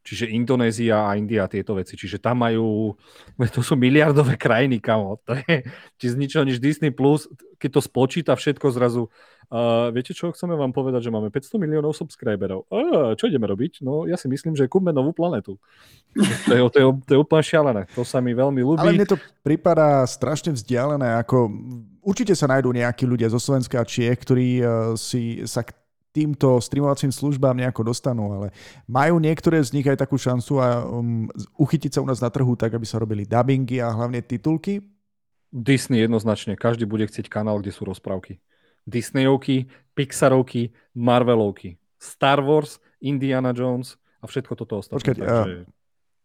Čiže 0.00 0.32
Indonézia 0.32 1.04
a 1.04 1.16
India 1.16 1.44
tieto 1.44 1.76
veci. 1.76 1.92
Čiže 1.92 2.18
tam 2.18 2.40
majú, 2.40 2.96
to 3.56 3.60
sú 3.60 3.76
miliardové 3.76 4.40
krajiny, 4.40 4.80
kamo. 4.80 5.20
To 5.28 5.36
je, 5.36 5.64
či 6.00 6.06
z 6.12 6.16
ničoho 6.16 6.44
nič 6.44 6.58
Disney+, 6.58 6.88
Plus, 6.90 7.28
keď 7.60 7.76
to 7.76 7.80
spočíta 7.84 8.32
všetko 8.32 8.72
zrazu, 8.72 9.12
uh, 9.52 9.92
viete 9.92 10.16
čo, 10.16 10.32
chceme 10.32 10.56
vám 10.56 10.72
povedať, 10.72 11.08
že 11.08 11.12
máme 11.12 11.28
500 11.28 11.60
miliónov 11.60 11.92
subscriberov. 11.92 12.64
Uh, 12.72 13.12
čo 13.14 13.28
ideme 13.28 13.44
robiť? 13.44 13.84
No 13.84 14.08
ja 14.08 14.16
si 14.16 14.26
myslím, 14.32 14.56
že 14.56 14.68
kúpme 14.68 14.90
novú 14.90 15.12
planetu. 15.12 15.60
To 16.50 16.52
je, 16.56 16.62
to, 16.74 16.78
je, 16.80 16.86
to 17.06 17.10
je 17.14 17.18
úplne 17.22 17.44
šialené. 17.44 17.82
To 17.94 18.02
sa 18.02 18.18
mi 18.18 18.34
veľmi 18.34 18.58
ľúbi. 18.66 18.82
Ale 18.82 18.98
mne 18.98 19.06
to 19.06 19.20
prípada 19.46 20.02
strašne 20.10 20.50
vzdialené, 20.56 21.22
ako 21.22 21.46
určite 22.02 22.34
sa 22.34 22.50
nájdú 22.50 22.74
nejakí 22.74 23.06
ľudia 23.06 23.30
zo 23.30 23.38
Slovenska 23.38 23.78
a 23.78 23.86
Čiech, 23.86 24.18
ktorí 24.18 24.48
uh, 24.58 24.98
si 24.98 25.46
sa 25.46 25.62
k 25.62 25.79
týmto 26.10 26.58
streamovacím 26.58 27.14
službám 27.14 27.54
nejako 27.54 27.94
dostanú, 27.94 28.34
ale 28.34 28.48
majú 28.90 29.22
niektoré 29.22 29.62
z 29.62 29.78
nich 29.78 29.86
aj 29.86 30.02
takú 30.02 30.18
šancu 30.18 30.58
a 30.58 30.82
um, 30.82 31.30
uchytiť 31.54 31.98
sa 31.98 32.02
u 32.02 32.06
nás 32.06 32.18
na 32.18 32.30
trhu 32.30 32.54
tak, 32.58 32.74
aby 32.74 32.86
sa 32.86 32.98
robili 32.98 33.22
dubbingy 33.22 33.78
a 33.78 33.94
hlavne 33.94 34.18
titulky? 34.22 34.82
Disney 35.50 36.02
jednoznačne. 36.02 36.54
Každý 36.54 36.86
bude 36.86 37.06
chcieť 37.06 37.26
kanál, 37.26 37.58
kde 37.58 37.74
sú 37.74 37.82
rozprávky. 37.86 38.38
Disneyovky, 38.86 39.70
Pixarovky, 39.94 40.70
Marvelovky. 40.94 41.78
Star 42.00 42.40
Wars, 42.40 42.78
Indiana 43.02 43.52
Jones 43.52 43.98
a 44.22 44.26
všetko 44.26 44.56
toto 44.56 44.80
ostatné. 44.80 44.96
Počkať, 44.98 45.16
takže... 45.20 45.52
uh, 45.62 45.68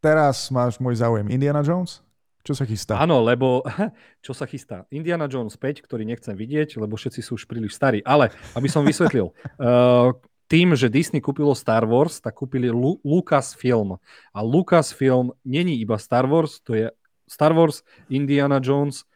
teraz 0.01 0.49
máš 0.53 0.77
môj 0.77 0.97
záujem. 0.97 1.29
Indiana 1.29 1.65
Jones? 1.65 2.05
Čo 2.45 2.53
sa 2.53 2.69
chystá? 2.69 3.01
Áno, 3.01 3.25
lebo 3.25 3.65
čo 4.25 4.37
sa 4.37 4.45
chystá? 4.45 4.85
Indiana 4.93 5.25
Jones 5.25 5.57
5, 5.57 5.81
ktorý 5.81 6.05
nechcem 6.05 6.37
vidieť, 6.37 6.77
lebo 6.77 6.93
všetci 6.93 7.25
sú 7.25 7.41
už 7.41 7.49
príliš 7.49 7.73
starí. 7.73 8.05
Ale, 8.05 8.29
aby 8.53 8.69
som 8.69 8.85
vysvetlil, 8.85 9.33
uh, 9.33 10.13
tým, 10.53 10.77
že 10.77 10.93
Disney 10.93 11.25
kúpilo 11.25 11.57
Star 11.57 11.89
Wars, 11.89 12.21
tak 12.21 12.37
kúpili 12.37 12.69
Lu- 12.69 13.01
Lucasfilm. 13.01 13.97
A 14.29 14.39
Lucasfilm 14.45 15.33
není 15.41 15.81
iba 15.81 15.97
Star 15.97 16.29
Wars, 16.29 16.61
to 16.61 16.77
je 16.77 16.93
Star 17.25 17.57
Wars, 17.57 17.81
Indiana 18.13 18.61
Jones, 18.61 19.09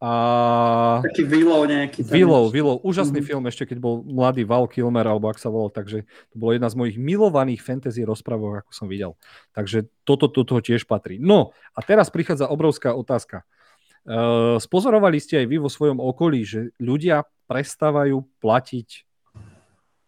a... 0.00 0.10
Taký 1.04 1.28
Willow 1.28 1.68
nejaký. 1.68 2.00
Willow, 2.08 2.48
Willow. 2.48 2.80
Úžasný 2.80 3.20
mm-hmm. 3.20 3.28
film 3.28 3.44
ešte, 3.52 3.68
keď 3.68 3.78
bol 3.84 4.00
mladý 4.00 4.48
Val 4.48 4.64
Kilmer, 4.64 5.04
alebo 5.04 5.28
ak 5.28 5.36
sa 5.36 5.52
volal, 5.52 5.68
takže 5.68 6.08
to 6.32 6.36
bolo 6.40 6.56
jedna 6.56 6.72
z 6.72 6.76
mojich 6.80 6.96
milovaných 6.96 7.60
fantasy 7.60 8.00
rozprávok, 8.08 8.64
ako 8.64 8.72
som 8.72 8.88
videl. 8.88 9.20
Takže 9.52 9.92
toto 10.08 10.32
do 10.32 10.40
toho 10.40 10.64
tiež 10.64 10.88
patrí. 10.88 11.20
No 11.20 11.52
a 11.76 11.84
teraz 11.84 12.08
prichádza 12.08 12.48
obrovská 12.48 12.96
otázka. 12.96 13.44
Uh, 14.08 14.56
spozorovali 14.56 15.20
ste 15.20 15.44
aj 15.44 15.46
vy 15.52 15.56
vo 15.60 15.68
svojom 15.68 16.00
okolí, 16.00 16.48
že 16.48 16.72
ľudia 16.80 17.28
prestávajú 17.44 18.24
platiť 18.40 19.04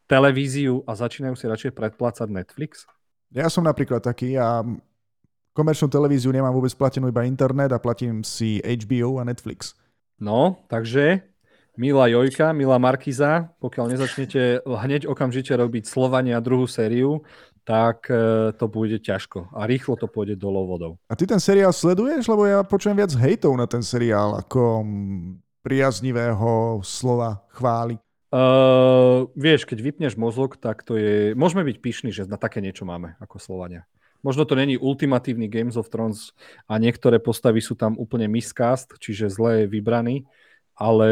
televíziu 0.09 0.81
a 0.89 0.97
začínajú 0.97 1.37
si 1.37 1.45
radšej 1.45 1.73
predplácať 1.77 2.33
Netflix? 2.33 2.89
Ja 3.29 3.53
som 3.53 3.69
napríklad 3.69 4.01
taký 4.01 4.41
a 4.41 4.65
komerčnú 5.53 5.93
televíziu 5.93 6.33
nemám 6.33 6.53
vôbec 6.57 6.73
platenú 6.73 7.13
iba 7.13 7.29
internet 7.29 7.77
a 7.77 7.81
platím 7.81 8.25
si 8.25 8.57
HBO 8.65 9.21
a 9.21 9.29
Netflix. 9.29 9.77
No, 10.23 10.63
takže 10.71 11.27
milá 11.75 12.07
Jojka, 12.07 12.55
milá 12.55 12.79
Markiza, 12.79 13.51
pokiaľ 13.59 13.99
nezačnete 13.99 14.63
hneď 14.63 15.11
okamžite 15.11 15.51
robiť 15.51 15.83
Slovania 15.91 16.39
druhú 16.39 16.71
sériu, 16.71 17.27
tak 17.67 18.07
e, 18.07 18.55
to 18.55 18.71
bude 18.71 19.03
ťažko 19.03 19.51
a 19.51 19.67
rýchlo 19.67 19.99
to 19.99 20.07
pôjde 20.07 20.39
dolo 20.39 20.63
vodou. 20.63 20.93
A 21.11 21.19
ty 21.19 21.27
ten 21.27 21.43
seriál 21.43 21.75
sleduješ? 21.75 22.31
Lebo 22.31 22.47
ja 22.47 22.63
počujem 22.63 22.95
viac 22.95 23.11
hejtov 23.19 23.55
na 23.59 23.67
ten 23.67 23.83
seriál 23.83 24.39
ako 24.39 24.87
priaznivého 25.67 26.83
slova 26.87 27.43
chvály. 27.51 27.99
Uh, 28.33 29.29
vieš, 29.37 29.69
keď 29.69 29.79
vypneš 29.93 30.17
mozog, 30.17 30.57
tak 30.57 30.81
to 30.89 30.97
je... 30.97 31.37
Môžeme 31.37 31.69
byť 31.69 31.77
pyšní, 31.85 32.11
že 32.17 32.25
na 32.25 32.41
také 32.41 32.65
niečo 32.65 32.89
máme 32.89 33.13
ako 33.21 33.37
Slovania. 33.37 33.85
Možno 34.23 34.47
to 34.47 34.55
není 34.55 34.79
ultimatívny 34.79 35.51
Games 35.51 35.75
of 35.75 35.91
Thrones 35.91 36.31
a 36.71 36.79
niektoré 36.79 37.19
postavy 37.19 37.59
sú 37.59 37.75
tam 37.75 37.99
úplne 37.99 38.31
miscast, 38.31 38.95
čiže 39.03 39.27
zle 39.27 39.67
vybraný, 39.67 40.23
ale 40.79 41.09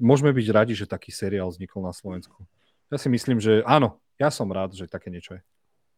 môžeme 0.00 0.32
byť 0.32 0.46
radi, 0.50 0.72
že 0.72 0.88
taký 0.88 1.12
seriál 1.12 1.52
vznikol 1.52 1.84
na 1.84 1.92
Slovensku. 1.92 2.48
Ja 2.88 2.96
si 2.96 3.12
myslím, 3.12 3.36
že 3.36 3.60
áno, 3.68 4.00
ja 4.16 4.32
som 4.32 4.48
rád, 4.48 4.72
že 4.72 4.88
také 4.88 5.12
niečo 5.12 5.36
je. 5.36 5.42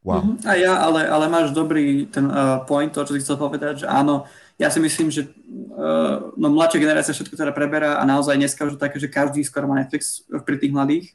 Wow. 0.01 0.25
Uh-huh. 0.25 0.49
A 0.49 0.57
ja, 0.57 0.81
ale, 0.81 1.05
ale 1.05 1.29
máš 1.29 1.53
dobrý 1.53 2.09
ten 2.09 2.25
uh, 2.25 2.65
point, 2.65 2.89
to, 2.89 3.05
čo 3.05 3.13
si 3.13 3.21
chcel 3.21 3.37
povedať, 3.37 3.85
že 3.85 3.87
áno, 3.87 4.25
ja 4.57 4.73
si 4.73 4.81
myslím, 4.81 5.13
že 5.13 5.29
uh, 5.29 6.33
no, 6.41 6.49
mladšia 6.49 6.81
generácia 6.81 7.13
všetko 7.13 7.37
teda 7.37 7.53
preberá 7.53 8.01
a 8.01 8.09
naozaj 8.09 8.41
dneska 8.41 8.65
už 8.65 8.81
také, 8.81 8.97
že 8.97 9.13
každý 9.13 9.45
skoro 9.45 9.69
má 9.69 9.77
Netflix 9.77 10.25
pri 10.49 10.57
tých 10.57 10.73
mladých, 10.73 11.07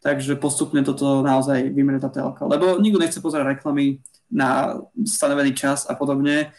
takže 0.00 0.36
postupne 0.36 0.80
toto 0.84 1.24
naozaj 1.24 1.72
vymrie 1.72 1.98
tá 1.98 2.12
telka, 2.12 2.46
lebo 2.46 2.78
nikto 2.78 3.00
nechce 3.00 3.18
pozerať 3.18 3.58
reklamy 3.58 4.00
na 4.30 4.80
stanovený 5.04 5.54
čas 5.54 5.86
a 5.88 5.94
podobne. 5.94 6.52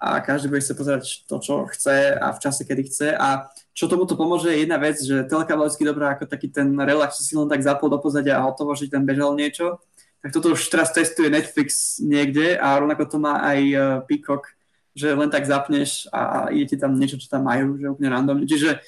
A 0.00 0.24
každý 0.24 0.48
bude 0.48 0.64
chce 0.64 0.72
pozerať 0.72 1.04
to, 1.28 1.36
čo 1.44 1.68
chce 1.76 2.16
a 2.16 2.32
v 2.32 2.40
čase, 2.40 2.64
kedy 2.64 2.82
chce. 2.88 3.08
A 3.20 3.52
čo 3.76 3.84
tomuto 3.84 4.16
pomôže 4.16 4.48
je 4.48 4.64
jedna 4.64 4.80
vec, 4.80 4.96
že 4.96 5.28
telka 5.28 5.52
bola 5.52 5.68
vždy 5.68 5.84
dobrá 5.84 6.16
ako 6.16 6.24
taký 6.24 6.48
ten 6.48 6.72
relax, 6.72 7.20
čo 7.20 7.24
si 7.28 7.36
len 7.36 7.44
tak 7.52 7.60
zapol 7.60 7.92
do 7.92 8.00
pozadia 8.00 8.40
a 8.40 8.44
hotovo, 8.48 8.72
že 8.72 8.88
tam 8.88 9.04
bežalo 9.04 9.36
niečo, 9.36 9.76
tak 10.24 10.32
toto 10.32 10.56
už 10.56 10.72
teraz 10.72 10.92
testuje 10.96 11.28
Netflix 11.28 12.00
niekde 12.00 12.56
a 12.56 12.80
rovnako 12.80 13.12
to 13.12 13.16
má 13.20 13.44
aj 13.44 13.60
uh, 13.72 13.82
Peacock, 14.08 14.48
že 14.96 15.12
len 15.12 15.28
tak 15.28 15.44
zapneš 15.44 16.08
a 16.12 16.48
ide 16.48 16.72
ti 16.72 16.76
tam 16.80 16.96
niečo, 16.96 17.20
čo 17.20 17.28
tam 17.28 17.44
majú, 17.44 17.76
že 17.76 17.92
úplne 17.92 18.08
randomne. 18.08 18.44
Čiže 18.48 18.80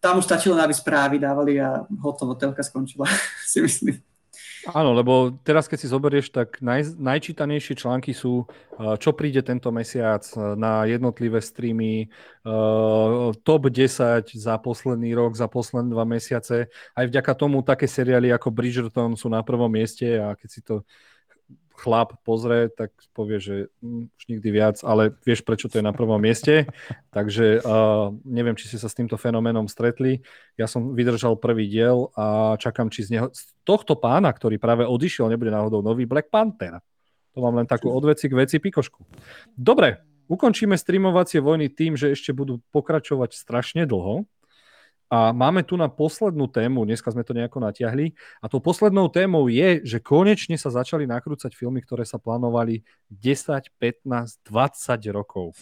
tam 0.00 0.18
už 0.18 0.24
stačilo, 0.24 0.56
aby 0.56 0.72
správy 0.72 1.20
dávali 1.20 1.60
a 1.60 1.84
hotovo, 2.00 2.34
telka 2.34 2.64
skončila, 2.64 3.04
si 3.52 3.60
myslím. 3.60 4.00
Áno, 4.68 4.92
lebo 4.92 5.32
teraz, 5.40 5.64
keď 5.64 5.78
si 5.80 5.88
zoberieš, 5.88 6.36
tak 6.36 6.60
naj, 6.60 6.92
najčítanejšie 7.00 7.80
články 7.80 8.12
sú, 8.12 8.44
eh, 8.76 8.96
čo 9.00 9.16
príde 9.16 9.40
tento 9.40 9.72
mesiac 9.72 10.20
eh, 10.20 10.40
na 10.52 10.84
jednotlivé 10.84 11.40
streamy, 11.40 12.12
uh, 12.44 13.32
top 13.40 13.72
10 13.72 14.36
za 14.36 14.54
posledný 14.60 15.16
rok, 15.16 15.32
za 15.36 15.48
posledné 15.48 15.92
dva 15.92 16.04
mesiace. 16.04 16.68
Aj 16.92 17.04
vďaka 17.08 17.32
tomu 17.36 17.64
také 17.64 17.88
seriály 17.88 18.28
ako 18.32 18.52
Bridgerton 18.52 19.16
sú 19.16 19.32
na 19.32 19.40
prvom 19.40 19.72
mieste 19.72 20.20
a 20.20 20.36
keď 20.36 20.48
si 20.48 20.60
to 20.60 20.84
chlap 21.80 22.20
pozrie, 22.20 22.68
tak 22.68 22.92
povie, 23.16 23.40
že 23.40 23.54
hm, 23.80 24.12
už 24.12 24.22
nikdy 24.28 24.48
viac, 24.52 24.76
ale 24.84 25.16
vieš, 25.24 25.40
prečo 25.40 25.72
to 25.72 25.80
je 25.80 25.84
na 25.84 25.96
prvom 25.96 26.20
mieste. 26.20 26.68
Takže 27.16 27.64
uh, 27.64 28.12
neviem, 28.28 28.52
či 28.54 28.68
ste 28.68 28.76
sa 28.76 28.92
s 28.92 28.96
týmto 28.96 29.16
fenoménom 29.16 29.64
stretli. 29.64 30.20
Ja 30.60 30.68
som 30.68 30.92
vydržal 30.92 31.40
prvý 31.40 31.64
diel 31.72 32.12
a 32.12 32.54
čakám, 32.60 32.92
či 32.92 33.08
z, 33.08 33.16
neho, 33.16 33.26
z 33.32 33.48
tohto 33.64 33.96
pána, 33.96 34.28
ktorý 34.28 34.60
práve 34.60 34.84
odišiel, 34.84 35.32
nebude 35.32 35.48
náhodou 35.48 35.80
nový 35.80 36.04
Black 36.04 36.28
Panther. 36.28 36.84
To 37.32 37.40
mám 37.40 37.56
len 37.56 37.64
takú 37.64 37.88
odveci 37.88 38.28
k 38.28 38.36
veci 38.36 38.56
pikošku. 38.60 39.00
Dobre, 39.54 40.02
ukončíme 40.26 40.74
streamovacie 40.74 41.38
vojny 41.38 41.70
tým, 41.70 41.94
že 41.94 42.12
ešte 42.12 42.34
budú 42.34 42.60
pokračovať 42.74 43.32
strašne 43.32 43.82
dlho. 43.86 44.28
A 45.10 45.34
máme 45.34 45.66
tu 45.66 45.74
na 45.74 45.90
poslednú 45.90 46.46
tému, 46.46 46.86
dneska 46.86 47.10
sme 47.10 47.26
to 47.26 47.34
nejako 47.34 47.58
natiahli, 47.58 48.14
a 48.38 48.46
tou 48.46 48.62
poslednou 48.62 49.10
témou 49.10 49.50
je, 49.50 49.82
že 49.82 49.98
konečne 49.98 50.54
sa 50.54 50.70
začali 50.70 51.02
nakrúcať 51.02 51.50
filmy, 51.50 51.82
ktoré 51.82 52.06
sa 52.06 52.22
plánovali 52.22 52.86
10, 53.10 53.74
15, 53.74 54.06
20 54.46 55.10
rokov. 55.10 55.58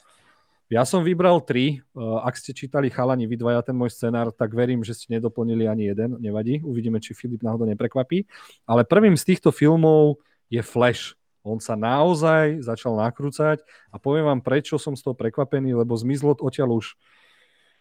Ja 0.69 0.85
som 0.85 1.01
vybral 1.01 1.41
tri. 1.49 1.81
Ak 1.97 2.37
ste 2.37 2.53
čítali 2.53 2.93
chalani 2.93 3.25
vydvaja 3.25 3.65
ten 3.65 3.73
môj 3.73 3.89
scenár, 3.89 4.37
tak 4.37 4.53
verím, 4.53 4.85
že 4.85 4.93
ste 4.93 5.17
nedoplnili 5.17 5.65
ani 5.65 5.89
jeden. 5.89 6.21
Nevadí, 6.21 6.61
uvidíme, 6.61 7.01
či 7.01 7.17
Filip 7.17 7.41
náhodou 7.41 7.65
neprekvapí. 7.65 8.29
Ale 8.69 8.85
prvým 8.85 9.17
z 9.17 9.33
týchto 9.33 9.49
filmov 9.49 10.21
je 10.53 10.61
Flash. 10.61 11.17
On 11.41 11.57
sa 11.57 11.73
naozaj 11.73 12.61
začal 12.61 13.01
nakrúcať 13.01 13.65
a 13.89 13.97
poviem 13.97 14.29
vám, 14.29 14.45
prečo 14.45 14.77
som 14.77 14.93
z 14.93 15.09
toho 15.09 15.17
prekvapený, 15.17 15.73
lebo 15.73 15.97
zmizlo 15.97 16.37
odtiaľ 16.37 16.85
už 16.85 17.01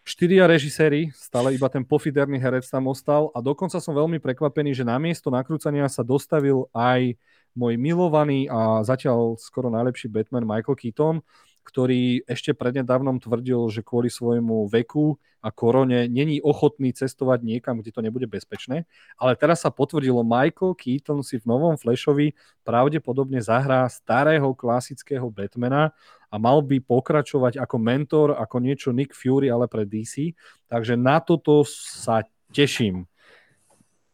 štyria 0.08 0.48
režiséri, 0.48 1.12
stále 1.12 1.52
iba 1.52 1.68
ten 1.68 1.84
pofiderný 1.84 2.40
herec 2.40 2.64
tam 2.64 2.88
ostal 2.88 3.28
a 3.36 3.44
dokonca 3.44 3.84
som 3.84 3.92
veľmi 3.92 4.24
prekvapený, 4.24 4.72
že 4.72 4.88
namiesto 4.88 5.28
nakrúcania 5.28 5.92
sa 5.92 6.00
dostavil 6.00 6.72
aj 6.72 7.20
môj 7.52 7.76
milovaný 7.76 8.48
a 8.48 8.80
zatiaľ 8.88 9.36
skoro 9.36 9.68
najlepší 9.68 10.08
Batman 10.08 10.48
Michael 10.48 10.80
Keaton, 10.80 11.20
ktorý 11.68 12.24
ešte 12.24 12.56
prednedávnom 12.56 13.20
tvrdil, 13.20 13.68
že 13.68 13.84
kvôli 13.84 14.08
svojmu 14.08 14.72
veku 14.72 15.20
a 15.44 15.52
korone 15.52 16.08
není 16.08 16.40
ochotný 16.40 16.96
cestovať 16.96 17.44
niekam, 17.44 17.84
kde 17.84 17.92
to 17.92 18.00
nebude 18.00 18.24
bezpečné. 18.32 18.88
Ale 19.20 19.36
teraz 19.36 19.68
sa 19.68 19.70
potvrdilo, 19.70 20.24
Michael 20.24 20.80
Keaton 20.80 21.28
si 21.28 21.36
v 21.36 21.46
novom 21.52 21.76
Flashovi 21.76 22.32
pravdepodobne 22.64 23.44
zahrá 23.44 23.84
starého 23.92 24.56
klasického 24.56 25.28
Batmana 25.28 25.92
a 26.32 26.36
mal 26.40 26.64
by 26.64 26.80
pokračovať 26.80 27.60
ako 27.60 27.76
mentor, 27.76 28.28
ako 28.40 28.64
niečo 28.64 28.96
Nick 28.96 29.12
Fury, 29.12 29.52
ale 29.52 29.68
pre 29.68 29.84
DC. 29.84 30.32
Takže 30.72 30.96
na 30.96 31.20
toto 31.20 31.68
sa 31.68 32.24
teším. 32.56 33.12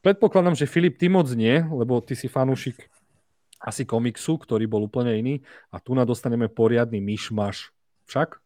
Predpokladám, 0.02 0.58
že 0.58 0.66
Filip, 0.66 0.98
ty 0.98 1.06
moc 1.06 1.30
nie, 1.38 1.62
lebo 1.62 2.02
ty 2.02 2.18
si 2.18 2.26
fanúšik 2.26 2.90
asi 3.64 3.88
komiksu, 3.88 4.36
ktorý 4.36 4.68
bol 4.68 4.84
úplne 4.84 5.16
iný 5.16 5.36
a 5.72 5.80
tu 5.80 5.96
na 5.96 6.04
dostaneme 6.04 6.52
poriadny 6.52 7.00
myšmaš. 7.00 7.72
Však? 8.12 8.44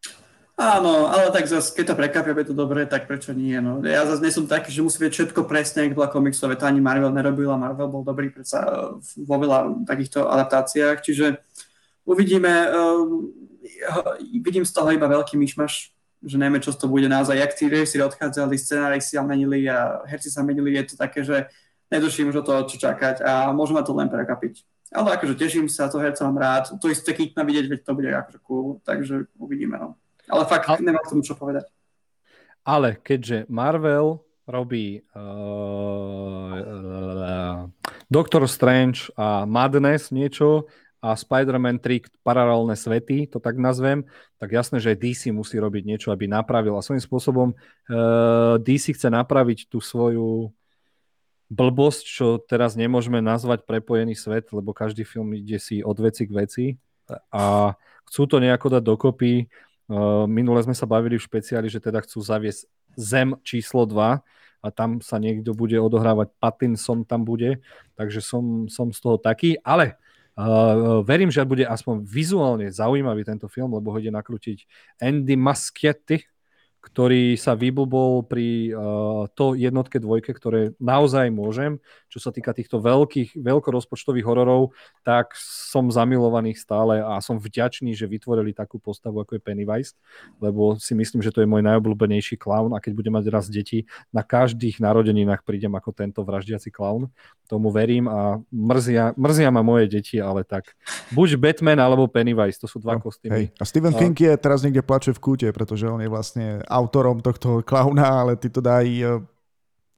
Áno, 0.58 1.06
ale 1.06 1.30
tak 1.30 1.46
zase, 1.46 1.70
keď 1.70 1.94
to 1.94 2.00
prekvapia, 2.02 2.34
je 2.34 2.50
to 2.50 2.58
dobré, 2.58 2.90
tak 2.90 3.06
prečo 3.06 3.30
nie? 3.30 3.62
No. 3.62 3.78
Ja 3.86 4.10
zase 4.10 4.26
nie 4.26 4.34
som 4.34 4.50
taký, 4.50 4.74
že 4.74 4.82
musí 4.82 4.98
byť 4.98 5.14
všetko 5.14 5.46
presne, 5.46 5.86
ako 5.86 6.02
bola 6.02 6.10
komiksové, 6.10 6.58
to 6.58 6.66
ani 6.66 6.82
Marvel 6.82 7.14
nerobil 7.14 7.54
a 7.54 7.62
Marvel 7.62 7.86
bol 7.94 8.02
dobrý 8.02 8.34
predsa 8.34 8.66
eh, 8.66 8.98
vo 9.22 9.36
veľa 9.38 9.86
takýchto 9.86 10.26
adaptáciách, 10.26 11.06
čiže 11.06 11.46
uvidíme, 12.10 12.50
uh, 12.74 13.06
vidím 14.42 14.66
z 14.66 14.74
toho 14.74 14.90
iba 14.98 15.06
veľký 15.06 15.38
myšmaš, 15.38 15.94
že 16.26 16.38
neviem, 16.42 16.58
čo 16.58 16.74
to 16.74 16.90
bude 16.90 17.06
naozaj, 17.06 17.38
jak 17.38 17.54
tí 17.54 17.70
si 17.86 18.02
odchádzali, 18.02 18.58
scenári 18.58 18.98
si 18.98 19.14
menili 19.22 19.70
a 19.70 20.02
herci 20.10 20.34
sa 20.34 20.42
menili, 20.42 20.74
je 20.74 20.90
to 20.90 20.96
také, 20.98 21.22
že 21.22 21.46
neduším 21.94 22.34
už 22.34 22.42
o 22.42 22.48
to, 22.48 22.54
čo 22.74 22.82
čakať 22.82 23.22
a 23.22 23.54
môžem 23.54 23.78
ma 23.78 23.86
to 23.86 23.94
len 23.94 24.10
prekapiť. 24.10 24.66
Ale 24.96 25.20
akože 25.20 25.36
teším 25.36 25.68
sa, 25.68 25.92
to 25.92 26.00
herca 26.00 26.24
mám 26.24 26.40
rád. 26.40 26.72
To 26.80 26.88
isté 26.88 27.12
keď 27.12 27.36
vidieť, 27.44 27.68
veď 27.68 27.80
to 27.84 27.92
bude 27.92 28.08
akože 28.08 28.40
cool, 28.44 28.80
takže 28.88 29.28
uvidíme. 29.36 29.76
No. 29.76 30.00
Ale 30.32 30.48
fakt 30.48 30.68
ale, 30.72 30.80
nemám 30.84 31.04
k 31.04 31.12
tomu 31.12 31.24
čo 31.24 31.36
povedať. 31.36 31.68
Ale 32.64 32.96
keďže 33.00 33.48
Marvel 33.52 34.24
robí 34.48 35.04
uh, 35.12 36.56
Doctor 38.08 38.48
Strange 38.48 39.12
a 39.20 39.44
Madness 39.44 40.12
niečo 40.16 40.72
a 41.04 41.16
Spider-Man 41.16 41.84
3 41.84 42.24
paralelné 42.24 42.76
svety, 42.80 43.28
to 43.28 43.44
tak 43.44 43.60
nazvem, 43.60 44.08
tak 44.40 44.56
jasné, 44.56 44.80
že 44.80 44.96
DC 44.98 45.30
musí 45.36 45.60
robiť 45.60 45.84
niečo, 45.84 46.12
aby 46.16 46.32
napravil. 46.32 46.80
A 46.80 46.82
svojím 46.84 47.04
spôsobom 47.04 47.52
uh, 47.52 48.56
DC 48.60 48.96
chce 48.96 49.12
napraviť 49.12 49.68
tú 49.68 49.84
svoju 49.84 50.52
blbosť, 51.48 52.04
čo 52.04 52.28
teraz 52.44 52.76
nemôžeme 52.76 53.24
nazvať 53.24 53.64
prepojený 53.64 54.20
svet, 54.20 54.52
lebo 54.52 54.76
každý 54.76 55.08
film 55.08 55.32
ide 55.36 55.60
si 55.60 55.80
od 55.80 55.96
veci 55.96 56.28
k 56.28 56.32
veci 56.36 56.66
a 57.32 57.72
chcú 58.12 58.28
to 58.28 58.38
nejako 58.44 58.68
dať 58.80 58.84
dokopy. 58.84 59.48
Minule 60.28 60.60
sme 60.68 60.76
sa 60.76 60.84
bavili 60.84 61.16
v 61.16 61.24
špeciáli, 61.24 61.72
že 61.72 61.80
teda 61.80 62.04
chcú 62.04 62.20
zaviesť 62.20 62.68
Zem 62.98 63.38
číslo 63.46 63.88
2 63.88 64.20
a 64.66 64.68
tam 64.74 65.00
sa 65.00 65.22
niekto 65.22 65.54
bude 65.54 65.78
odohrávať, 65.78 66.34
Pattinson 66.42 67.06
tam 67.06 67.24
bude, 67.24 67.62
takže 67.94 68.26
som, 68.26 68.66
som 68.68 68.90
z 68.90 69.00
toho 69.00 69.22
taký, 69.22 69.56
ale 69.62 69.96
uh, 70.34 71.06
verím, 71.06 71.30
že 71.30 71.46
bude 71.46 71.62
aspoň 71.64 72.02
vizuálne 72.02 72.68
zaujímavý 72.74 73.22
tento 73.22 73.46
film, 73.48 73.78
lebo 73.78 73.94
ho 73.94 74.02
ide 74.02 74.10
nakrútiť 74.10 74.66
Andy 74.98 75.38
Muschietti, 75.38 76.26
ktorý 76.88 77.36
sa 77.36 77.52
vyblbol 77.60 78.24
pri 78.32 78.72
uh, 78.72 79.28
to 79.36 79.60
jednotke, 79.60 80.00
dvojke, 80.00 80.32
ktoré 80.32 80.72
naozaj 80.80 81.28
môžem. 81.28 81.84
Čo 82.08 82.24
sa 82.24 82.32
týka 82.32 82.56
týchto 82.56 82.80
veľkých, 82.80 83.36
veľkorozpočtových 83.36 84.24
hororov, 84.24 84.72
tak 85.04 85.36
som 85.36 85.92
zamilovaný 85.92 86.56
stále 86.56 87.04
a 87.04 87.20
som 87.20 87.36
vďačný, 87.36 87.92
že 87.92 88.08
vytvorili 88.08 88.56
takú 88.56 88.80
postavu, 88.80 89.20
ako 89.20 89.36
je 89.36 89.42
Pennywise, 89.44 89.92
lebo 90.40 90.80
si 90.80 90.96
myslím, 90.96 91.20
že 91.20 91.36
to 91.36 91.44
je 91.44 91.52
môj 91.52 91.60
najobľúbenejší 91.68 92.40
klaun 92.40 92.72
a 92.72 92.80
keď 92.80 92.96
budem 92.96 93.14
mať 93.20 93.26
raz 93.28 93.52
deti, 93.52 93.84
na 94.16 94.24
každých 94.24 94.80
narodeninách 94.80 95.44
prídem 95.44 95.76
ako 95.76 95.92
tento 95.92 96.24
vraždiaci 96.24 96.72
klaun. 96.72 97.12
Tomu 97.52 97.72
verím 97.72 98.08
a 98.08 98.40
mrzia, 98.52 99.12
mrzia 99.20 99.52
ma 99.52 99.64
moje 99.64 99.92
deti, 99.92 100.20
ale 100.20 100.48
tak 100.48 100.72
buď 101.12 101.36
Batman 101.36 101.80
alebo 101.84 102.08
Pennywise, 102.08 102.60
to 102.60 102.68
sú 102.72 102.80
dva 102.80 102.96
no, 102.96 103.04
kostýmy. 103.04 103.52
A 103.60 103.64
Stephen 103.68 103.92
King 103.92 104.16
je 104.16 104.32
teraz 104.40 104.64
niekde 104.64 104.84
plače 104.84 105.12
v 105.12 105.20
kúte, 105.20 105.48
pretože 105.52 105.88
on 105.88 106.00
je 106.00 106.08
vlastne 106.12 106.64
autorom 106.78 107.26
tohto 107.26 107.66
klauna, 107.66 108.22
ale 108.22 108.38
ty 108.38 108.54
to 108.54 108.62
daj 108.62 108.86
e, 108.86 109.18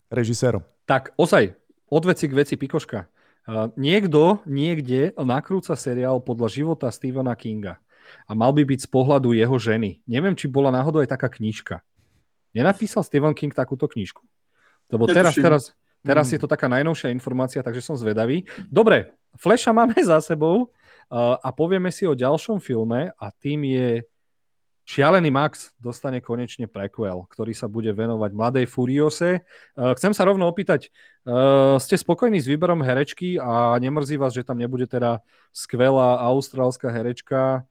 režisérom. 0.08 0.64
Tak, 0.88 1.12
osaj, 1.20 1.54
od 1.92 2.04
veci 2.08 2.26
k 2.32 2.34
veci 2.34 2.56
Pikoška. 2.56 3.12
Uh, 3.50 3.74
niekto 3.74 4.46
niekde 4.46 5.10
nakrúca 5.18 5.74
seriál 5.74 6.22
podľa 6.22 6.54
života 6.54 6.86
Stephena 6.94 7.34
Kinga 7.34 7.82
a 8.30 8.32
mal 8.38 8.54
by 8.54 8.62
byť 8.62 8.86
z 8.86 8.90
pohľadu 8.94 9.34
jeho 9.34 9.58
ženy. 9.58 10.06
Neviem, 10.06 10.38
či 10.38 10.46
bola 10.46 10.70
náhodou 10.70 11.02
aj 11.02 11.10
taká 11.10 11.34
knižka. 11.34 11.82
Nenapísal 12.54 13.02
Stephen 13.02 13.34
King 13.34 13.50
takúto 13.50 13.90
knižku? 13.90 14.22
Lebo 14.90 15.10
teraz, 15.10 15.34
teraz, 15.34 15.64
teraz 16.06 16.26
mm. 16.30 16.34
je 16.38 16.40
to 16.46 16.48
taká 16.50 16.70
najnovšia 16.70 17.10
informácia, 17.10 17.66
takže 17.66 17.82
som 17.82 17.98
zvedavý. 17.98 18.46
Dobre, 18.70 19.18
Flasha 19.38 19.74
máme 19.74 19.98
za 19.98 20.22
sebou 20.22 20.70
uh, 20.70 21.38
a 21.42 21.50
povieme 21.50 21.90
si 21.90 22.06
o 22.06 22.14
ďalšom 22.14 22.62
filme 22.62 23.10
a 23.14 23.26
tým 23.34 23.66
je 23.66 24.06
Šialený 24.90 25.30
Max 25.30 25.70
dostane 25.78 26.18
konečne 26.18 26.66
prequel, 26.66 27.22
ktorý 27.30 27.54
sa 27.54 27.70
bude 27.70 27.94
venovať 27.94 28.32
mladej 28.34 28.66
Furiose. 28.66 29.38
E, 29.38 29.42
chcem 29.94 30.18
sa 30.18 30.26
rovno 30.26 30.50
opýtať, 30.50 30.90
e, 30.90 31.78
ste 31.78 31.94
spokojní 31.94 32.42
s 32.42 32.50
výberom 32.50 32.82
herečky 32.82 33.38
a 33.38 33.78
nemrzí 33.78 34.18
vás, 34.18 34.34
že 34.34 34.42
tam 34.42 34.58
nebude 34.58 34.90
teda 34.90 35.22
skvelá 35.54 36.18
austrálska 36.26 36.90
herečka 36.90 37.70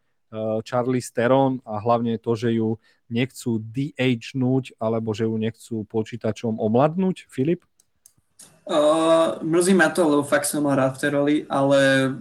Charlie 0.65 1.01
Steron 1.01 1.57
a 1.65 1.81
hlavne 1.81 2.21
to, 2.21 2.37
že 2.37 2.53
ju 2.61 2.77
nechcú 3.09 3.57
de-agenúť 3.65 4.77
alebo 4.77 5.17
že 5.17 5.25
ju 5.25 5.35
nechcú 5.41 5.77
počítačom 5.89 6.61
omladnúť, 6.61 7.25
Filip? 7.33 7.65
Uh, 8.69 9.41
mrzí 9.41 9.73
ma 9.73 9.89
to, 9.89 10.05
lebo 10.05 10.23
fakt 10.29 10.45
som 10.45 10.69
rád 10.69 10.93
v 10.93 11.01
tej 11.01 11.11
roli, 11.17 11.37
ale 11.49 12.13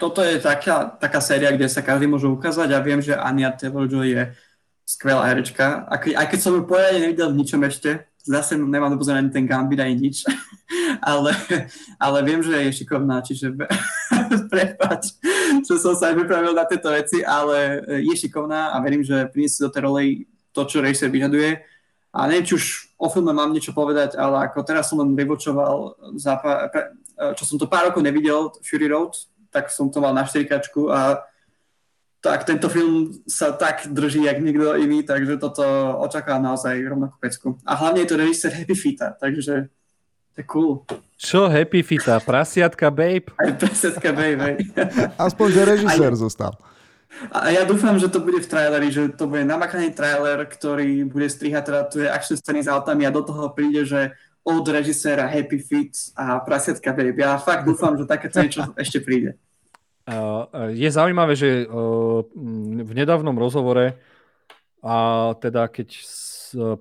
toto 0.00 0.24
je 0.24 0.40
taká, 0.40 0.96
taká 0.96 1.20
séria, 1.20 1.52
kde 1.52 1.68
sa 1.68 1.84
každý 1.84 2.08
môže 2.08 2.24
ukázať 2.24 2.72
a 2.72 2.80
viem, 2.80 3.04
že 3.04 3.12
Ania 3.12 3.52
Taylor-Joy 3.52 4.08
je 4.16 4.22
skvelá 4.88 5.28
herečka. 5.28 5.84
Aj, 5.84 6.00
aj 6.00 6.26
keď 6.32 6.38
som 6.40 6.56
ju 6.56 6.64
poriadne 6.64 7.04
nevidel 7.04 7.28
v 7.28 7.44
ničom 7.44 7.60
ešte, 7.68 8.08
zase 8.24 8.56
nemám 8.56 8.96
dopozor 8.96 9.20
ani 9.20 9.28
ten 9.28 9.44
Gambit, 9.44 9.76
ani 9.76 10.08
nič, 10.08 10.24
ale, 11.12 11.36
ale 12.00 12.18
viem, 12.24 12.40
že 12.40 12.56
je 12.56 12.80
šikovná, 12.80 13.20
čiže 13.20 13.52
prepáč, 14.52 15.20
že 15.68 15.74
som 15.76 15.92
sa 15.92 16.16
aj 16.16 16.16
vypravil 16.16 16.56
na 16.56 16.64
tieto 16.64 16.88
veci, 16.88 17.20
ale 17.20 17.84
je 18.00 18.14
šikovná 18.16 18.72
a 18.72 18.80
verím, 18.80 19.04
že 19.04 19.28
priniesie 19.28 19.68
do 19.68 19.72
tej 19.72 19.82
roli 19.84 20.04
to, 20.56 20.64
čo 20.64 20.80
režisér 20.80 21.12
vyžaduje 21.12 21.60
a 22.10 22.18
neviem, 22.24 22.48
či 22.48 22.56
už 22.56 22.89
o 23.00 23.08
filme 23.08 23.32
mám 23.32 23.56
niečo 23.56 23.72
povedať, 23.72 24.20
ale 24.20 24.44
ako 24.44 24.60
teraz 24.60 24.92
som 24.92 25.00
len 25.00 25.16
vyvočoval, 25.16 25.96
za 26.20 26.36
pár, 26.36 26.68
čo 27.32 27.48
som 27.48 27.56
to 27.56 27.64
pár 27.64 27.88
rokov 27.88 28.04
nevidel, 28.04 28.52
Fury 28.60 28.92
Road, 28.92 29.16
tak 29.48 29.72
som 29.72 29.88
to 29.88 30.04
mal 30.04 30.12
na 30.12 30.28
4 30.28 30.44
a 30.92 31.24
tak 32.20 32.44
tento 32.44 32.68
film 32.68 33.16
sa 33.24 33.56
tak 33.56 33.88
drží, 33.88 34.28
jak 34.28 34.44
nikto 34.44 34.76
iný, 34.76 35.00
takže 35.00 35.40
toto 35.40 35.64
očakávam 36.04 36.52
naozaj 36.52 36.76
rovnakú 36.84 37.16
pecku. 37.16 37.56
A 37.64 37.72
hlavne 37.80 38.04
je 38.04 38.12
to 38.12 38.20
režisér 38.20 38.52
Happy 38.60 38.76
Fita, 38.76 39.16
takže 39.16 39.72
to 40.36 40.36
je 40.36 40.44
cool. 40.52 40.84
Čo 41.16 41.48
Happy 41.48 41.80
Fita? 41.80 42.20
Prasiatka 42.20 42.92
Babe? 42.92 43.32
Aj 43.40 43.50
prasiatka 43.56 44.12
Babe, 44.12 44.60
Aspoň, 45.16 45.46
že 45.48 45.62
režisér 45.64 46.12
zostal. 46.12 46.52
A 47.34 47.50
ja 47.50 47.66
dúfam, 47.66 47.98
že 47.98 48.06
to 48.06 48.22
bude 48.22 48.38
v 48.38 48.48
traileri, 48.48 48.88
že 48.88 49.10
to 49.12 49.26
bude 49.26 49.42
namakaný 49.42 49.90
trailer, 49.92 50.46
ktorý 50.46 51.04
bude 51.04 51.26
strihať 51.26 51.62
teda 51.66 51.80
tu 51.90 51.96
je 52.00 52.08
action 52.08 52.38
scény 52.38 52.62
s 52.64 52.70
autami 52.70 53.04
a 53.04 53.12
do 53.12 53.26
toho 53.26 53.50
príde, 53.50 53.82
že 53.82 54.14
od 54.40 54.64
režiséra 54.64 55.28
Happy 55.28 55.60
Feet 55.60 56.16
a 56.16 56.40
Prasiatka 56.40 56.96
Babe. 56.96 57.18
Ja 57.18 57.36
fakt 57.36 57.68
dúfam, 57.68 57.98
že 57.98 58.08
takéto 58.08 58.40
niečo 58.40 58.72
ešte 58.78 59.04
príde. 59.04 59.36
Je 60.72 60.88
zaujímavé, 60.88 61.36
že 61.36 61.68
v 62.80 62.92
nedávnom 62.96 63.36
rozhovore 63.36 64.00
a 64.80 64.96
teda 65.38 65.68
keď 65.68 65.92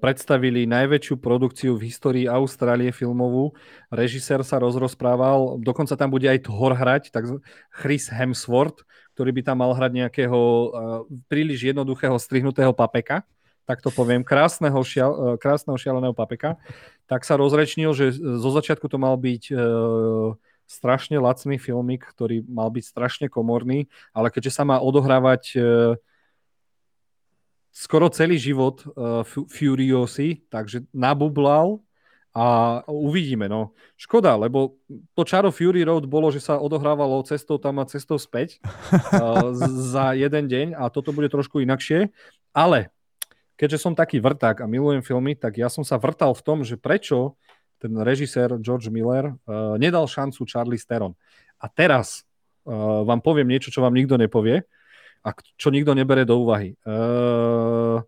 predstavili 0.02 0.66
najväčšiu 0.66 1.20
produkciu 1.22 1.78
v 1.78 1.94
histórii 1.94 2.26
Austrálie 2.26 2.90
filmovú. 2.90 3.54
Režisér 3.94 4.42
sa 4.42 4.58
rozrozprával, 4.58 5.62
dokonca 5.62 5.94
tam 5.94 6.10
bude 6.10 6.26
aj 6.26 6.48
Thor 6.48 6.74
hrať, 6.74 7.14
tak 7.14 7.30
Chris 7.70 8.10
Hemsworth, 8.10 8.82
ktorý 9.20 9.36
by 9.36 9.44
tam 9.44 9.60
mal 9.60 9.76
hrať 9.76 9.92
nejakého 10.00 10.40
uh, 10.40 10.64
príliš 11.28 11.68
jednoduchého 11.68 12.16
strihnutého 12.16 12.72
papeka, 12.72 13.28
tak 13.68 13.84
to 13.84 13.92
poviem, 13.92 14.24
krásneho, 14.24 14.80
šial, 14.80 15.12
uh, 15.12 15.36
krásneho 15.36 15.76
šialeného 15.76 16.16
papeka, 16.16 16.56
tak 17.04 17.28
sa 17.28 17.36
rozrečnil, 17.36 17.92
že 17.92 18.16
zo 18.16 18.50
začiatku 18.56 18.88
to 18.88 18.96
mal 18.96 19.20
byť 19.20 19.52
uh, 19.52 19.60
strašne 20.72 21.20
lacný 21.20 21.60
filmik, 21.60 22.08
ktorý 22.08 22.48
mal 22.48 22.72
byť 22.72 22.84
strašne 22.88 23.28
komorný, 23.28 23.92
ale 24.16 24.32
keďže 24.32 24.56
sa 24.56 24.64
má 24.64 24.80
odohrávať 24.80 25.44
uh, 25.60 26.00
skoro 27.76 28.08
celý 28.08 28.40
život 28.40 28.88
uh, 28.88 29.28
Furiosi, 29.28 30.48
takže 30.48 30.88
nabublal 30.96 31.84
a 32.40 32.46
uvidíme, 32.88 33.52
no. 33.52 33.76
Škoda, 34.00 34.40
lebo 34.40 34.80
to 35.12 35.28
čaro 35.28 35.52
Fury 35.52 35.84
Road 35.84 36.08
bolo, 36.08 36.32
že 36.32 36.40
sa 36.40 36.56
odohrávalo 36.56 37.20
cestou 37.28 37.60
tam 37.60 37.84
a 37.84 37.90
cestou 37.90 38.16
späť 38.16 38.64
uh, 39.12 39.52
za 39.92 40.16
jeden 40.16 40.48
deň 40.48 40.68
a 40.80 40.88
toto 40.88 41.12
bude 41.12 41.28
trošku 41.28 41.60
inakšie. 41.60 42.08
Ale 42.56 42.96
keďže 43.60 43.84
som 43.84 43.92
taký 43.92 44.24
vrták 44.24 44.64
a 44.64 44.72
milujem 44.72 45.04
filmy, 45.04 45.36
tak 45.36 45.60
ja 45.60 45.68
som 45.68 45.84
sa 45.84 46.00
vrtal 46.00 46.32
v 46.32 46.46
tom, 46.48 46.64
že 46.64 46.80
prečo 46.80 47.36
ten 47.76 47.92
režisér 48.00 48.56
George 48.64 48.88
Miller 48.88 49.36
uh, 49.36 49.76
nedal 49.76 50.08
šancu 50.08 50.48
Charlie 50.48 50.80
Steron. 50.80 51.20
A 51.60 51.68
teraz 51.68 52.24
uh, 52.64 53.04
vám 53.04 53.20
poviem 53.20 53.52
niečo, 53.52 53.68
čo 53.68 53.84
vám 53.84 53.92
nikto 53.92 54.16
nepovie 54.16 54.64
a 55.28 55.36
čo 55.60 55.76
nikto 55.76 55.92
nebere 55.92 56.24
do 56.24 56.40
úvahy. 56.40 56.80
Uh, 56.88 58.00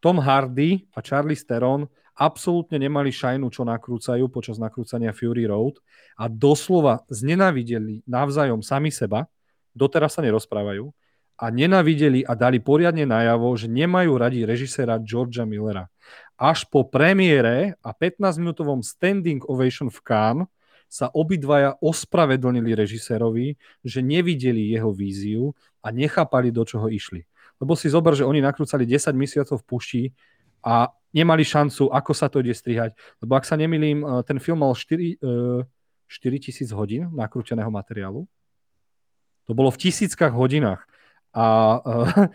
Tom 0.00 0.18
Hardy 0.18 0.88
a 0.96 1.04
Charlie 1.04 1.36
Steron 1.36 1.86
absolútne 2.16 2.76
nemali 2.76 3.12
šajnu, 3.12 3.48
čo 3.48 3.64
nakrúcajú 3.64 4.28
počas 4.28 4.60
nakrúcania 4.60 5.12
Fury 5.12 5.48
Road 5.48 5.80
a 6.16 6.28
doslova 6.28 7.04
znenavideli 7.08 8.04
navzájom 8.04 8.60
sami 8.60 8.92
seba, 8.92 9.28
doteraz 9.72 10.16
sa 10.16 10.24
nerozprávajú, 10.24 10.92
a 11.40 11.48
nenavideli 11.48 12.20
a 12.28 12.36
dali 12.36 12.60
poriadne 12.60 13.08
najavo, 13.08 13.56
že 13.56 13.64
nemajú 13.64 14.12
radi 14.20 14.44
režiséra 14.44 15.00
Georgia 15.00 15.48
Millera. 15.48 15.88
Až 16.36 16.68
po 16.68 16.84
premiére 16.84 17.80
a 17.80 17.96
15-minútovom 17.96 18.84
standing 18.84 19.40
ovation 19.48 19.88
v 19.88 19.98
Cannes 20.04 20.48
sa 20.84 21.08
obidvaja 21.08 21.80
ospravedlnili 21.80 22.76
režisérovi, 22.76 23.56
že 23.80 24.04
nevideli 24.04 24.68
jeho 24.68 24.92
víziu 24.92 25.56
a 25.80 25.88
nechápali, 25.88 26.52
do 26.52 26.60
čoho 26.68 26.92
išli. 26.92 27.24
Lebo 27.60 27.76
si 27.76 27.92
zober, 27.92 28.16
že 28.16 28.24
oni 28.24 28.40
nakrúcali 28.40 28.88
10 28.88 29.12
mesiacov 29.12 29.60
v 29.60 29.68
pušti 29.68 30.02
a 30.64 30.88
nemali 31.12 31.44
šancu, 31.44 31.92
ako 31.92 32.12
sa 32.16 32.32
to 32.32 32.40
ide 32.40 32.56
strihať. 32.56 32.96
Lebo 33.20 33.36
ak 33.36 33.44
sa 33.44 33.54
nemilím, 33.60 34.02
eh, 34.02 34.08
ten 34.24 34.40
film 34.40 34.64
mal 34.64 34.72
4, 34.72 35.20
4 35.20 36.36
eh, 36.36 36.40
tisíc 36.40 36.72
hodín 36.72 37.12
nakrúteného 37.12 37.68
materiálu. 37.68 38.24
To 39.48 39.52
bolo 39.52 39.74
v 39.74 39.80
tisíckach 39.82 40.30
hodinách. 40.30 40.86
A 41.30 41.46
uh, 41.78 42.26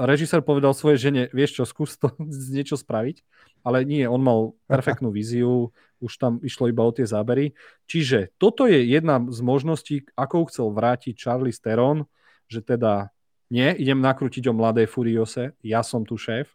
režisér 0.00 0.40
povedal 0.40 0.72
svojej 0.72 0.96
žene, 0.96 1.22
vieš 1.28 1.60
čo, 1.60 1.64
skús 1.68 2.00
to 2.00 2.08
niečo 2.56 2.76
spraviť. 2.76 3.20
Ale 3.60 3.84
nie, 3.84 4.08
on 4.08 4.24
mal 4.24 4.56
perfektnú 4.64 5.12
víziu, 5.16 5.72
už 6.00 6.16
tam 6.16 6.40
išlo 6.40 6.72
iba 6.72 6.80
o 6.80 6.92
tie 6.92 7.04
zábery. 7.04 7.52
Čiže 7.84 8.32
toto 8.40 8.64
je 8.64 8.80
jedna 8.80 9.20
z 9.28 9.40
možností, 9.44 9.96
ako 10.16 10.48
chcel 10.48 10.72
vrátiť 10.72 11.12
Charlie 11.16 11.52
Steron, 11.52 12.08
že 12.48 12.64
teda 12.64 13.12
nie, 13.50 13.68
idem 13.76 13.98
nakrútiť 13.98 14.46
o 14.48 14.56
mladej 14.56 14.86
Furiose, 14.86 15.52
ja 15.60 15.82
som 15.82 16.06
tu 16.06 16.14
šéf, 16.16 16.54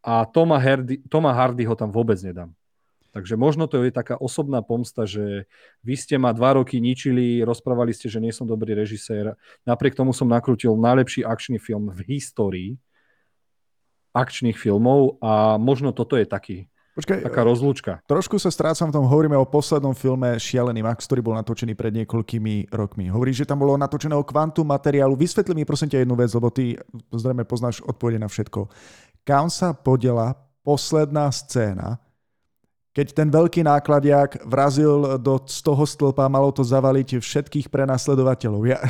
a 0.00 0.24
Toma, 0.24 0.56
Hardy, 0.56 1.04
Toma 1.12 1.36
Hardy 1.36 1.68
ho 1.68 1.76
tam 1.76 1.92
vôbec 1.92 2.16
nedám. 2.24 2.56
Takže 3.10 3.34
možno 3.34 3.66
to 3.66 3.82
je 3.82 3.90
taká 3.90 4.14
osobná 4.16 4.62
pomsta, 4.62 5.02
že 5.02 5.50
vy 5.82 5.94
ste 5.98 6.14
ma 6.14 6.30
dva 6.30 6.56
roky 6.56 6.78
ničili, 6.78 7.42
rozprávali 7.42 7.90
ste, 7.90 8.06
že 8.06 8.22
nie 8.22 8.30
som 8.30 8.46
dobrý 8.46 8.72
režisér. 8.72 9.34
Napriek 9.66 9.98
tomu 9.98 10.14
som 10.14 10.30
nakrútil 10.30 10.78
najlepší 10.78 11.26
akčný 11.26 11.58
film 11.58 11.90
v 11.90 12.00
histórii 12.06 12.70
akčných 14.10 14.58
filmov 14.58 15.22
a 15.22 15.54
možno 15.58 15.94
toto 15.94 16.18
je 16.18 16.26
taký, 16.26 16.66
Počkaj, 17.00 17.24
taká 17.24 17.42
rozlúčka. 17.48 17.92
Trošku 18.04 18.36
sa 18.36 18.52
strácam 18.52 18.92
v 18.92 19.00
tom, 19.00 19.08
hovoríme 19.08 19.36
o 19.40 19.48
poslednom 19.48 19.96
filme 19.96 20.36
Šialený 20.36 20.84
Max, 20.84 21.08
ktorý 21.08 21.24
bol 21.24 21.34
natočený 21.40 21.72
pred 21.72 21.96
niekoľkými 22.04 22.68
rokmi. 22.68 23.08
Hovoríš, 23.08 23.44
že 23.44 23.48
tam 23.48 23.64
bolo 23.64 23.80
natočeného 23.80 24.20
kvantum 24.20 24.68
materiálu. 24.68 25.16
Vysvetli 25.16 25.56
mi 25.56 25.64
prosím 25.64 25.88
ťa 25.88 26.04
jednu 26.04 26.14
vec, 26.14 26.28
lebo 26.36 26.52
ty 26.52 26.76
zrejme 27.08 27.48
poznáš 27.48 27.80
odpovede 27.88 28.20
na 28.20 28.28
všetko 28.28 28.68
kam 29.24 29.52
sa 29.52 29.70
podela 29.76 30.36
posledná 30.64 31.30
scéna, 31.32 32.02
keď 32.90 33.06
ten 33.14 33.28
veľký 33.30 33.62
nákladiak 33.62 34.42
vrazil 34.42 35.16
do, 35.22 35.38
z 35.46 35.62
toho 35.62 35.86
stĺpa, 35.86 36.26
malo 36.26 36.50
to 36.50 36.66
zavaliť 36.66 37.22
všetkých 37.22 37.70
prenasledovateľov. 37.70 38.62
Ja, 38.66 38.82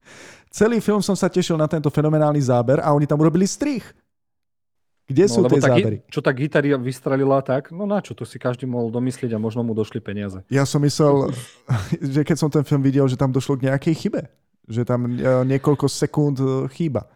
celý 0.56 0.78
film 0.78 1.02
som 1.02 1.18
sa 1.18 1.26
tešil 1.26 1.58
na 1.58 1.66
tento 1.66 1.90
fenomenálny 1.90 2.38
záber 2.38 2.78
a 2.78 2.94
oni 2.94 3.10
tam 3.10 3.18
urobili 3.18 3.50
strich. 3.50 3.82
Kde 5.08 5.24
no, 5.24 5.32
sú 5.32 5.40
tie 5.48 5.56
tá, 5.56 5.72
zábery? 5.72 5.98
Čo 6.12 6.20
tá 6.20 6.30
gitara 6.36 6.76
vystrelila 6.76 7.40
tak? 7.40 7.72
No 7.72 7.88
na 7.88 8.04
čo? 8.04 8.12
To 8.12 8.28
si 8.28 8.36
každý 8.36 8.68
mohol 8.68 8.92
domyslieť 8.92 9.32
a 9.32 9.40
možno 9.40 9.64
mu 9.64 9.72
došli 9.72 10.04
peniaze. 10.04 10.44
Ja 10.52 10.68
som 10.68 10.84
myslel, 10.84 11.32
že 12.14 12.20
keď 12.28 12.36
som 12.36 12.52
ten 12.52 12.60
film 12.68 12.84
videl, 12.84 13.08
že 13.08 13.16
tam 13.16 13.32
došlo 13.32 13.56
k 13.56 13.72
nejakej 13.72 13.94
chybe. 13.96 14.28
Že 14.68 14.84
tam 14.84 15.08
e, 15.08 15.24
niekoľko 15.48 15.88
sekúnd 15.88 16.36
e, 16.36 16.68
chýba. 16.76 17.08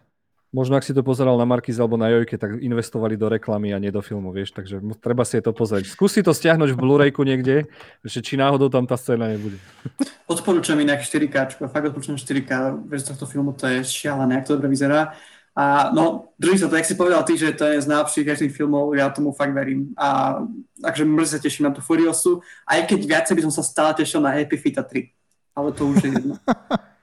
Možno 0.53 0.77
ak 0.77 0.85
si 0.85 0.93
to 0.93 1.01
pozeral 1.01 1.33
na 1.33 1.49
Markiz 1.49 1.81
alebo 1.81 1.97
na 1.97 2.13
Jojke, 2.13 2.37
tak 2.37 2.61
investovali 2.61 3.17
do 3.17 3.25
reklamy 3.25 3.73
a 3.73 3.81
nie 3.81 3.89
do 3.89 4.05
filmu, 4.05 4.29
vieš, 4.29 4.53
takže 4.53 4.77
treba 5.01 5.25
si 5.25 5.41
to 5.41 5.49
pozrieť. 5.49 5.89
Skúsi 5.89 6.21
to 6.21 6.29
stiahnuť 6.29 6.77
v 6.77 6.77
Blu-rayku 6.77 7.25
niekde, 7.25 7.65
že 8.05 8.21
či 8.21 8.37
náhodou 8.37 8.69
tam 8.69 8.85
tá 8.85 8.93
scéna 8.93 9.33
nebude. 9.33 9.57
Odporúčam 10.33 10.77
inak 10.77 11.01
4K, 11.01 11.57
fakt 11.57 11.85
odporúčam 11.89 12.21
4K, 12.21 12.85
bez 12.85 13.01
tohto 13.01 13.25
filmu 13.25 13.57
to 13.57 13.65
je 13.65 13.81
šialené, 13.81 14.41
ak 14.41 14.45
to 14.45 14.53
dobre 14.53 14.69
vyzerá. 14.69 15.17
A 15.53 15.93
no, 15.93 16.33
drží 16.41 16.65
sa 16.65 16.69
to, 16.69 16.75
jak 16.75 16.89
si 16.89 16.97
povedal 16.97 17.21
ty, 17.21 17.37
že 17.37 17.53
to 17.53 17.69
je 17.69 17.85
z 17.85 17.85
najlepších 17.85 18.25
každých 18.25 18.55
filmov, 18.57 18.97
ja 18.97 19.13
tomu 19.13 19.37
fakt 19.37 19.53
verím. 19.53 19.93
A 19.93 20.41
takže 20.81 21.05
mrzí 21.05 21.29
sa 21.29 21.39
teším 21.39 21.69
na 21.69 21.73
tú 21.73 21.81
Furiosu, 21.85 22.41
aj 22.65 22.89
keď 22.89 22.99
viacej 23.05 23.33
by 23.37 23.41
som 23.45 23.53
sa 23.53 23.63
stále 23.63 23.93
tešil 23.93 24.17
na 24.17 24.33
Happy 24.33 24.57
Fita 24.57 24.81
3. 24.81 25.13
Ale 25.53 25.69
to 25.77 25.85
už 25.85 26.01
je 26.01 26.09
jedno. 26.09 26.35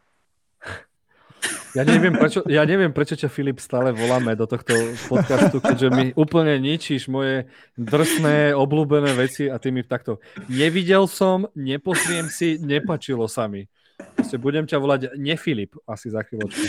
Ja 1.70 1.86
neviem, 1.86 2.11
prečo, 2.11 2.42
ja 2.51 2.66
neviem, 2.66 2.90
prečo 2.90 3.14
ťa 3.14 3.30
Filip 3.30 3.62
stále 3.62 3.94
voláme 3.94 4.34
do 4.34 4.42
tohto 4.42 4.74
podcastu, 5.07 5.62
keďže 5.62 5.88
mi 5.94 6.11
úplne 6.18 6.59
ničíš 6.59 7.07
moje 7.07 7.46
drsné, 7.78 8.59
obľúbené 8.59 9.14
veci 9.14 9.46
a 9.46 9.55
ty 9.62 9.70
mi 9.70 9.86
takto 9.86 10.18
nevidel 10.51 11.07
som, 11.07 11.46
neposriem 11.55 12.26
si, 12.26 12.59
nepačilo 12.59 13.30
sa 13.30 13.46
mi. 13.46 13.70
Proste 14.18 14.34
budem 14.34 14.66
ťa 14.66 14.82
volať 14.82 15.01
nefilip 15.14 15.78
asi 15.86 16.11
za 16.11 16.26
chvíľočku. 16.26 16.66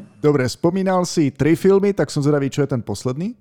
Dobre, 0.24 0.48
spomínal 0.48 1.04
si 1.04 1.28
tri 1.28 1.52
filmy, 1.52 1.92
tak 1.92 2.08
som 2.08 2.24
zvedavý, 2.24 2.48
čo 2.48 2.64
je 2.64 2.72
ten 2.72 2.80
posledný? 2.80 3.36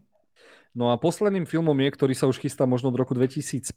No 0.76 0.92
a 0.92 1.00
posledným 1.00 1.48
filmom 1.48 1.80
je, 1.80 1.90
ktorý 1.96 2.12
sa 2.12 2.28
už 2.28 2.44
chystá 2.44 2.68
možno 2.68 2.92
od 2.92 3.00
roku 3.00 3.16
2005 3.16 3.72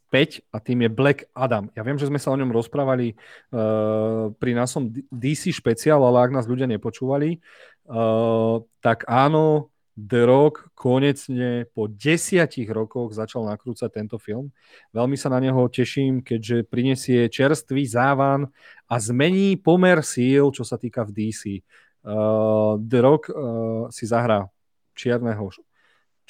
a 0.51 0.57
tým 0.59 0.83
je 0.83 0.89
Black 0.91 1.19
Adam. 1.31 1.71
Ja 1.71 1.87
viem, 1.87 1.95
že 1.95 2.11
sme 2.11 2.19
sa 2.19 2.35
o 2.35 2.39
ňom 2.41 2.51
rozprávali 2.51 3.15
uh, 3.15 4.35
pri 4.35 4.51
násom 4.51 4.91
DC 5.07 5.55
špeciál, 5.55 6.03
ale 6.03 6.19
ak 6.19 6.35
nás 6.35 6.51
ľudia 6.51 6.67
nepočúvali, 6.67 7.39
uh, 7.87 8.59
tak 8.83 9.07
áno, 9.07 9.71
The 9.95 10.27
Rock 10.27 10.75
konečne 10.75 11.63
po 11.71 11.87
desiatich 11.87 12.67
rokoch 12.67 13.15
začal 13.15 13.47
nakrúcať 13.47 13.87
tento 13.87 14.19
film. 14.19 14.51
Veľmi 14.91 15.15
sa 15.15 15.31
na 15.31 15.39
neho 15.39 15.63
teším, 15.71 16.19
keďže 16.19 16.67
prinesie 16.67 17.31
čerstvý 17.31 17.87
závan 17.87 18.51
a 18.91 18.99
zmení 18.99 19.55
pomer 19.55 20.03
síl, 20.03 20.51
čo 20.51 20.67
sa 20.67 20.75
týka 20.75 21.07
v 21.07 21.31
DC. 21.31 21.41
Uh, 22.07 22.79
The 22.79 22.99
Rock 23.03 23.27
uh, 23.27 23.91
si 23.91 24.07
zahrá 24.07 24.47
čierneho 24.95 25.51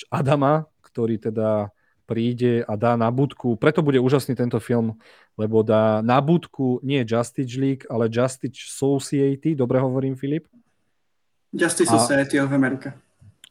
Adama, 0.09 0.65
ktorý 0.82 1.21
teda 1.21 1.69
príde 2.07 2.63
a 2.65 2.73
dá 2.80 2.95
na 2.95 3.11
budku, 3.11 3.59
preto 3.59 3.84
bude 3.84 3.99
úžasný 3.99 4.34
tento 4.34 4.57
film, 4.57 4.95
lebo 5.36 5.61
dá 5.61 5.99
na 6.01 6.17
budku 6.23 6.80
nie 6.82 7.03
Justice 7.03 7.53
League, 7.59 7.84
ale 7.91 8.09
Justice 8.09 8.71
Society, 8.73 9.53
dobre 9.53 9.78
hovorím, 9.78 10.15
Filip? 10.15 10.47
Justice 11.51 11.91
a... 11.91 11.99
Society 11.99 12.39
of 12.39 12.49
America. 12.49 12.95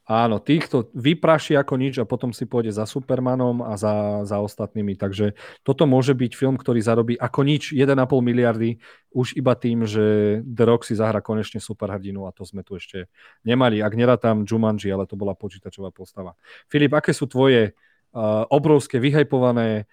Áno, 0.07 0.39
týchto 0.39 0.87
vypraší 0.95 1.59
ako 1.59 1.75
nič 1.75 1.99
a 1.99 2.07
potom 2.07 2.31
si 2.31 2.47
pôjde 2.47 2.71
za 2.71 2.87
Supermanom 2.87 3.59
a 3.59 3.75
za, 3.75 4.23
za 4.23 4.39
ostatnými. 4.39 4.95
Takže 4.95 5.35
toto 5.67 5.83
môže 5.83 6.15
byť 6.15 6.31
film, 6.31 6.55
ktorý 6.55 6.79
zarobí 6.79 7.19
ako 7.19 7.43
nič 7.43 7.75
1,5 7.75 8.07
miliardy 8.23 8.79
už 9.11 9.35
iba 9.35 9.51
tým, 9.59 9.83
že 9.83 10.39
The 10.47 10.63
Rock 10.63 10.87
si 10.87 10.95
zahra 10.95 11.19
konečne 11.19 11.59
superhrdinu 11.59 12.23
a 12.23 12.31
to 12.31 12.47
sme 12.47 12.63
tu 12.63 12.79
ešte 12.79 13.11
nemali. 13.43 13.83
Ak 13.83 13.99
tam 14.23 14.47
Jumanji, 14.47 14.87
ale 14.87 15.03
to 15.11 15.19
bola 15.19 15.35
počítačová 15.35 15.91
postava. 15.91 16.39
Filip, 16.71 16.95
aké 16.95 17.11
sú 17.11 17.27
tvoje 17.27 17.75
uh, 17.75 18.47
obrovské, 18.47 19.03
vyhajpované 19.03 19.91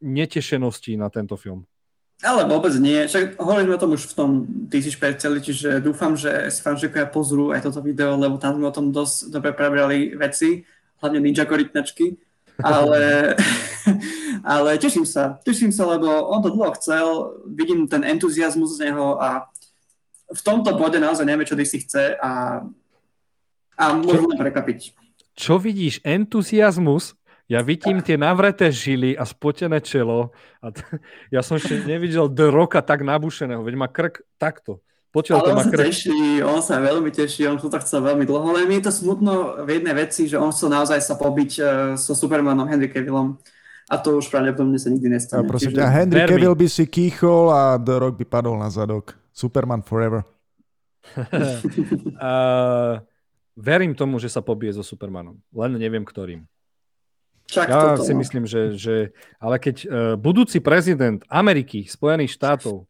netešenosti 0.00 0.96
na 0.96 1.12
tento 1.12 1.36
film? 1.36 1.68
Ale 2.22 2.46
vôbec 2.46 2.70
nie. 2.78 3.02
Však 3.02 3.34
hovoríme 3.34 3.74
o 3.74 3.82
tom 3.82 3.98
už 3.98 4.14
v 4.14 4.14
tom 4.14 4.30
DC 4.70 4.94
špeciali, 4.94 5.42
čiže 5.42 5.82
dúfam, 5.82 6.14
že 6.14 6.54
si 6.54 6.62
fanšikovia 6.62 7.10
pozrú 7.10 7.50
aj 7.50 7.66
toto 7.66 7.82
video, 7.82 8.14
lebo 8.14 8.38
tam 8.38 8.62
sme 8.62 8.70
o 8.70 8.74
tom 8.74 8.94
dosť 8.94 9.34
dobre 9.34 9.50
prebrali 9.50 10.14
veci, 10.14 10.62
hlavne 11.02 11.18
ninja 11.18 11.42
korytnačky. 11.42 12.14
Ale, 12.62 13.34
ale 14.54 14.70
teším 14.78 15.02
sa, 15.02 15.42
teším 15.42 15.74
sa, 15.74 15.82
lebo 15.90 16.06
on 16.30 16.38
to 16.46 16.54
dlho 16.54 16.70
chcel, 16.78 17.06
vidím 17.50 17.90
ten 17.90 18.06
entuziasmus 18.06 18.78
z 18.78 18.86
neho 18.86 19.18
a 19.18 19.50
v 20.30 20.40
tomto 20.40 20.78
bode 20.78 21.02
naozaj 21.02 21.26
neviem, 21.26 21.48
čo 21.48 21.58
DC 21.58 21.82
chce 21.82 22.16
a, 22.22 22.62
a 23.74 23.84
môžu 23.98 24.30
len 24.30 24.38
prekvapiť. 24.38 24.94
Čo 25.34 25.58
vidíš? 25.58 26.04
Entuziasmus? 26.04 27.18
Ja 27.50 27.60
vidím 27.60 28.00
tie 28.00 28.14
navreté 28.14 28.70
žily 28.70 29.18
a 29.18 29.26
spotené 29.26 29.82
čelo. 29.82 30.30
A 30.62 30.70
t- 30.70 30.82
ja 31.34 31.42
som 31.42 31.58
ešte 31.58 31.82
nevidel 31.84 32.30
The 32.30 32.48
Rocka 32.48 32.80
tak 32.82 33.02
nabušeného, 33.02 33.62
veď 33.62 33.74
má 33.76 33.88
krk 33.90 34.22
takto. 34.38 34.80
Potiaľ 35.12 35.36
Ale 35.44 35.52
on 35.52 35.58
sa 35.60 35.72
krk... 35.76 35.80
teší, 35.92 36.20
on 36.40 36.60
sa 36.64 36.80
veľmi 36.80 37.12
teší, 37.12 37.44
on 37.44 37.60
to 37.60 37.68
chcel 37.84 38.00
veľmi 38.00 38.24
dlho, 38.24 38.48
ale 38.48 38.64
mi 38.64 38.80
je 38.80 38.88
to 38.88 38.92
smutno 38.96 39.60
v 39.60 39.76
jednej 39.76 39.92
veci, 39.92 40.24
že 40.24 40.40
on 40.40 40.48
chcel 40.48 40.72
naozaj 40.72 41.04
sa 41.04 41.20
pobiť 41.20 41.50
uh, 41.60 41.66
so 42.00 42.16
Supermanom 42.16 42.64
Henry 42.64 42.88
Cavillom 42.88 43.36
a 43.92 43.94
to 44.00 44.16
už 44.16 44.32
pravdepodobne 44.32 44.80
sa 44.80 44.88
nikdy 44.88 45.12
nestane. 45.12 45.44
A 45.44 45.50
prosím 45.50 45.76
ťa, 45.76 45.84
Henry 45.92 46.16
Vermi. 46.24 46.40
Cavill 46.40 46.56
by 46.56 46.64
si 46.64 46.88
kýchol 46.88 47.52
a 47.52 47.76
The 47.76 48.08
Rock 48.08 48.16
by 48.16 48.24
padol 48.24 48.56
na 48.56 48.72
zadok. 48.72 49.12
Superman 49.36 49.84
forever. 49.84 50.24
uh, 52.16 53.04
verím 53.52 53.92
tomu, 53.92 54.16
že 54.16 54.32
sa 54.32 54.40
pobije 54.40 54.72
so 54.72 54.84
Supermanom, 54.86 55.36
len 55.52 55.76
neviem 55.76 56.08
ktorým. 56.08 56.48
Čak 57.52 57.68
ja 57.68 57.76
toto, 57.92 58.08
si 58.08 58.16
no. 58.16 58.24
myslím, 58.24 58.48
že, 58.48 58.80
že 58.80 58.94
ale 59.36 59.60
keď 59.60 59.76
uh, 59.84 59.88
budúci 60.16 60.64
prezident 60.64 61.20
Ameriky, 61.28 61.84
Spojených 61.84 62.32
štátov 62.40 62.88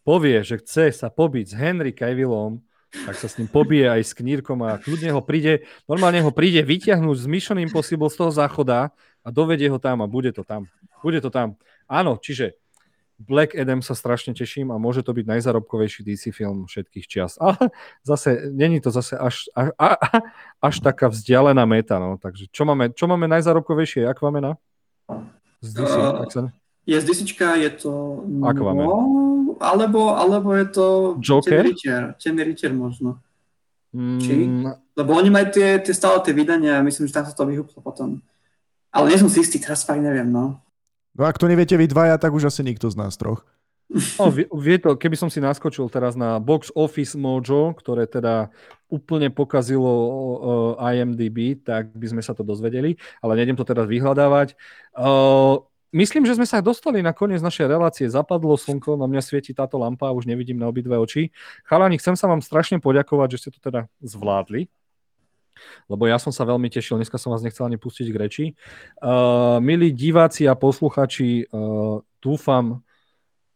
povie, 0.00 0.40
že 0.40 0.64
chce 0.64 0.96
sa 0.96 1.12
pobiť 1.12 1.52
s 1.52 1.54
Henry 1.54 1.92
Cavillom, 1.92 2.64
tak 2.88 3.20
sa 3.20 3.28
s 3.28 3.36
ním 3.36 3.52
pobije 3.52 3.84
aj 3.84 4.00
s 4.00 4.16
knírkom 4.16 4.64
a 4.64 4.80
kľudne 4.80 5.12
ho 5.12 5.20
príde, 5.20 5.68
normálne 5.84 6.24
ho 6.24 6.32
príde 6.32 6.64
vyťahnuť 6.64 7.16
z 7.20 7.26
Mission 7.28 7.60
Impossible 7.60 8.08
z 8.08 8.16
toho 8.16 8.32
záchoda 8.32 8.88
a 9.20 9.28
dovedie 9.28 9.68
ho 9.68 9.76
tam 9.76 10.00
a 10.00 10.08
bude 10.08 10.32
to 10.32 10.40
tam. 10.40 10.64
Bude 11.04 11.20
to 11.20 11.28
tam. 11.28 11.60
Áno, 11.84 12.16
čiže 12.16 12.56
Black 13.18 13.58
Adam 13.58 13.82
sa 13.82 13.98
strašne 13.98 14.30
teším 14.30 14.70
a 14.70 14.78
môže 14.78 15.02
to 15.02 15.10
byť 15.10 15.26
najzarobkovejší 15.26 16.06
DC 16.06 16.30
film 16.30 16.70
všetkých 16.70 17.06
čias. 17.10 17.34
Ale 17.42 17.58
zase, 18.06 18.54
není 18.54 18.78
to 18.78 18.94
zase 18.94 19.18
až, 19.18 19.50
až, 19.58 19.74
až 20.62 20.74
taká 20.78 21.10
vzdialená 21.10 21.66
meta. 21.66 21.98
No. 21.98 22.14
Takže 22.14 22.46
čo 22.54 22.62
máme, 22.62 22.94
čo 22.94 23.10
máme 23.10 23.26
najzarobkovejšie? 23.26 24.06
Aquamena? 24.06 24.54
Z 25.58 25.70
DC, 25.74 25.94
uh, 25.98 26.30
sa... 26.30 26.40
Je 26.86 26.94
z 26.94 27.04
DC, 27.10 27.20
je 27.34 27.70
to... 27.74 28.22
Aquaman. 28.46 28.86
No, 28.86 28.96
alebo, 29.58 30.14
alebo 30.14 30.54
je 30.54 30.66
to... 30.70 30.86
Joker? 31.18 31.66
Temný 31.66 31.74
rytier, 31.74 32.02
Temný 32.22 32.42
rytier 32.46 32.70
možno. 32.70 33.18
Mm. 33.90 34.20
Či? 34.22 34.34
Lebo 34.94 35.10
oni 35.18 35.30
majú 35.34 35.50
tie, 35.50 35.82
tie 35.82 35.94
stále 35.96 36.22
tie 36.22 36.30
vydania 36.30 36.78
a 36.78 36.86
myslím, 36.86 37.10
že 37.10 37.16
tam 37.18 37.26
sa 37.26 37.34
to 37.34 37.42
vyhúplo 37.50 37.82
potom. 37.82 38.22
Ale 38.94 39.10
nie 39.10 39.18
som 39.18 39.26
si 39.26 39.42
istý, 39.42 39.58
teraz 39.58 39.82
fakt 39.82 40.00
neviem, 40.00 40.30
no. 40.30 40.62
No 41.18 41.26
ak 41.26 41.34
to 41.34 41.50
neviete 41.50 41.74
vy 41.74 41.90
dvaja, 41.90 42.14
tak 42.14 42.30
už 42.30 42.46
asi 42.46 42.62
nikto 42.62 42.86
z 42.86 42.94
nás 42.94 43.18
troch. 43.18 43.42
No, 44.20 44.28
vie, 44.30 44.76
to, 44.76 45.00
keby 45.00 45.16
som 45.16 45.32
si 45.32 45.40
naskočil 45.40 45.88
teraz 45.88 46.12
na 46.12 46.36
Box 46.36 46.68
Office 46.76 47.16
Mojo, 47.16 47.72
ktoré 47.72 48.04
teda 48.04 48.52
úplne 48.86 49.32
pokazilo 49.32 49.88
uh, 49.88 50.92
IMDb, 50.92 51.56
tak 51.56 51.90
by 51.96 52.06
sme 52.12 52.22
sa 52.22 52.36
to 52.36 52.44
dozvedeli, 52.44 53.00
ale 53.24 53.40
nejdem 53.40 53.56
to 53.56 53.64
teraz 53.64 53.88
vyhľadávať. 53.88 54.54
Uh, 54.92 55.64
myslím, 55.96 56.28
že 56.28 56.36
sme 56.36 56.44
sa 56.44 56.60
dostali 56.60 57.00
na 57.00 57.16
koniec 57.16 57.40
našej 57.40 57.64
relácie. 57.64 58.06
Zapadlo 58.12 58.60
slnko, 58.60 59.00
na 59.00 59.08
mňa 59.08 59.24
svieti 59.24 59.56
táto 59.56 59.80
lampa, 59.80 60.12
už 60.12 60.28
nevidím 60.28 60.60
na 60.60 60.68
obidve 60.68 61.00
oči. 61.00 61.32
Chalani, 61.64 61.96
chcem 61.96 62.12
sa 62.12 62.28
vám 62.28 62.44
strašne 62.44 62.84
poďakovať, 62.84 63.28
že 63.34 63.40
ste 63.40 63.50
to 63.56 63.60
teda 63.64 63.88
zvládli 64.04 64.68
lebo 65.90 66.06
ja 66.06 66.16
som 66.20 66.30
sa 66.34 66.46
veľmi 66.46 66.70
tešil, 66.70 66.98
dneska 66.98 67.16
som 67.16 67.34
vás 67.34 67.42
nechcel 67.42 67.66
ani 67.66 67.78
pustiť 67.80 68.06
k 68.10 68.16
reči. 68.16 68.44
Uh, 68.98 69.58
milí 69.62 69.90
diváci 69.94 70.46
a 70.46 70.58
posluchači, 70.58 71.48
uh, 71.48 72.02
dúfam, 72.22 72.82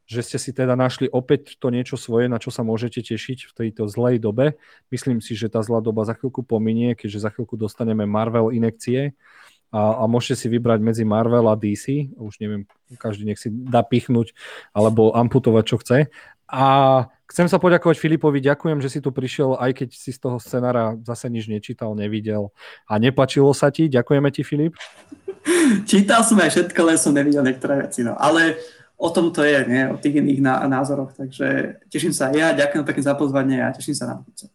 že 0.07 0.21
ste 0.21 0.37
si 0.37 0.51
teda 0.53 0.77
našli 0.77 1.09
opäť 1.09 1.57
to 1.57 1.73
niečo 1.73 1.97
svoje, 1.97 2.29
na 2.29 2.37
čo 2.37 2.53
sa 2.53 2.61
môžete 2.61 3.01
tešiť 3.01 3.49
v 3.49 3.53
tejto 3.57 3.89
zlej 3.89 4.21
dobe. 4.21 4.61
Myslím 4.93 5.25
si, 5.25 5.33
že 5.33 5.49
tá 5.49 5.65
zlá 5.65 5.81
doba 5.81 6.05
za 6.05 6.13
chvíľku 6.13 6.45
pominie, 6.45 6.93
keďže 6.93 7.25
za 7.25 7.31
chvíľku 7.33 7.57
dostaneme 7.57 8.05
Marvel 8.05 8.53
inekcie 8.53 9.17
a, 9.73 10.05
a 10.05 10.11
môžete 10.11 10.45
si 10.45 10.47
vybrať 10.53 10.85
medzi 10.85 11.05
Marvel 11.09 11.49
a 11.49 11.57
DC. 11.57 12.13
Už 12.21 12.37
neviem, 12.45 12.69
každý 13.01 13.25
nech 13.25 13.41
si 13.41 13.49
dá 13.49 13.81
pichnúť 13.81 14.37
alebo 14.77 15.17
amputovať, 15.17 15.65
čo 15.65 15.77
chce. 15.81 15.99
A 16.53 16.67
chcem 17.33 17.49
sa 17.49 17.57
poďakovať 17.57 17.97
Filipovi, 17.97 18.45
ďakujem, 18.45 18.85
že 18.85 18.93
si 18.93 19.01
tu 19.01 19.09
prišiel, 19.09 19.57
aj 19.57 19.72
keď 19.72 19.89
si 19.97 20.12
z 20.12 20.20
toho 20.20 20.37
scenára 20.37 21.01
zase 21.01 21.33
nič 21.33 21.49
nečítal, 21.49 21.97
nevidel 21.97 22.53
a 22.85 23.01
nepačilo 23.01 23.57
sa 23.57 23.72
ti. 23.72 23.89
Ďakujeme 23.89 24.28
ti, 24.28 24.45
Filip. 24.45 24.76
Čítal 25.91 26.20
som 26.28 26.37
aj 26.37 26.53
všetko, 26.53 26.80
len 26.85 26.99
som 27.01 27.16
nevidel 27.16 27.41
niektoré 27.41 27.89
veci. 27.89 28.05
No. 28.05 28.12
Ale 28.20 28.61
o 29.01 29.09
tom 29.09 29.33
to 29.33 29.41
je, 29.43 29.64
nie? 29.64 29.89
o 29.89 29.97
tých 29.97 30.20
iných 30.20 30.45
názoroch. 30.45 31.16
Takže 31.16 31.80
teším 31.89 32.12
sa 32.12 32.28
aj 32.28 32.35
ja, 32.37 32.49
ďakujem 32.53 32.85
pekne 32.85 33.03
za 33.03 33.14
pozvanie 33.16 33.59
a 33.64 33.72
teším 33.72 33.97
sa 33.97 34.12
na 34.12 34.20
budúce. 34.20 34.53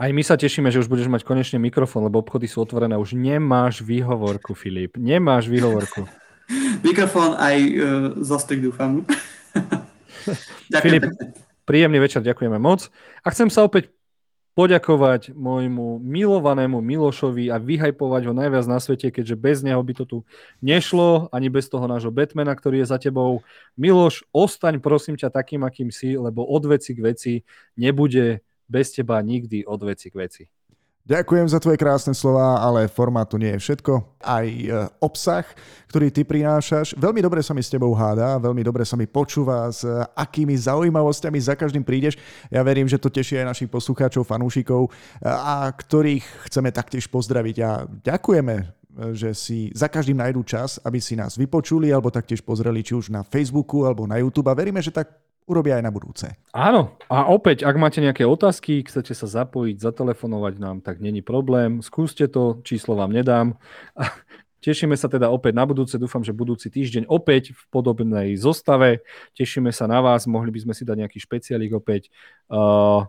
Aj 0.00 0.10
my 0.10 0.22
sa 0.24 0.34
tešíme, 0.34 0.66
že 0.72 0.82
už 0.82 0.90
budeš 0.90 1.06
mať 1.06 1.22
konečne 1.22 1.62
mikrofón, 1.62 2.02
lebo 2.02 2.22
obchody 2.22 2.50
sú 2.50 2.64
otvorené. 2.64 2.98
Už 2.98 3.14
nemáš 3.14 3.86
výhovorku, 3.86 4.54
Filip. 4.54 4.98
Nemáš 4.98 5.46
výhovorku. 5.46 6.06
mikrofón 6.86 7.38
aj 7.38 7.56
uh, 7.58 7.82
zostrik, 8.22 8.62
dúfam. 8.62 9.06
Ďakujem 10.72 10.82
Filip, 10.82 11.04
príjemný 11.72 12.04
večer, 12.04 12.20
ďakujeme 12.20 12.60
moc. 12.60 12.92
A 13.24 13.32
chcem 13.32 13.48
sa 13.48 13.64
opäť 13.64 13.88
poďakovať 14.52 15.32
môjmu 15.32 16.04
milovanému 16.04 16.84
Milošovi 16.84 17.48
a 17.48 17.56
vyhajpovať 17.56 18.28
ho 18.28 18.36
najviac 18.36 18.68
na 18.68 18.76
svete, 18.76 19.08
keďže 19.08 19.40
bez 19.40 19.64
neho 19.64 19.80
by 19.80 19.96
to 19.96 20.04
tu 20.04 20.18
nešlo, 20.60 21.32
ani 21.32 21.48
bez 21.48 21.72
toho 21.72 21.88
nášho 21.88 22.12
Batmana, 22.12 22.52
ktorý 22.52 22.84
je 22.84 22.92
za 22.92 23.00
tebou. 23.00 23.40
Miloš, 23.80 24.28
ostaň 24.36 24.84
prosím 24.84 25.16
ťa 25.16 25.32
takým, 25.32 25.64
akým 25.64 25.88
si, 25.88 26.12
lebo 26.12 26.44
od 26.44 26.68
veci 26.68 26.92
k 26.92 27.00
veci 27.00 27.32
nebude 27.80 28.44
bez 28.68 28.92
teba 28.92 29.24
nikdy 29.24 29.64
od 29.64 29.80
veci 29.80 30.12
k 30.12 30.14
veci. 30.20 30.44
Ďakujem 31.02 31.50
za 31.50 31.58
tvoje 31.58 31.82
krásne 31.82 32.14
slova, 32.14 32.62
ale 32.62 32.86
formát 32.86 33.26
to 33.26 33.34
nie 33.34 33.50
je 33.58 33.58
všetko. 33.58 34.22
Aj 34.22 34.46
e, 34.46 34.86
obsah, 35.02 35.42
ktorý 35.90 36.14
ty 36.14 36.22
prinášaš, 36.22 36.94
veľmi 36.94 37.18
dobre 37.18 37.42
sa 37.42 37.50
mi 37.50 37.58
s 37.58 37.74
tebou 37.74 37.90
hádá, 37.90 38.38
veľmi 38.38 38.62
dobre 38.62 38.86
sa 38.86 38.94
mi 38.94 39.10
počúva, 39.10 39.66
s 39.66 39.82
akými 40.14 40.54
zaujímavosťami 40.54 41.38
za 41.42 41.58
každým 41.58 41.82
prídeš. 41.82 42.22
Ja 42.54 42.62
verím, 42.62 42.86
že 42.86 43.02
to 43.02 43.10
teší 43.10 43.42
aj 43.42 43.50
našich 43.50 43.70
poslucháčov, 43.74 44.22
fanúšikov, 44.22 44.86
e, 44.86 44.90
a 45.26 45.66
ktorých 45.74 46.46
chceme 46.46 46.70
taktiež 46.70 47.10
pozdraviť. 47.10 47.56
A 47.66 47.82
ďakujeme 47.82 48.54
e, 48.62 48.64
že 49.18 49.34
si 49.34 49.74
za 49.74 49.90
každým 49.90 50.22
nájdú 50.22 50.46
čas, 50.46 50.78
aby 50.86 51.02
si 51.02 51.18
nás 51.18 51.34
vypočuli 51.34 51.90
alebo 51.90 52.14
taktiež 52.14 52.46
pozreli 52.46 52.78
či 52.86 52.94
už 52.94 53.10
na 53.10 53.26
Facebooku 53.26 53.82
alebo 53.82 54.06
na 54.06 54.22
YouTube 54.22 54.46
a 54.46 54.54
veríme, 54.54 54.78
že 54.78 54.94
tak 54.94 55.10
urobia 55.46 55.78
aj 55.78 55.84
na 55.84 55.92
budúce. 55.92 56.26
Áno, 56.54 56.96
a 57.10 57.28
opäť, 57.30 57.66
ak 57.66 57.76
máte 57.76 57.98
nejaké 57.98 58.22
otázky, 58.22 58.84
chcete 58.86 59.12
sa 59.12 59.26
zapojiť, 59.26 59.82
zatelefonovať 59.82 60.54
nám, 60.58 60.76
tak 60.80 61.02
není 61.02 61.20
problém. 61.20 61.82
Skúste 61.82 62.30
to, 62.30 62.62
číslo 62.62 62.94
vám 62.94 63.10
nedám. 63.10 63.58
Tešíme 64.62 64.94
sa 64.94 65.10
teda 65.10 65.26
opäť 65.26 65.58
na 65.58 65.66
budúce, 65.66 65.98
dúfam, 65.98 66.22
že 66.22 66.30
budúci 66.30 66.70
týždeň 66.70 67.10
opäť 67.10 67.50
v 67.50 67.62
podobnej 67.74 68.38
zostave. 68.38 69.02
Tešíme 69.34 69.74
sa 69.74 69.90
na 69.90 69.98
vás, 69.98 70.30
mohli 70.30 70.54
by 70.54 70.70
sme 70.70 70.74
si 70.78 70.86
dať 70.86 70.96
nejaký 71.02 71.18
špeciálik 71.18 71.74
opäť. 71.74 72.14
Uh, 72.46 73.02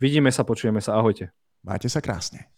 vidíme 0.00 0.32
sa, 0.32 0.48
počujeme 0.48 0.80
sa, 0.80 0.96
ahojte. 0.96 1.28
Majte 1.60 1.92
sa 1.92 2.00
krásne. 2.00 2.48